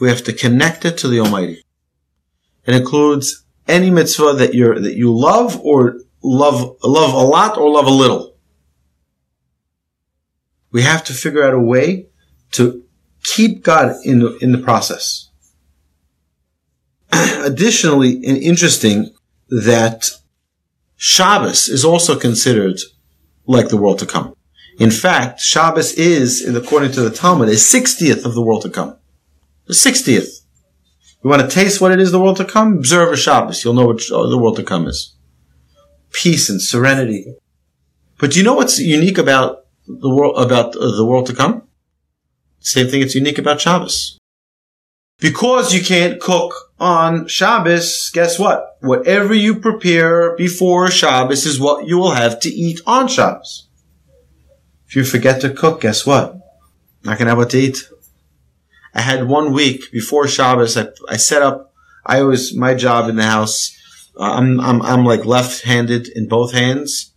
we 0.00 0.08
have 0.08 0.22
to 0.24 0.32
connect 0.32 0.84
it 0.84 0.98
to 0.98 1.08
the 1.08 1.20
Almighty. 1.20 1.64
It 2.66 2.74
includes 2.74 3.44
any 3.66 3.90
mitzvah 3.90 4.34
that 4.34 4.54
you 4.54 4.78
that 4.78 4.94
you 4.94 5.14
love 5.14 5.58
or 5.60 6.00
love 6.22 6.76
love 6.82 7.14
a 7.14 7.26
lot 7.26 7.58
or 7.58 7.70
love 7.70 7.86
a 7.86 7.90
little. 7.90 8.36
We 10.70 10.82
have 10.82 11.04
to 11.04 11.12
figure 11.12 11.42
out 11.42 11.54
a 11.54 11.58
way 11.58 12.06
to 12.52 12.84
keep 13.24 13.62
God 13.62 13.96
in 14.04 14.18
the, 14.20 14.36
in 14.38 14.52
the 14.52 14.58
process. 14.58 15.30
Additionally, 17.12 18.16
and 18.16 18.36
interesting 18.36 19.14
that 19.48 20.10
Shabbos 20.96 21.68
is 21.68 21.84
also 21.84 22.18
considered 22.18 22.80
like 23.46 23.68
the 23.68 23.76
world 23.76 23.98
to 24.00 24.06
come. 24.06 24.34
In 24.78 24.92
fact, 24.92 25.40
Shabbos 25.40 25.92
is, 25.94 26.46
according 26.46 26.92
to 26.92 27.02
the 27.02 27.10
Talmud, 27.10 27.48
a 27.48 27.52
60th 27.52 28.24
of 28.24 28.34
the 28.34 28.42
world 28.42 28.62
to 28.62 28.70
come. 28.70 28.96
The 29.66 29.74
60th. 29.74 30.44
You 31.22 31.30
want 31.30 31.42
to 31.42 31.48
taste 31.48 31.80
what 31.80 31.90
it 31.90 31.98
is 31.98 32.12
the 32.12 32.20
world 32.20 32.36
to 32.36 32.44
come? 32.44 32.78
Observe 32.78 33.12
a 33.12 33.16
Shabbos. 33.16 33.64
You'll 33.64 33.74
know 33.74 33.86
what 33.86 34.00
uh, 34.12 34.28
the 34.28 34.38
world 34.38 34.56
to 34.56 34.62
come 34.62 34.86
is. 34.86 35.16
Peace 36.12 36.48
and 36.48 36.62
serenity. 36.62 37.34
But 38.18 38.30
do 38.30 38.38
you 38.38 38.44
know 38.44 38.54
what's 38.54 38.78
unique 38.78 39.18
about 39.18 39.66
the 39.86 40.14
world, 40.14 40.40
about 40.40 40.76
uh, 40.76 40.96
the 40.96 41.04
world 41.04 41.26
to 41.26 41.34
come? 41.34 41.62
Same 42.60 42.86
thing 42.86 43.02
it's 43.02 43.16
unique 43.16 43.38
about 43.38 43.60
Shabbos. 43.60 44.16
Because 45.18 45.74
you 45.74 45.82
can't 45.82 46.20
cook 46.20 46.54
on 46.78 47.26
Shabbos, 47.26 48.10
guess 48.14 48.38
what? 48.38 48.76
Whatever 48.80 49.34
you 49.34 49.56
prepare 49.56 50.36
before 50.36 50.88
Shabbos 50.88 51.46
is 51.46 51.58
what 51.58 51.88
you 51.88 51.98
will 51.98 52.12
have 52.12 52.38
to 52.40 52.48
eat 52.48 52.80
on 52.86 53.08
Shabbos. 53.08 53.67
If 54.88 54.96
you 54.96 55.04
forget 55.04 55.40
to 55.42 55.50
cook, 55.50 55.82
guess 55.82 56.06
what? 56.06 56.38
Not 57.04 57.18
gonna 57.18 57.30
have 57.30 57.38
what 57.38 57.50
to 57.50 57.58
eat. 57.58 57.88
I 58.94 59.02
had 59.02 59.28
one 59.28 59.52
week 59.52 59.92
before 59.92 60.26
Shabbos. 60.26 60.76
I, 60.78 60.88
I 61.08 61.18
set 61.18 61.42
up. 61.42 61.74
I 62.06 62.20
always 62.20 62.54
my 62.54 62.74
job 62.74 63.08
in 63.10 63.16
the 63.16 63.24
house. 63.24 63.76
Uh, 64.18 64.32
I'm 64.32 64.58
I'm 64.60 64.80
I'm 64.80 65.04
like 65.04 65.26
left-handed 65.26 66.08
in 66.08 66.26
both 66.26 66.52
hands 66.52 67.12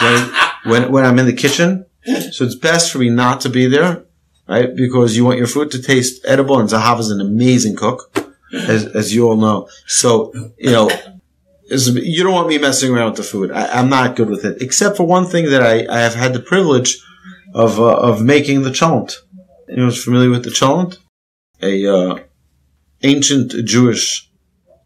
when 0.00 0.32
when 0.64 0.92
when 0.92 1.04
I'm 1.04 1.18
in 1.20 1.26
the 1.26 1.32
kitchen. 1.32 1.86
So 2.04 2.44
it's 2.44 2.56
best 2.56 2.90
for 2.90 2.98
me 2.98 3.10
not 3.10 3.40
to 3.42 3.48
be 3.48 3.66
there, 3.66 4.04
right? 4.48 4.74
Because 4.74 5.16
you 5.16 5.24
want 5.24 5.38
your 5.38 5.46
food 5.46 5.70
to 5.70 5.80
taste 5.80 6.20
edible, 6.26 6.58
and 6.58 6.68
Zahav 6.68 6.98
is 6.98 7.10
an 7.10 7.20
amazing 7.20 7.76
cook, 7.76 8.12
as 8.52 8.86
as 8.86 9.14
you 9.14 9.28
all 9.28 9.36
know. 9.36 9.68
So 9.86 10.32
you 10.58 10.72
know. 10.72 10.90
You 11.74 12.22
don't 12.22 12.32
want 12.32 12.48
me 12.48 12.58
messing 12.58 12.92
around 12.92 13.10
with 13.10 13.16
the 13.16 13.22
food. 13.22 13.50
I, 13.50 13.80
am 13.80 13.88
not 13.88 14.16
good 14.16 14.30
with 14.30 14.44
it, 14.44 14.62
except 14.62 14.96
for 14.96 15.06
one 15.06 15.26
thing 15.26 15.50
that 15.50 15.62
I, 15.62 15.86
I 15.92 16.00
have 16.00 16.14
had 16.14 16.32
the 16.32 16.40
privilege 16.40 17.02
of 17.52 17.80
uh, 17.80 17.96
of 17.96 18.22
making 18.22 18.62
the 18.62 18.70
cholent. 18.70 19.16
Anyone's 19.68 20.02
familiar 20.02 20.30
with 20.30 20.44
the 20.44 20.50
cholent? 20.50 20.98
A 21.62 21.86
uh, 21.86 22.18
ancient 23.02 23.52
Jewish 23.64 24.30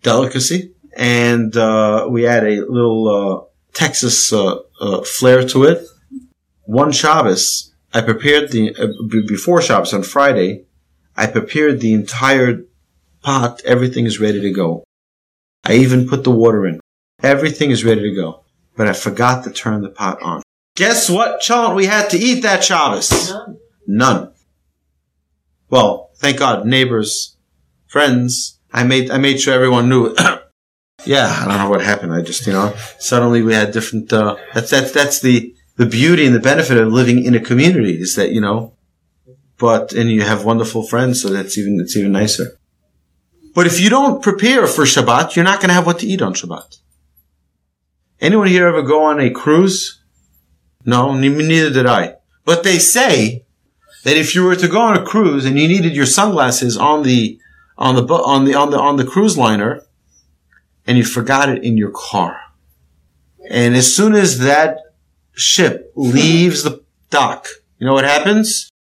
delicacy, 0.03 0.73
and 0.97 1.57
uh, 1.57 2.07
we 2.11 2.27
add 2.27 2.45
a 2.45 2.65
little 2.67 3.09
uh, 3.09 3.45
Texas 3.75 4.33
uh, 4.33 4.59
uh, 4.81 5.03
flair 5.03 5.47
to 5.49 5.65
it. 5.65 5.87
One 6.65 6.93
Shabbos, 6.93 7.73
I 7.93 8.03
prepared 8.03 8.51
the 8.51 9.25
before 9.27 9.61
Shabbos 9.63 9.93
on 9.93 10.03
Friday. 10.03 10.65
I 11.17 11.27
prepared 11.27 11.81
the 11.81 11.95
entire 11.95 12.63
pot. 13.23 13.63
Everything 13.65 14.07
is 14.07 14.21
ready 14.21 14.41
to 14.41 14.53
go. 14.53 14.85
I 15.69 15.75
even 15.75 16.09
put 16.09 16.25
the 16.25 16.31
water 16.31 16.67
in. 16.67 16.81
Everything 17.23 17.71
is 17.71 17.85
ready 17.85 18.03
to 18.03 18.15
go. 18.15 18.45
But 18.77 18.89
I 18.89 18.95
forgot 18.95 19.45
to 19.45 19.51
turn 19.51 19.83
the 19.83 19.91
pot 19.91 20.23
on. 20.23 20.43
Guess 20.77 21.11
what 21.11 21.41
cholent 21.41 21.75
we 21.75 21.87
had 21.87 22.09
to 22.11 22.17
eat 22.17 22.43
that 22.43 22.65
Shabbos? 22.65 23.31
None. 23.31 23.59
None. 23.87 24.33
Well, 25.69 26.11
thank 26.17 26.39
God, 26.39 26.67
neighbors, 26.67 27.37
friends. 27.87 28.59
I 28.73 28.85
made 28.85 29.11
I 29.11 29.19
made 29.19 29.41
sure 29.41 29.55
everyone 29.55 29.89
knew. 29.89 30.15
yeah, 31.05 31.27
I 31.27 31.47
don't 31.47 31.59
know 31.59 31.69
what 31.69 31.83
happened. 31.83 32.15
I 32.15 32.23
just 32.23 32.47
you 32.47 32.53
know 32.53 32.75
suddenly 32.99 33.43
we 33.43 33.55
had 33.55 33.73
different. 33.73 34.13
Uh, 34.13 34.37
that's 34.55 34.71
that's 34.71 34.93
that's 34.93 35.21
the 35.21 35.55
the 35.77 35.87
beauty 35.87 36.25
and 36.27 36.35
the 36.35 36.41
benefit 36.41 36.79
of 36.79 36.93
living 36.93 37.25
in 37.25 37.35
a 37.35 37.41
community 37.41 38.01
is 38.01 38.15
that 38.15 38.33
you 38.33 38.41
know, 38.41 38.75
but 39.59 39.93
and 39.93 40.11
you 40.11 40.23
have 40.23 40.45
wonderful 40.45 40.87
friends, 40.87 41.23
so 41.23 41.29
that's 41.29 41.59
even 41.59 41.81
it's 41.81 41.97
even 41.97 42.13
nicer. 42.13 42.59
But 43.59 43.67
if 43.67 43.81
you 43.81 43.91
don't 43.91 44.23
prepare 44.23 44.69
for 44.69 44.85
Shabbat, 44.85 45.35
you're 45.35 45.45
not 45.45 45.59
going 45.59 45.67
to 45.67 45.75
have 45.75 45.85
what 45.85 45.99
to 45.99 46.07
eat 46.07 46.23
on 46.23 46.33
Shabbat. 46.33 46.79
Anyone 48.21 48.47
here 48.47 48.69
ever 48.69 48.83
go 48.83 49.03
on 49.03 49.19
a 49.19 49.31
cruise? 49.31 50.01
No, 50.85 51.13
neither 51.13 51.69
did 51.69 51.85
I. 51.85 52.19
But 52.45 52.63
they 52.63 52.79
say 52.79 53.45
that 54.05 54.17
if 54.17 54.33
you 54.33 54.45
were 54.45 54.55
to 54.55 54.69
go 54.69 54.81
on 54.81 54.97
a 54.97 55.05
cruise 55.05 55.45
and 55.45 55.59
you 55.59 55.67
needed 55.67 55.97
your 55.97 56.07
sunglasses 56.07 56.77
on 56.77 57.03
the 57.03 57.41
on 57.77 57.97
the 57.97 58.07
on 58.15 58.45
the 58.45 58.55
on 58.55 58.71
the 58.71 58.79
on 58.79 58.95
the 58.95 59.05
cruise 59.05 59.37
liner, 59.37 59.83
and 60.87 60.97
you 60.97 61.03
forgot 61.03 61.49
it 61.49 61.65
in 61.65 61.77
your 61.77 61.91
car, 61.91 62.39
and 63.51 63.75
as 63.75 63.93
soon 63.93 64.15
as 64.15 64.39
that 64.39 64.79
ship 65.33 65.93
leaves 65.97 66.63
the 66.63 66.85
dock, 67.11 67.49
you 67.81 67.89
know 67.89 67.95
what 67.95 68.05
happens? 68.05 68.71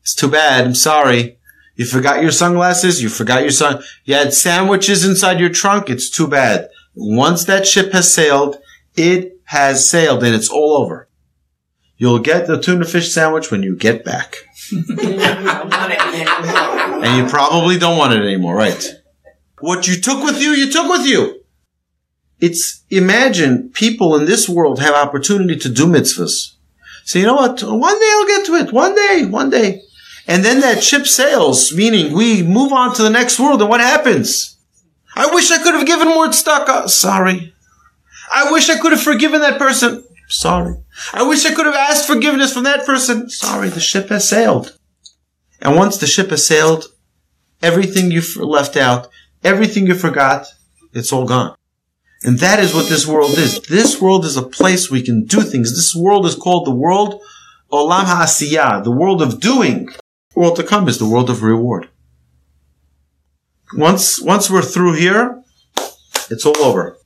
It's 0.00 0.14
too 0.14 0.30
bad. 0.30 0.64
I'm 0.64 0.74
sorry. 0.74 1.36
You 1.76 1.84
forgot 1.84 2.22
your 2.22 2.30
sunglasses. 2.30 3.02
You 3.02 3.08
forgot 3.08 3.42
your 3.42 3.50
sun. 3.50 3.82
You 4.04 4.14
had 4.14 4.32
sandwiches 4.32 5.04
inside 5.04 5.40
your 5.40 5.50
trunk. 5.50 5.90
It's 5.90 6.08
too 6.08 6.28
bad. 6.28 6.68
Once 6.94 7.44
that 7.44 7.66
ship 7.66 7.92
has 7.92 8.12
sailed, 8.12 8.56
it 8.96 9.40
has 9.44 9.88
sailed 9.88 10.22
and 10.22 10.34
it's 10.34 10.48
all 10.48 10.76
over. 10.76 11.08
You'll 11.96 12.20
get 12.20 12.46
the 12.46 12.60
tuna 12.60 12.84
fish 12.84 13.12
sandwich 13.12 13.50
when 13.50 13.62
you 13.62 13.76
get 13.76 14.04
back. 14.04 14.36
and 14.72 14.80
you 17.16 17.26
probably 17.28 17.78
don't 17.78 17.98
want 17.98 18.12
it 18.12 18.20
anymore, 18.20 18.54
right? 18.54 18.94
What 19.60 19.86
you 19.86 20.00
took 20.00 20.22
with 20.22 20.40
you, 20.40 20.50
you 20.50 20.70
took 20.70 20.88
with 20.88 21.06
you. 21.06 21.40
It's, 22.40 22.82
imagine 22.90 23.70
people 23.70 24.16
in 24.16 24.26
this 24.26 24.48
world 24.48 24.80
have 24.80 24.94
opportunity 24.94 25.56
to 25.56 25.68
do 25.68 25.86
mitzvahs. 25.86 26.54
So 27.04 27.18
you 27.18 27.26
know 27.26 27.34
what? 27.34 27.62
One 27.62 28.00
day 28.00 28.10
I'll 28.12 28.26
get 28.26 28.46
to 28.46 28.54
it. 28.54 28.72
One 28.72 28.94
day, 28.94 29.26
one 29.26 29.50
day. 29.50 29.82
And 30.26 30.44
then 30.44 30.60
that 30.60 30.82
ship 30.82 31.06
sails, 31.06 31.74
meaning 31.74 32.12
we 32.14 32.42
move 32.42 32.72
on 32.72 32.94
to 32.94 33.02
the 33.02 33.10
next 33.10 33.38
world. 33.38 33.60
And 33.60 33.68
what 33.68 33.80
happens? 33.80 34.56
I 35.14 35.32
wish 35.34 35.50
I 35.50 35.62
could 35.62 35.74
have 35.74 35.86
given 35.86 36.08
more 36.08 36.26
tzedakah. 36.26 36.68
Uh, 36.68 36.88
sorry. 36.88 37.54
I 38.32 38.50
wish 38.50 38.70
I 38.70 38.78
could 38.78 38.92
have 38.92 39.02
forgiven 39.02 39.40
that 39.42 39.58
person. 39.58 40.04
Sorry. 40.28 40.76
I 41.12 41.22
wish 41.22 41.44
I 41.44 41.54
could 41.54 41.66
have 41.66 41.74
asked 41.74 42.06
forgiveness 42.06 42.54
from 42.54 42.64
that 42.64 42.86
person. 42.86 43.28
Sorry, 43.28 43.68
the 43.68 43.80
ship 43.80 44.08
has 44.08 44.28
sailed. 44.28 44.76
And 45.60 45.76
once 45.76 45.98
the 45.98 46.06
ship 46.06 46.30
has 46.30 46.46
sailed, 46.46 46.86
everything 47.62 48.10
you 48.10 48.22
left 48.36 48.76
out, 48.76 49.08
everything 49.42 49.86
you 49.86 49.94
forgot, 49.94 50.46
it's 50.92 51.12
all 51.12 51.26
gone. 51.26 51.54
And 52.22 52.38
that 52.38 52.58
is 52.58 52.74
what 52.74 52.88
this 52.88 53.06
world 53.06 53.32
is. 53.32 53.60
This 53.60 54.00
world 54.00 54.24
is 54.24 54.38
a 54.38 54.42
place 54.42 54.90
we 54.90 55.02
can 55.02 55.26
do 55.26 55.42
things. 55.42 55.76
This 55.76 55.94
world 55.94 56.24
is 56.24 56.34
called 56.34 56.66
the 56.66 56.74
world 56.74 57.20
Olam 57.70 58.04
HaAsiyah, 58.04 58.84
the 58.84 58.90
world 58.90 59.20
of 59.20 59.40
doing. 59.40 59.88
World 60.34 60.56
to 60.56 60.64
come 60.64 60.88
is 60.88 60.98
the 60.98 61.08
world 61.08 61.30
of 61.30 61.42
reward. 61.42 61.88
Once, 63.72 64.20
once 64.20 64.50
we're 64.50 64.62
through 64.62 64.94
here, 64.94 65.42
it's 66.30 66.44
all 66.46 66.56
over. 66.58 66.98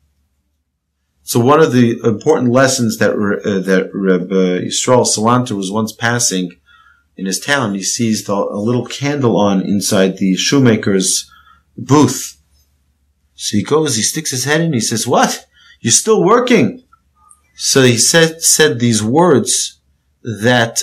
So 1.28 1.40
one 1.40 1.60
of 1.60 1.72
the 1.72 2.00
important 2.04 2.52
lessons 2.52 2.96
that 2.98 3.10
uh, 3.10 3.58
that 3.58 3.90
Reb 3.92 4.32
uh, 4.32 4.64
Yisrael 4.64 5.04
Salanter 5.04 5.54
was 5.54 5.70
once 5.70 5.92
passing 5.92 6.52
in 7.18 7.26
his 7.26 7.38
town, 7.38 7.74
he 7.74 7.82
sees 7.82 8.24
the, 8.24 8.32
a 8.32 8.56
little 8.56 8.86
candle 8.86 9.36
on 9.36 9.60
inside 9.60 10.16
the 10.16 10.36
shoemaker's 10.36 11.30
booth. 11.76 12.40
So 13.34 13.58
he 13.58 13.62
goes, 13.62 13.96
he 13.96 14.02
sticks 14.02 14.30
his 14.30 14.44
head 14.44 14.62
in, 14.62 14.72
he 14.72 14.80
says, 14.80 15.06
"What? 15.06 15.46
You're 15.80 15.92
still 15.92 16.24
working?" 16.24 16.84
So 17.56 17.82
he 17.82 17.98
said 17.98 18.40
said 18.40 18.78
these 18.78 19.02
words 19.02 19.80
that 20.22 20.82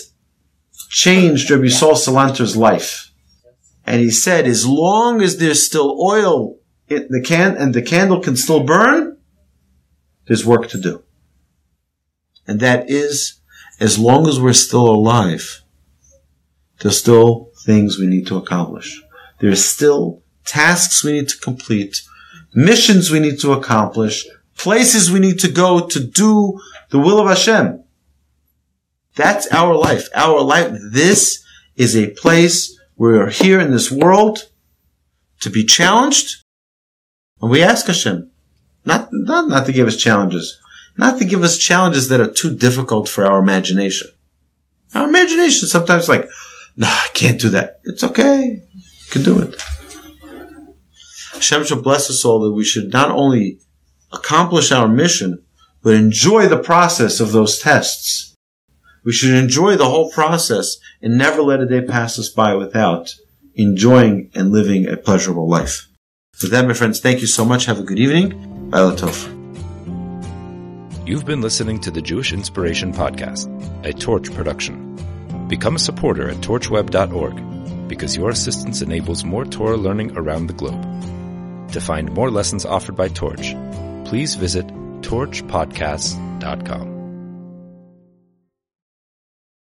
changed 0.96 1.52
Rabbi 1.52 1.66
Yisrael 1.66 1.98
Salanter's 1.98 2.56
life. 2.56 3.12
And 3.86 4.00
he 4.00 4.10
said, 4.10 4.48
as 4.48 4.66
long 4.66 5.22
as 5.22 5.38
there's 5.38 5.66
still 5.66 6.02
oil 6.02 6.56
in 6.88 7.08
the 7.10 7.22
can 7.22 7.58
and 7.58 7.74
the 7.74 7.82
candle 7.82 8.22
can 8.22 8.38
still 8.38 8.64
burn, 8.64 9.18
there's 10.26 10.46
work 10.46 10.70
to 10.70 10.80
do. 10.80 11.04
And 12.48 12.62
that 12.62 12.90
is, 12.90 13.42
as 13.78 14.00
long 14.00 14.26
as 14.30 14.40
we're 14.40 14.54
still 14.54 14.90
alive, 14.90 15.64
there's 16.80 16.98
still 16.98 17.52
things 17.66 18.00
we 18.00 18.08
need 18.08 18.26
to 18.28 18.38
accomplish. 18.38 19.04
There's 19.42 19.66
still 19.66 20.24
tasks 20.46 21.04
we 21.04 21.12
need 21.12 21.28
to 21.28 21.38
complete, 21.38 22.04
missions 22.54 23.12
we 23.12 23.20
need 23.20 23.42
to 23.42 23.52
accomplish, 23.52 24.26
places 24.58 25.12
we 25.12 25.20
need 25.20 25.40
to 25.40 25.52
go 25.52 25.88
to 25.88 26.00
do 26.00 26.58
the 26.90 27.00
will 27.00 27.20
of 27.20 27.28
Hashem. 27.28 27.85
That's 29.16 29.48
our 29.52 29.76
life. 29.76 30.10
Our 30.14 30.42
life, 30.42 30.78
this 30.92 31.44
is 31.76 31.96
a 31.96 32.12
place 32.12 32.78
where 32.96 33.14
we're 33.14 33.30
here 33.30 33.60
in 33.60 33.72
this 33.72 33.92
world 33.92 34.50
to 35.42 35.50
be 35.50 35.66
challenged. 35.66 36.44
And 37.42 37.52
we 37.52 37.64
ask 37.64 37.88
Hashem, 37.88 38.32
not, 38.86 39.10
not, 39.12 39.48
not 39.48 39.66
to 39.66 39.74
give 39.74 39.88
us 39.88 39.98
challenges. 39.98 40.60
Not 40.98 41.20
to 41.20 41.26
give 41.26 41.44
us 41.44 41.58
challenges 41.58 42.08
that 42.10 42.22
are 42.22 42.32
too 42.32 42.56
difficult 42.56 43.10
for 43.10 43.26
our 43.26 43.40
imagination. 43.40 44.10
Our 44.94 45.08
imagination 45.08 45.68
sometimes 45.68 46.08
like, 46.08 46.30
no, 46.78 46.88
I 46.88 47.08
can't 47.14 47.40
do 47.40 47.50
that. 47.50 47.82
It's 47.84 48.04
okay. 48.04 48.62
You 48.74 49.10
can 49.10 49.24
do 49.24 49.40
it. 49.40 49.62
Hashem 51.34 51.66
should 51.66 51.84
bless 51.84 52.10
us 52.10 52.24
all 52.24 52.40
that 52.42 52.54
we 52.54 52.64
should 52.64 52.94
not 52.94 53.12
only 53.12 53.60
accomplish 54.12 54.72
our 54.72 54.88
mission, 54.88 55.44
but 55.82 55.94
enjoy 55.94 56.48
the 56.48 56.58
process 56.58 57.20
of 57.20 57.34
those 57.34 57.60
tests. 57.60 58.35
We 59.06 59.12
should 59.12 59.36
enjoy 59.36 59.76
the 59.76 59.90
whole 59.90 60.12
process 60.12 60.78
and 61.02 61.18
never 61.18 61.42
let 61.44 61.60
a 61.62 61.68
day 61.68 61.82
pass 61.82 62.18
us 62.18 62.30
by 62.30 62.56
without 62.56 63.14
enjoying 63.54 64.32
and 64.34 64.52
living 64.52 64.88
a 64.88 64.98
pleasurable 64.98 65.48
life. 65.48 65.88
With 66.42 66.52
that, 66.52 66.68
my 66.68 66.74
friends, 66.74 67.00
thank 67.00 67.22
you 67.22 67.28
so 67.28 67.46
much. 67.46 67.66
Have 67.66 67.80
a 67.80 67.84
good 67.84 68.00
evening. 68.00 68.32
Tov. 68.72 69.32
You've 71.08 71.26
been 71.26 71.42
listening 71.42 71.80
to 71.82 71.92
the 71.92 72.02
Jewish 72.02 72.34
Inspiration 72.34 72.92
Podcast, 72.92 73.48
a 73.86 73.94
Torch 73.94 74.34
production. 74.34 74.98
Become 75.48 75.76
a 75.76 75.80
supporter 75.80 76.30
at 76.30 76.38
torchweb.org 76.38 77.88
because 77.88 78.18
your 78.18 78.32
assistance 78.32 78.82
enables 78.82 79.24
more 79.24 79.46
Torah 79.46 79.78
learning 79.78 80.18
around 80.18 80.48
the 80.48 80.54
globe. 80.54 80.82
To 81.72 81.80
find 81.80 82.12
more 82.12 82.32
lessons 82.32 82.66
offered 82.66 82.96
by 82.96 83.10
Torch, 83.10 83.56
please 84.06 84.34
visit 84.34 84.66
torchpodcasts.com. 85.02 86.95